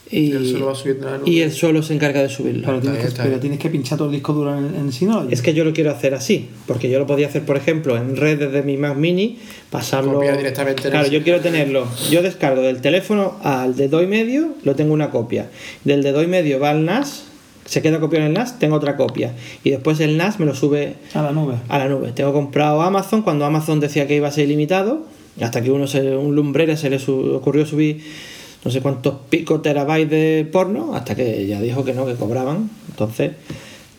[0.09, 1.29] y, Y él solo va subiendo a la nube.
[1.29, 2.65] y él solo se encarga de subirlo.
[2.65, 5.33] Pero tienes, que, pero tienes que pinchar todo el disco duro en, en Synology.
[5.33, 8.15] Es que yo lo quiero hacer así, porque yo lo podía hacer, por ejemplo, en
[8.15, 9.37] red desde mi Mac Mini,
[9.69, 10.13] pasarlo.
[10.13, 11.87] Copiar directamente en el Claro, yo quiero tenerlo.
[12.09, 15.49] Yo descargo del teléfono al de 2,5, lo tengo una copia.
[15.83, 17.23] Del de 2,5 va al NAS,
[17.65, 19.33] se queda copiado en el NAS, tengo otra copia.
[19.65, 21.55] Y después el NAS me lo sube a la nube.
[21.67, 22.13] a la nube.
[22.13, 25.05] Tengo comprado Amazon cuando Amazon decía que iba a ser ilimitado,
[25.41, 28.01] hasta que uno se, un lumbrera se le su- ocurrió subir
[28.68, 32.70] no sé cuántos pico terabytes de porno, hasta que ya dijo que no, que cobraban.
[32.89, 33.32] Entonces,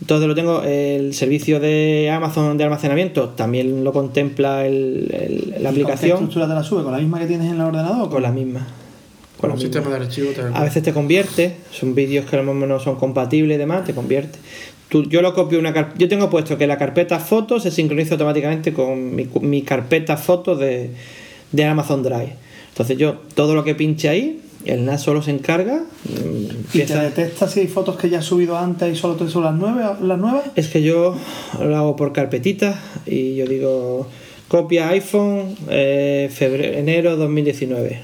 [0.03, 5.57] entonces lo tengo, el servicio de Amazon de almacenamiento también lo contempla el- el- la
[5.57, 6.83] ¿Y ¿Con qué aplicación estructura te la sube?
[6.83, 8.11] ¿Con la misma que tienes en el ordenador?
[8.11, 8.61] con la misma.
[8.61, 9.73] Con Con la un misma.
[9.81, 12.79] sistema de archivo te A veces te convierte, son vídeos que a lo mejor no
[12.79, 14.39] son compatibles y demás, te convierte.
[14.91, 18.15] Tú- yo lo copio una car- yo tengo puesto que la carpeta fotos se sincroniza
[18.17, 20.91] automáticamente con mi, mi carpeta fotos de,
[21.53, 22.35] de Amazon Drive.
[22.71, 25.83] Entonces yo todo lo que pinche ahí, el NAS solo se encarga.
[26.05, 29.29] mm, ¿Y te detecta si hay fotos que ya has subido antes y solo te
[29.29, 30.45] suben las, nueve, las nuevas?
[30.57, 31.17] es que yo
[31.61, 34.07] lo hago por carpetitas y yo digo
[34.49, 38.01] copia iPhone eh, febrero, enero 2019.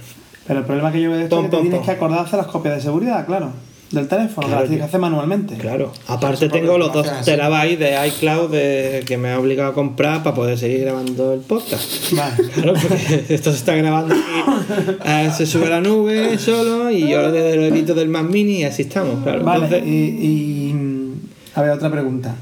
[0.47, 1.85] Pero el problema que yo veo es que pom, tienes pom.
[1.85, 3.51] que acordar de hacer las copias de seguridad, claro,
[3.95, 5.55] del teléfono, que Claro, las tienes que hacer manualmente.
[5.57, 7.31] Claro, aparte tengo que los lo 2 hacen así.
[7.31, 11.41] terabytes de iCloud de- que me ha obligado a comprar para poder seguir grabando el
[11.41, 12.13] podcast.
[12.13, 12.35] Vale.
[12.55, 17.09] Claro, porque esto se está grabando aquí, eh, se sube a la nube solo y
[17.09, 17.35] yo lo
[17.65, 19.45] edito del Mac Mini y así estamos, claro.
[19.45, 21.13] Vale, Entonces, y, y, mm,
[21.55, 22.35] A ver, otra pregunta.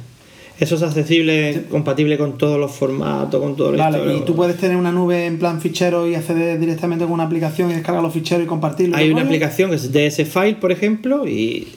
[0.62, 4.56] Eso es accesible, compatible con todos los formatos, con todo lo Vale, y tú puedes
[4.58, 8.12] tener una nube en plan fichero y acceder directamente con una aplicación y descargar los
[8.12, 8.98] ficheros y compartirlos.
[8.98, 9.14] Hay ¿no?
[9.14, 11.68] una aplicación que es DS File, por ejemplo, y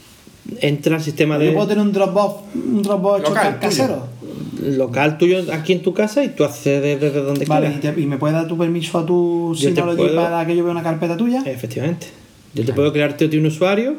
[0.61, 4.07] entra al sistema Yo puedo de tener un Dropbox, un Dropbox Local, ca- casero.
[4.63, 7.95] local tuyo aquí en tu casa y tú accedes desde donde Vale, y, quieras.
[7.95, 10.55] te- y me puedes dar tu permiso a tu Yo te Synology puedo- para que
[10.55, 11.43] yo vea una carpeta tuya.
[11.45, 12.07] Efectivamente.
[12.53, 13.95] Yo te puedo crearte un usuario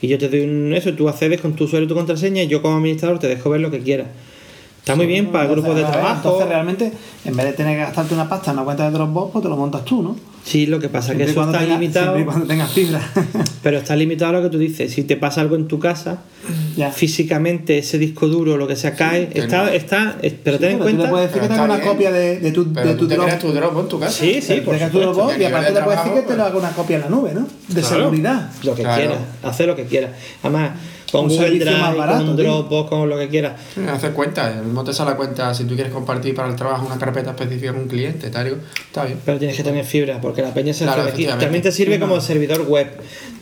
[0.00, 2.46] y yo te doy un eso, tú accedes con tu usuario y tu contraseña y
[2.46, 4.06] yo como administrador te dejo ver lo que quieras.
[4.88, 6.16] Está muy bien para Entonces, grupos de trabajo.
[6.16, 6.92] Entonces, realmente,
[7.26, 9.48] en vez de tener que gastarte una pasta en una cuenta de Dropbox, pues te
[9.50, 10.16] lo montas tú, ¿no?
[10.44, 12.14] Sí, lo que pasa es que eso está limitado.
[12.14, 13.00] Siempre y cuando tengas fibra.
[13.62, 14.90] Pero está limitado a lo que tú dices.
[14.90, 16.20] Si te pasa algo en tu casa,
[16.74, 16.90] Ya.
[16.90, 19.28] físicamente ese disco duro, lo que sea, cae.
[19.34, 21.10] está, está, es- pero ten en Pero tú le cuenta.
[21.10, 21.88] puedes decir que te haga una bien.
[21.88, 23.38] copia de, de tu, Pero de tú tu te Dropbox.
[23.40, 24.12] tu Dropbox en tu casa.
[24.12, 25.14] Sí, sí, Te por creas tu supuesto.
[25.22, 27.08] Dropbox Y aparte le puedes decir de que te lo haga una copia en la
[27.10, 27.46] nube, ¿no?
[27.68, 28.50] De seguridad.
[28.62, 30.12] Lo que quieras, hacer lo que quieras.
[30.42, 30.70] Además,
[31.10, 32.36] con Un Google servicio Drive, más barato, con.
[32.36, 33.60] Dropbox, con lo que quieras.
[33.74, 36.56] Sí, Hacer cuenta, el mismo te sale la cuenta si tú quieres compartir para el
[36.56, 39.18] trabajo una carpeta específica con un cliente, tal, está bien.
[39.24, 41.24] Pero tienes que tener fibra, porque la peña se Claro, hace.
[41.26, 42.20] También te sirve Sí, como no.
[42.20, 42.88] servidor web.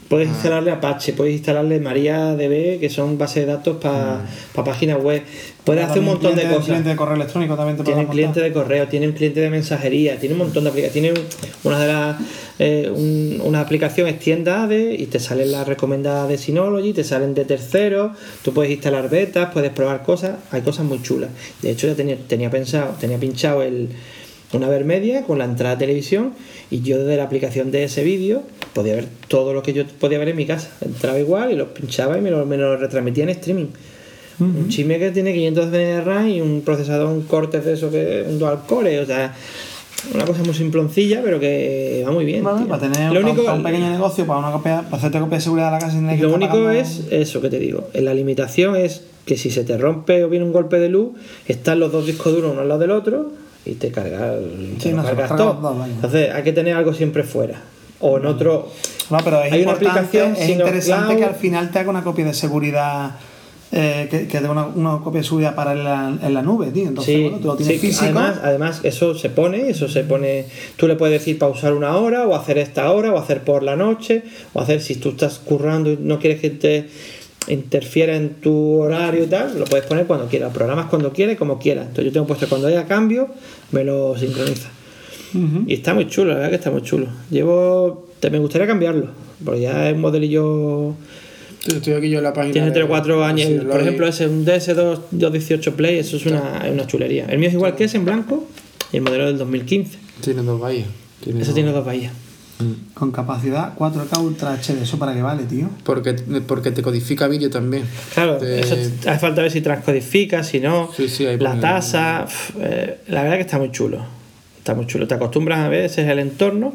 [0.09, 4.21] Puedes instalarle Apache, puedes instalarle MariaDB, que son bases de datos para
[4.65, 5.23] páginas web.
[5.65, 6.65] Puedes hacer un montón de cosas.
[6.67, 9.51] cliente de correo electrónico también te Tiene un cliente de correo, tiene un cliente de
[9.51, 11.15] mensajería, tiene un montón de aplicaciones.
[11.15, 12.17] Tiene un- una de las
[12.59, 17.05] eh, un- una aplicación es tienda ADE y te salen las recomendadas de Synology, te
[17.05, 21.29] salen de terceros, tú puedes instalar betas, puedes probar cosas, hay cosas muy chulas.
[21.61, 23.91] De hecho, ya tenía, tenía pensado, tenía pinchado el
[24.57, 26.33] una Vermedia con la entrada de televisión
[26.71, 28.43] y yo desde la aplicación de ese vídeo
[28.75, 30.71] podía ver todo lo que yo podía ver en mi casa.
[30.81, 33.67] Entraba igual y lo pinchaba y me lo, me lo retransmitía en streaming.
[34.39, 38.23] Un chisme que tiene 500 de RAM y un procesador, un Cortex de eso que
[38.29, 39.35] un dual core, o sea,
[40.13, 42.43] una cosa muy simploncilla, pero que va muy bien.
[42.43, 42.69] Tío.
[42.69, 45.39] para tener lo para- único, para un pequeño negocio, para, una copia, para hacerte copia
[45.39, 47.89] de seguridad de la casa que lo único es eso que te digo.
[47.95, 51.13] La limitación es que si se te rompe o viene un golpe de luz,
[51.49, 53.33] están los dos discos duros uno al lado del otro
[53.67, 54.35] y te cargas,
[54.77, 55.55] te Sí, lo no, cargas todo.
[55.55, 55.87] dos.
[55.89, 57.61] Entonces hay que tener algo siempre fuera.
[58.01, 58.71] O en otro.
[59.11, 61.19] No, pero es Hay una aplicación, es interesante cloud.
[61.19, 63.17] que al final te haga una copia de seguridad
[63.73, 66.89] eh, que, que tenga una, una copia subida para en la, en la nube, tío.
[66.89, 68.05] Entonces, Sí, bueno, tú lo tienes sí, físico.
[68.05, 70.45] Además, además, eso se pone, eso se pone.
[70.77, 73.75] Tú le puedes decir pausar una hora, o hacer esta hora, o hacer por la
[73.77, 76.89] noche, o hacer si tú estás currando y no quieres que te
[77.49, 81.39] interfiera en tu horario y tal, lo puedes poner cuando quieras, programas cuando quieras y
[81.39, 81.85] como quieras.
[81.89, 83.29] Entonces yo tengo puesto cuando haya cambio,
[83.73, 84.69] me lo sincroniza.
[85.67, 87.09] Y está muy chulo, la verdad que está muy chulo.
[87.31, 88.07] Llevo.
[88.21, 89.09] Te, me gustaría cambiarlo,
[89.45, 90.95] porque ya es un modelillo.
[91.67, 92.53] Estoy aquí yo en la página.
[92.53, 93.47] Tiene de- 3 o 4 años.
[93.49, 97.27] sí, por lo ejemplo, ese un DS2 218 Play, eso es una, una chulería.
[97.27, 98.47] El mío es igual que ese en blanco
[98.93, 99.99] y el modelo del 2015.
[100.23, 100.87] Tiene dos bahías.
[101.23, 102.13] Tiene Eso dos- tiene dos bahías.
[102.59, 102.95] Mm.
[102.95, 105.69] Con capacidad 4K Ultra HD, ¿eso para qué vale, tío?
[105.85, 106.15] Porque,
[106.47, 107.85] porque te codifica vídeo también.
[108.15, 112.25] Claro, Te- eso hace falta ver si transcodifica, si no, Sí, sí, ahí la tasa.
[112.25, 114.05] pf, eh, la verdad que está muy chulo.
[114.59, 115.07] Está muy chulo.
[115.07, 116.73] Te acostumbras a ver, ese es el entorno.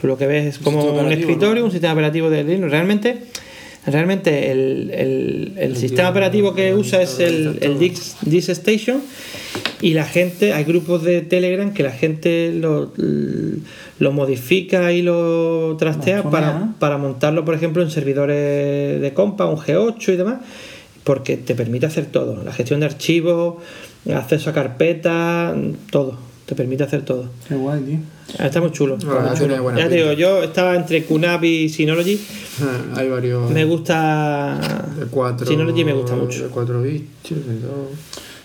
[0.00, 1.64] Tú lo que ves es como un escritorio, ¿no?
[1.66, 2.70] un sistema operativo de Linux.
[2.70, 3.18] Realmente,
[3.86, 9.00] realmente el, el- el sistema operativo que usa es el, el Dix Station.
[9.82, 12.92] Y la gente, hay grupos de Telegram que la gente lo,
[13.98, 16.74] lo modifica y lo trastea para, ¿no?
[16.78, 20.38] para montarlo, por ejemplo, en servidores de compa, un G8 y demás,
[21.04, 23.56] porque te permite hacer todo, la gestión de archivos,
[24.14, 25.56] acceso a carpetas,
[25.90, 26.16] todo,
[26.46, 27.28] te permite hacer todo.
[27.48, 27.98] Qué guay, tío.
[28.46, 28.96] Está muy chulo.
[28.98, 29.76] está muy chulo.
[29.76, 32.20] Ya te digo, yo estaba entre QNAP y Synology,
[32.62, 33.50] Ah, Hay varios.
[33.50, 34.60] me gusta
[34.96, 35.46] De 4.
[35.46, 36.44] Synology me gusta mucho.
[36.44, 37.32] De 4 bits,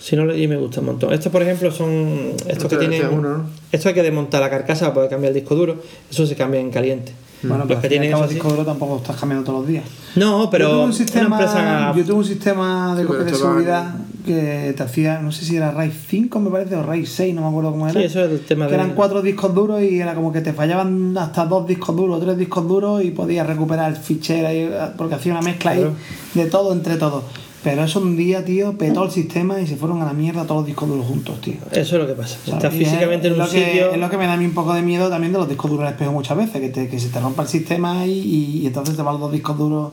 [0.10, 0.28] de 2.
[0.28, 1.14] Synology me gusta un montón.
[1.14, 3.46] Estos, por ejemplo, son estos que tienen este es uno, ¿no?
[3.72, 5.78] esto hay que desmontar la carcasa para poder cambiar el disco duro,
[6.10, 7.14] eso se cambia en caliente.
[7.44, 9.84] Bueno, Los pero que tienen el disco duro tampoco estás cambiando todos los días.
[10.16, 13.96] No, pero yo tuve un sistema, empresa yo tuve un sistema de Sí, de seguridad
[14.26, 17.42] que te hacía, no sé si era RAID 5 me parece o RAID 6, no
[17.42, 18.00] me acuerdo cómo era.
[18.00, 20.42] Sí, eso es el tema que de eran cuatro discos duros y era como que
[20.42, 24.70] te fallaban hasta dos discos duros, tres discos duros y podías recuperar el fichero ahí,
[24.98, 25.86] porque hacía una mezcla ahí
[26.34, 27.24] de todo entre todos.
[27.64, 30.60] Pero eso un día, tío, petó el sistema y se fueron a la mierda todos
[30.62, 31.56] los discos duros juntos, tío.
[31.72, 32.38] Eso es lo que pasa.
[32.46, 32.54] ¿sabes?
[32.64, 33.92] Estás es- físicamente en es un que- sitio.
[33.92, 35.70] Es lo que me da a mí un poco de miedo también de los discos
[35.72, 38.60] duros al espejo muchas veces, que, te- que se te rompa el sistema y, y,
[38.62, 39.92] y entonces te van los dos discos duros.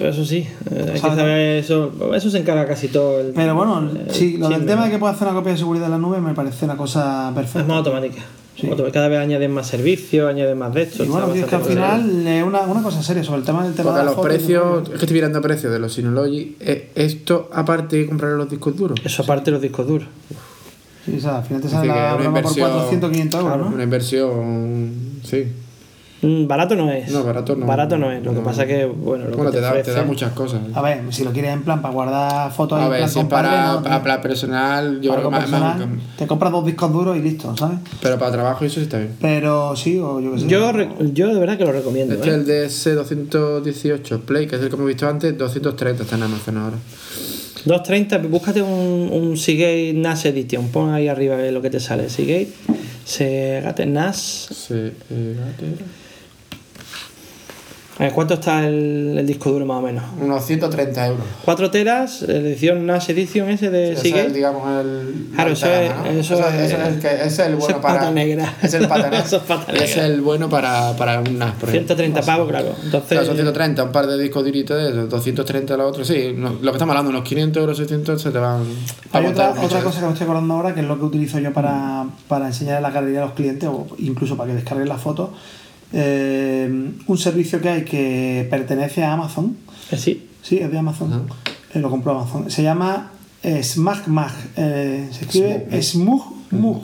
[0.00, 0.36] Eso sí,
[0.70, 1.18] eh, hay que ¿Sabes?
[1.18, 1.92] saber eso.
[2.14, 3.20] Eso se encarga casi todo.
[3.20, 5.58] El, Pero bueno, el- sí, lo del tema de que puedas hacer una copia de
[5.58, 7.66] seguridad en la nube me parece una cosa Es perfecta.
[7.68, 8.22] más automática.
[8.56, 8.70] Sí.
[8.92, 11.06] Cada vez añaden más servicios, añaden más de estos.
[11.06, 13.74] Y bueno, es que al final es una, una cosa seria sobre el tema del
[13.74, 16.56] tema Porque de los precios, es que estoy mirando precios de los Synology.
[16.60, 19.00] eh, Esto, aparte de comprar los discos duros.
[19.04, 20.06] Eso aparte de los discos duros.
[21.04, 23.58] Sí, o sea, al final te sale la una broma por inversión- 400, 500 euros,
[23.58, 23.66] ¿no?
[23.74, 24.92] Una inversión,
[25.24, 25.44] sí.
[26.24, 27.10] Mm, Barato no es.
[27.12, 27.66] No, barato no.
[27.66, 28.22] Barato no es.
[28.24, 30.60] Lo que pasa que, bueno, lo Bueno, que te da, te da ofrece- muchas cosas.
[30.74, 33.18] A ver, si lo quieres en plan para guardar fotos A en ver, plan si
[33.20, 33.82] es para, ¿no?
[33.82, 35.76] para, para personal, yo Para creo que más,
[36.16, 37.78] te compras dos discos duros y listo, ¿sabes?
[38.00, 39.12] Pero para trabajo eso sí está bien.
[39.20, 40.48] Pero sí, o yo qué sé.
[41.12, 42.14] Yo, de verdad que lo recomiendo.
[42.14, 42.90] Este es ¿eh?
[42.90, 46.76] el DS218 Play, que es el que hemos visto antes, 230 está en Amazon ahora.
[47.64, 50.68] 230, búscate un, un Seagate NAS Edition.
[50.68, 52.10] Pon ahí arriba lo que te sale.
[52.10, 52.48] Seagate,
[53.04, 54.48] Seagate NAS.
[54.70, 54.92] Eh,
[58.12, 60.02] ¿cuánto está el, el disco duro más o menos?
[60.20, 61.24] unos 130 euros.
[61.44, 64.32] 4 teras, edición NAS Edition ese de Ese es, Seagate.
[64.32, 65.28] digamos, el.
[65.34, 67.82] Claro, la eso es- eso Eso- es- ese es el que- es el bueno es
[67.82, 67.94] para.
[68.00, 68.54] pata negra.
[68.62, 69.18] Es el pata negra.
[69.20, 69.84] Eso es pata negra.
[69.86, 71.94] Es el bueno para, para un NAS, por ejemplo.
[71.96, 72.74] 130 pavos, claro.
[72.84, 76.34] Entonces, Claro, son 130, un par de discos duritos de esos, 230 los otros, sí,
[76.36, 78.62] no, lo que estamos hablando, unos 500 euros, 600 se te van
[79.12, 81.38] a Hay otra, otra cosa que me estoy acordando ahora, que es lo que utilizo
[81.38, 84.88] yo para, para enseñar en la galería a los clientes o incluso para que descarguen
[84.88, 85.30] las fotos.
[85.96, 89.56] Eh, un servicio que hay que pertenece a Amazon.
[89.92, 90.28] eh, sí.
[90.42, 91.26] Sí, es de Amazon.
[91.72, 92.50] Eh, lo compró Amazon.
[92.50, 94.32] Se llama SmagMag.
[94.56, 96.82] eh, se escribe SmugMug.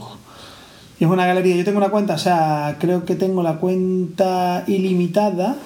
[0.98, 1.56] Y es una galería.
[1.56, 5.56] Yo tengo una cuenta, o sea, creo que tengo la cuenta ilimitada.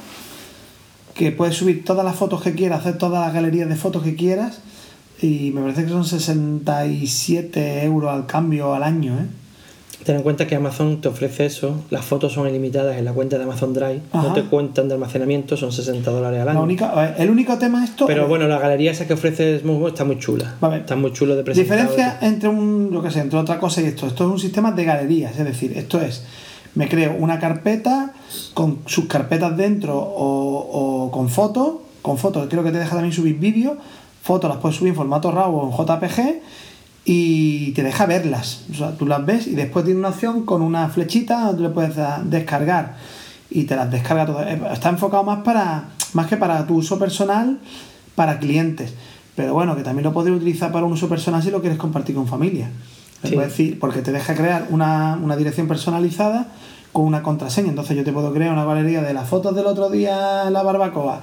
[1.15, 4.17] Que puedes subir todas las fotos que quieras, hacer todas las galerías de fotos que
[4.17, 4.61] quieras.
[5.23, 9.27] Y me parece que son 67 euros al cambio al año, ¿eh?
[10.05, 11.77] Ten en cuenta que Amazon te ofrece eso.
[11.91, 14.01] Las fotos son ilimitadas en la cuenta de Amazon Drive.
[14.13, 16.63] No te cuentan de almacenamiento, son 60 dólares al La año.
[16.63, 18.07] única, el único tema es esto.
[18.07, 20.57] Pero bueno, la galería esa que ofrece Smooth está muy chula.
[20.61, 20.77] Vale.
[20.79, 21.79] Está muy chulo de presentar.
[21.79, 24.07] Diferencia entre un, yo qué sé, entre otra cosa y esto.
[24.07, 26.23] Esto es un sistema de galerías, es decir, esto es,
[26.75, 28.13] me creo una carpeta
[28.53, 33.13] con sus carpetas dentro o, o con fotos, con fotos, creo que te deja también
[33.15, 33.79] subir vídeos,
[34.23, 36.41] fotos las puedes subir en formato RAW o en JPG
[37.05, 38.65] y te deja verlas.
[38.73, 41.63] O sea, tú las ves y después tiene una opción con una flechita donde tú
[41.65, 41.95] le puedes
[42.25, 42.97] descargar
[43.51, 44.47] y te las descarga todas.
[44.49, 47.59] Eh, Está enfocado más para más que para tu uso personal,
[48.15, 48.95] para clientes.
[49.37, 52.15] Pero bueno, que también lo puedes utilizar para un uso personal si lo quieres compartir
[52.15, 52.71] con familia.
[53.25, 53.37] Sí.
[53.37, 56.49] decir, porque te deja crear una, una dirección personalizada
[56.93, 57.71] con una contraseña.
[57.71, 60.63] Entonces yo te puedo crear una galería de las fotos del otro día en la
[60.63, 61.23] barbacoa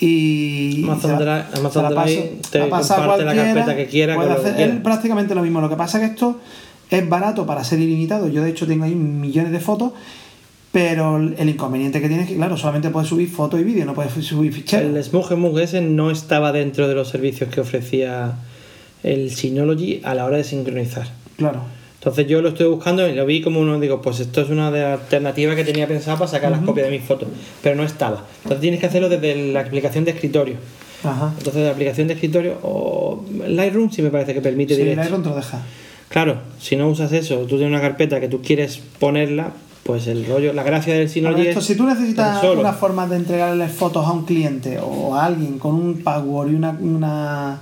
[0.00, 3.86] y Amazon se la- Drive- se Amazon la Drive te la comparte la carpeta que
[3.86, 5.60] quiera puede que hacer- es prácticamente lo mismo.
[5.60, 6.40] Lo que pasa es que esto
[6.90, 8.28] es barato para ser ilimitado.
[8.28, 9.92] Yo, de hecho, tengo ahí millones de fotos,
[10.72, 13.94] pero el inconveniente que tiene es que, claro, solamente puedes subir fotos y vídeos, no
[13.94, 14.94] puedes subir ficheros.
[14.96, 18.32] El Smug Mug ese no estaba dentro de los servicios que ofrecía
[19.02, 21.08] el Synology a la hora de sincronizar.
[21.36, 21.60] Claro.
[22.00, 24.70] Entonces yo lo estoy buscando y lo vi como uno, digo, pues esto es una
[24.70, 27.28] de las alternativas que tenía pensada para sacar las copias de mis fotos,
[27.62, 28.24] pero no estaba.
[28.38, 30.56] Entonces tienes que hacerlo desde la aplicación de escritorio.
[31.04, 31.34] Ajá.
[31.36, 35.08] Entonces la aplicación de escritorio o Lightroom sí me parece que permite Sí, directo.
[35.08, 35.60] Iron te lo deja.
[36.08, 40.26] Claro, si no usas eso, tú tienes una carpeta que tú quieres ponerla, pues el
[40.26, 44.06] rollo, la gracia del Synology esto, es si tú necesitas una forma de entregarle fotos
[44.06, 47.60] a un cliente o a alguien con un password y una, una,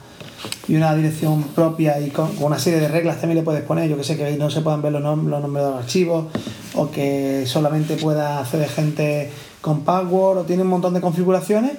[0.67, 3.97] y una dirección propia y con, una serie de reglas también le puedes poner, yo
[3.97, 6.27] que sé, que no se puedan ver los, los nombres de los archivos
[6.75, 9.31] o que solamente pueda acceder gente
[9.61, 11.73] con password o tiene un montón de configuraciones.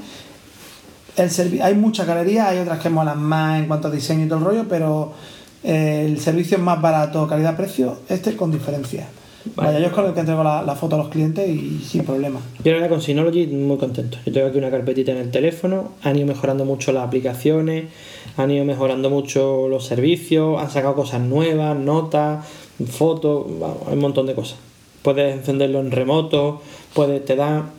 [1.15, 4.39] El hay muchas galerías, hay otras que molan más en cuanto a diseño y todo
[4.39, 5.13] el rollo, pero
[5.63, 9.07] eh, el servicio es más barato calidad-precio, este con diferencia.
[9.55, 12.03] Vaya, yo es con el que entrego la, la foto a los clientes y sin
[12.03, 12.39] problema.
[12.63, 14.17] Yo verdad con Synology muy contento.
[14.25, 17.85] Yo tengo aquí una carpetita en el teléfono, han ido mejorando mucho las aplicaciones,
[18.37, 22.45] han ido mejorando mucho los servicios, han sacado cosas nuevas, notas,
[22.89, 23.45] fotos,
[23.91, 24.57] un montón de cosas.
[25.01, 26.61] Puedes encenderlo en remoto,
[26.93, 27.69] puedes, te da,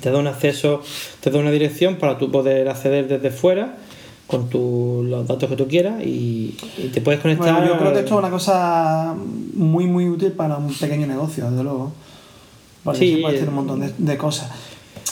[0.00, 0.82] te da un acceso,
[1.20, 3.76] te da una dirección para tú poder acceder desde fuera
[4.26, 7.52] con tu- los datos que tú quieras y, y te puedes conectar.
[7.52, 9.14] Bueno, yo creo que esto es una cosa
[9.54, 11.92] muy, muy útil para un pequeño negocio, desde luego.
[12.82, 14.50] Porque Sí, eh, tener un montón de, de cosas.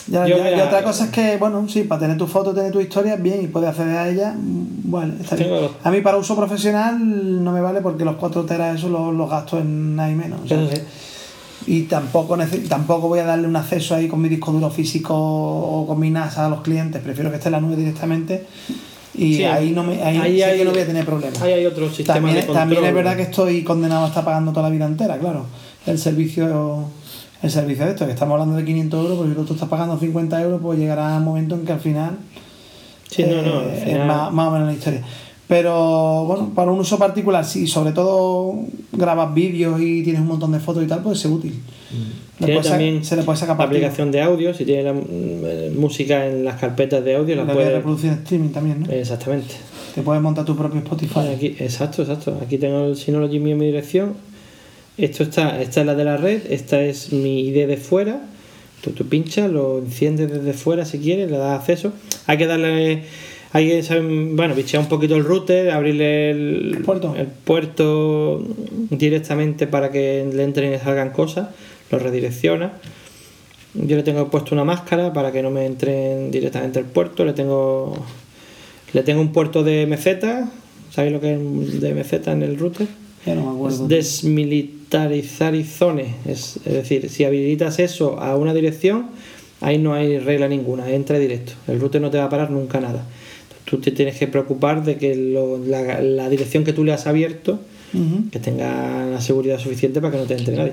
[0.06, 2.52] Ya, yo ya- mira, y otra cosa es que, bueno, sí, para tener tu foto,
[2.52, 5.50] tener tu historia, bien, y puedes acceder a ella, bueno, está bien.
[5.50, 9.14] Los- A mí para uso profesional no me vale porque los 4 teras eso los,
[9.14, 10.40] los gasto en nada y menos.
[10.48, 10.54] sí.
[11.66, 12.36] y tampoco,
[12.68, 16.10] tampoco voy a darle un acceso ahí con mi disco duro físico o con mi
[16.10, 18.44] NASA a los clientes, prefiero que esté en la nube directamente
[19.14, 21.40] y Sí, ahí no me ahí, ahí sé hay- que no voy a tener problemas.
[21.42, 22.62] Ahí hay otro sistema También, de es- control.
[22.62, 25.46] también es verdad que estoy condenado a estar pagando toda la vida entera, claro.
[25.86, 26.84] El servicio
[27.42, 29.98] el servicio de esto, que estamos hablando de 500 euros, pues si tú estás pagando
[29.98, 32.16] 50 euros, pues llegará un momento en que al final,
[33.10, 35.02] Sí, no, no, al eh, final- es más, más o menos la historia.
[35.46, 38.54] Pero bueno, para un uso particular, si sobre todo
[38.92, 41.62] grabas vídeos y tienes un montón de fotos y tal, pues es útil.
[42.38, 43.78] Tiene sa- también se le puede sacar partido.
[43.78, 47.52] aplicación de audio, si tiene la, mm, música en las carpetas de audio, la La
[47.52, 47.74] puedes puede...
[47.74, 48.92] Eh, reproducir en streaming también, ¿no?
[48.92, 49.54] Exactamente.
[49.94, 51.28] Te puedes montar tu propio Spotify.
[51.34, 52.38] Aquí, exacto, exacto.
[52.44, 54.14] Aquí tengo el Synology mío en mi dirección.
[54.98, 58.20] Esto está, esta es la de la red, esta es mi ID de fuera.
[58.82, 61.92] Tú, tú pinchas, lo enciendes desde fuera si quieres, le das acceso.
[62.26, 63.02] Hay que darle,
[63.52, 64.02] hay que saber,
[64.34, 67.14] bueno, bichear un poquito el router, abrirle el, Puerto.
[67.16, 68.42] el puerto
[68.90, 71.48] directamente para que le entren y salgan cosas,
[71.94, 72.72] lo redirecciona.
[73.74, 77.24] Yo le tengo puesto una máscara para que no me entren directamente al puerto.
[77.24, 77.96] Le tengo
[78.92, 80.48] le tengo un puerto de MZ.
[80.92, 82.86] ¿Sabéis lo que es de MZ en el router?
[83.26, 83.84] Ya no me acuerdo.
[83.84, 86.14] Es desmilitarizar zone.
[86.26, 89.06] Es, es decir, si habilitas eso a una dirección,
[89.60, 91.52] ahí no hay regla ninguna, entra directo.
[91.66, 93.04] El router no te va a parar nunca nada.
[93.64, 97.06] Tú te tienes que preocupar de que lo- la, la dirección que tú le has
[97.08, 97.58] abierto
[98.30, 100.72] Que tenga la seguridad suficiente para que no te entre nadie.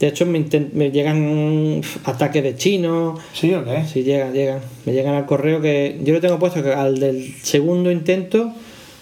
[0.00, 3.20] De hecho, me, me llegan ataques de chinos.
[3.34, 3.84] ¿Sí o qué?
[3.84, 4.60] Sí, llegan, llegan.
[4.86, 8.52] Me llegan al correo que yo le tengo puesto que al del segundo intento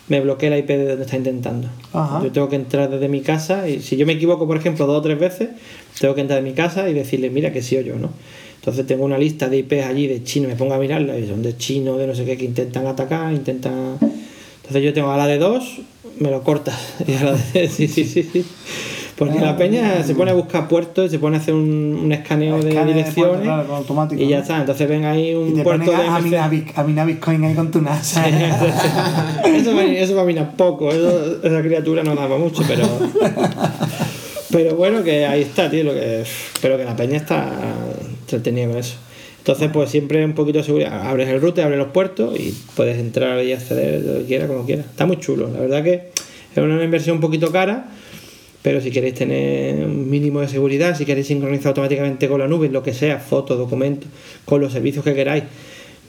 [0.09, 1.69] me bloquea la IP de donde está intentando.
[1.93, 2.21] Ajá.
[2.23, 4.99] Yo tengo que entrar desde mi casa y si yo me equivoco, por ejemplo, dos
[4.99, 5.51] o tres veces,
[6.01, 8.11] tengo que entrar de mi casa y decirle, mira que sí o yo, ¿no?
[8.57, 11.43] Entonces tengo una lista de IPs allí de chino, me pongo a mirarla y son
[11.43, 13.99] de chino, de no sé qué, que intentan atacar, intentan...
[14.71, 15.79] Entonces yo tengo a la de dos,
[16.21, 16.73] me lo corta.
[17.09, 17.69] Y a la de...
[17.69, 18.45] sí, sí, sí, sí.
[19.17, 22.63] Porque la peña se pone a buscar puertos, se pone a hacer un, un escaneo
[22.63, 24.59] de Escáner de direcciones puerto, claro, automático, y ya está.
[24.59, 26.25] Entonces ven ahí Y un te puerto de a, a, MC.
[26.25, 28.27] minar, Bit- a minar Bitcoin ahí con tu NASA.
[29.45, 32.85] eso, va, eso va a minar poco, eso- esa criatura no daba mucho, pero.
[34.51, 36.25] Pero bueno, que ahí está, tío, lo que.
[36.63, 37.51] Pero que la peña está
[38.23, 38.95] entretenida con eso.
[39.41, 41.09] Entonces, pues siempre un poquito de seguridad.
[41.09, 44.67] Abres el router, abres los puertos y puedes entrar y acceder lo que quieras, como
[44.67, 44.87] quieras.
[44.87, 45.51] Está muy chulo.
[45.51, 46.11] La verdad que
[46.55, 47.91] es una inversión un poquito cara,
[48.63, 52.69] pero si queréis tener un mínimo de seguridad, si queréis sincronizar automáticamente con la nube,
[52.69, 54.11] lo que sea, fotos, documentos,
[54.45, 55.45] con los servicios que queráis.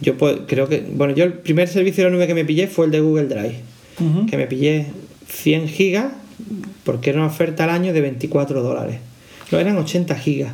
[0.02, 2.68] Yo pues, creo que, bueno, yo el primer servicio de la nube que me pillé
[2.68, 3.60] fue el de Google Drive,
[4.30, 4.88] que me pillé
[5.30, 6.12] 100 gigas
[6.84, 8.98] porque era una oferta al año de 24 dólares.
[9.52, 10.54] No, eran 80 gigas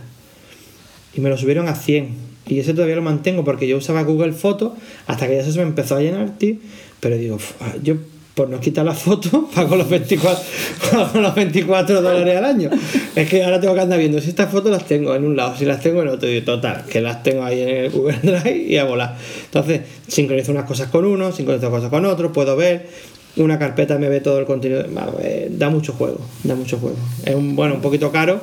[1.15, 2.26] y me lo subieron a 100.
[2.47, 4.73] Y ese todavía lo mantengo porque yo usaba Google Fotos
[5.05, 6.55] hasta que ya se me empezó a llenar, tío.
[6.99, 7.95] Pero digo, "Uf, ah, yo
[8.35, 10.43] Pues nos quita la foto, pago los 24,
[10.91, 12.69] pago los 24 dólares al año.
[13.15, 15.57] Es que ahora tengo que andar viendo si estas fotos las tengo en un lado,
[15.57, 16.31] si las tengo en otro.
[16.31, 19.15] Y total, que las tengo ahí en el Google Drive y a volar.
[19.45, 22.85] Entonces, sincronizo unas cosas con uno, sincronizo cosas con otro, puedo ver.
[23.37, 24.85] Una carpeta me ve todo el contenido.
[25.19, 26.97] Eh, da mucho juego, da mucho juego.
[27.25, 28.39] Es un, bueno, un poquito caro,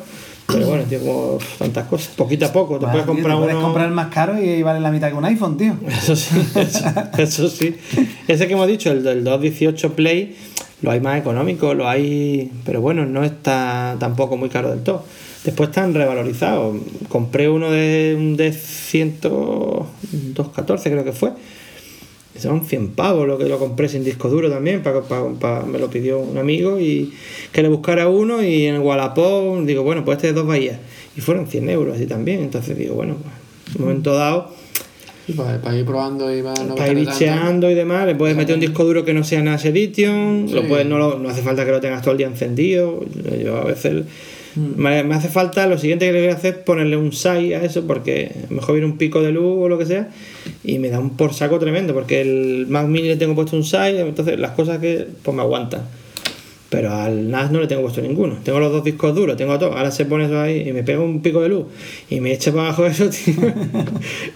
[0.47, 2.09] pero bueno, tío, como tantas cosas.
[2.17, 3.65] Poquito a poco, te Vale, puedes tío, comprar te puedes uno.
[3.65, 5.75] comprar el más caro y vale la mitad que un iPhone, tío.
[5.89, 6.85] Eso sí, eso,
[7.17, 7.77] eso sí.
[8.29, 10.37] Ese que hemos dicho, el del 218 Play,
[10.83, 12.51] lo hay más económico, lo hay.
[12.65, 15.05] Pero bueno, no está tampoco muy caro del todo.
[15.45, 16.77] Después están revalorizados.
[17.09, 21.33] Compré uno de un de 114, creo que fue.
[22.39, 24.83] Son 100 pavos lo que lo compré sin disco duro también.
[24.83, 27.13] Pa, pa- pa- me lo pidió un amigo y
[27.53, 28.43] que le buscara uno.
[28.43, 30.79] Y en el Wallapop digo, bueno, pues este de dos bahías.
[31.17, 32.41] Y fueron 100 euros así también.
[32.41, 34.51] Entonces digo, bueno, pues, en un momento dado
[35.27, 38.37] Sí, para, para ir probando y para no para ir bicheando y demás, le puedes
[38.37, 41.41] meter un disco duro que no sea NAS Edition, lo puedes, no, lo- no hace
[41.41, 43.03] falta que lo tengas todo el día encendido.
[43.43, 44.05] Yo a veces
[44.57, 47.63] Me, hace falta, lo siguiente que le voy a hacer es ponerle un SAI a
[47.65, 50.11] eso, porque mejor viene un pico de luz o lo que sea,
[50.63, 53.65] y me da un por saco tremendo, porque el Mac Mini le tengo puesto un
[53.65, 55.83] SAI, entonces las cosas que pues me aguantan.
[56.71, 58.39] Pero al NAS no le tengo puesto ninguno.
[58.43, 59.75] Tengo los dos discos duros, tengo todo.
[59.77, 61.67] Ahora se pone eso ahí y me pega un pico de luz
[62.11, 63.09] y me echa para abajo eso,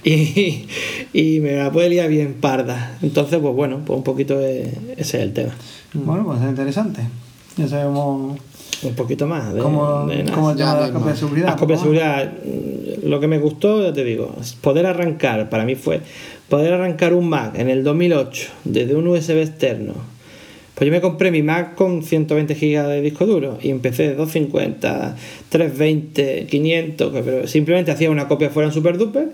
[0.04, 0.66] y,
[1.12, 2.96] y me la puede liar bien parda.
[3.02, 5.54] Entonces, pues bueno, pues un poquito de- ese es el tema.
[5.94, 7.00] Bueno, pues es interesante.
[7.56, 8.38] Ya sabemos
[8.82, 10.98] Un poquito más de, cómo, de cómo Ya de la mismo.
[11.00, 11.46] copia de seguridad.
[11.46, 12.32] Las copias de seguridad,
[13.04, 16.00] lo que me gustó, ya te digo, poder arrancar, para mí fue
[16.48, 19.94] poder arrancar un Mac en el 2008 desde un USB externo.
[20.74, 24.14] Pues yo me compré mi Mac con 120 GB de disco duro y empecé de
[24.14, 25.16] 250,
[25.48, 29.30] 320, 500, que- pero simplemente hacía una copia fuera en Super Duper,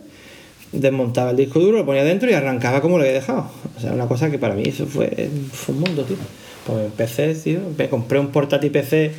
[0.73, 3.47] desmontaba el disco duro, lo ponía dentro y arrancaba como lo había dejado.
[3.77, 6.17] O sea, una cosa que para mí eso fue, fue un mundo, tío.
[6.67, 9.13] Pues empecé, tío, me compré un portátil PC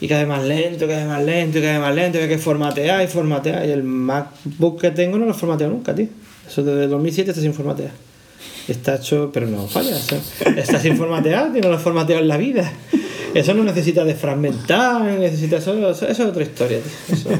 [0.00, 2.38] y cada vez más lento, cada vez más lento, cada vez más lento, había que
[2.38, 3.66] formatear y formatear.
[3.66, 6.06] Y el MacBook que tengo no lo formateo nunca, tío.
[6.46, 7.90] Eso desde el 2007 está sin formatear.
[8.68, 9.96] Está hecho, pero no falla.
[10.56, 12.70] Está sin formatear, tío, no lo he formateado en la vida.
[13.34, 17.16] Eso no necesita desfragmentar, necesita eso, eso, eso es otra historia, tío.
[17.16, 17.30] Eso-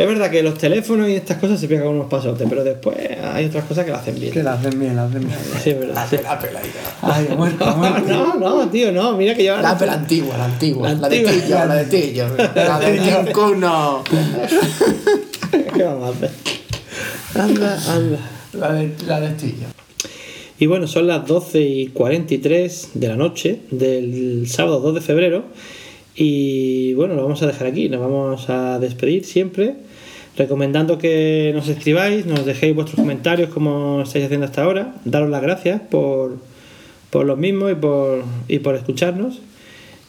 [0.00, 3.44] Es verdad que los teléfonos y estas cosas se pegan unos pasotes, pero después hay
[3.44, 4.32] otras cosas que lo hacen bien.
[4.32, 5.38] Que las den bien, las den bien.
[5.62, 6.06] Sí, es verdad.
[6.08, 6.16] sí.
[6.22, 6.78] La peladita.
[7.02, 8.34] Ay, muerto, No, muerto.
[8.40, 10.88] no, no, tío, no, mira que yo La pela antigua, la antigua.
[10.88, 11.18] La La, de.
[11.22, 12.28] Tillo, la de Tillo.
[12.54, 14.02] La de Ninguno.
[15.74, 16.30] ¿Qué vamos a hacer?
[17.34, 18.18] Anda, anda.
[18.54, 19.66] La de, la de Tillo.
[20.58, 25.44] Y bueno, son las 12 y 43 de la noche del sábado 2 de febrero.
[26.16, 27.90] Y bueno, lo vamos a dejar aquí.
[27.90, 29.89] Nos vamos a despedir siempre.
[30.36, 34.94] Recomendando que nos escribáis, nos dejéis vuestros comentarios como estáis haciendo hasta ahora.
[35.04, 36.36] Daros las gracias por,
[37.10, 39.40] por los mismos y por, y por escucharnos.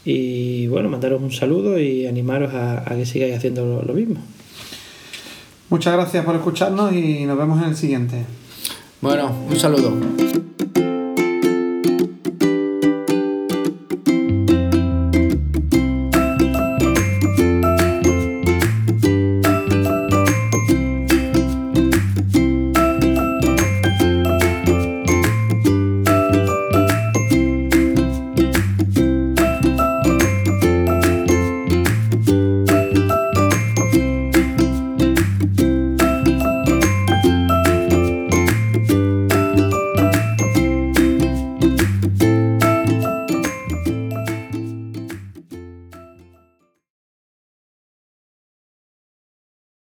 [0.05, 4.15] Y bueno, mandaros un saludo y animaros a, a que sigáis haciendo lo- lo mismo.
[5.69, 8.23] Muchas gracias por escucharnos y nos vemos en el siguiente.
[9.01, 9.93] Bueno, un saludo.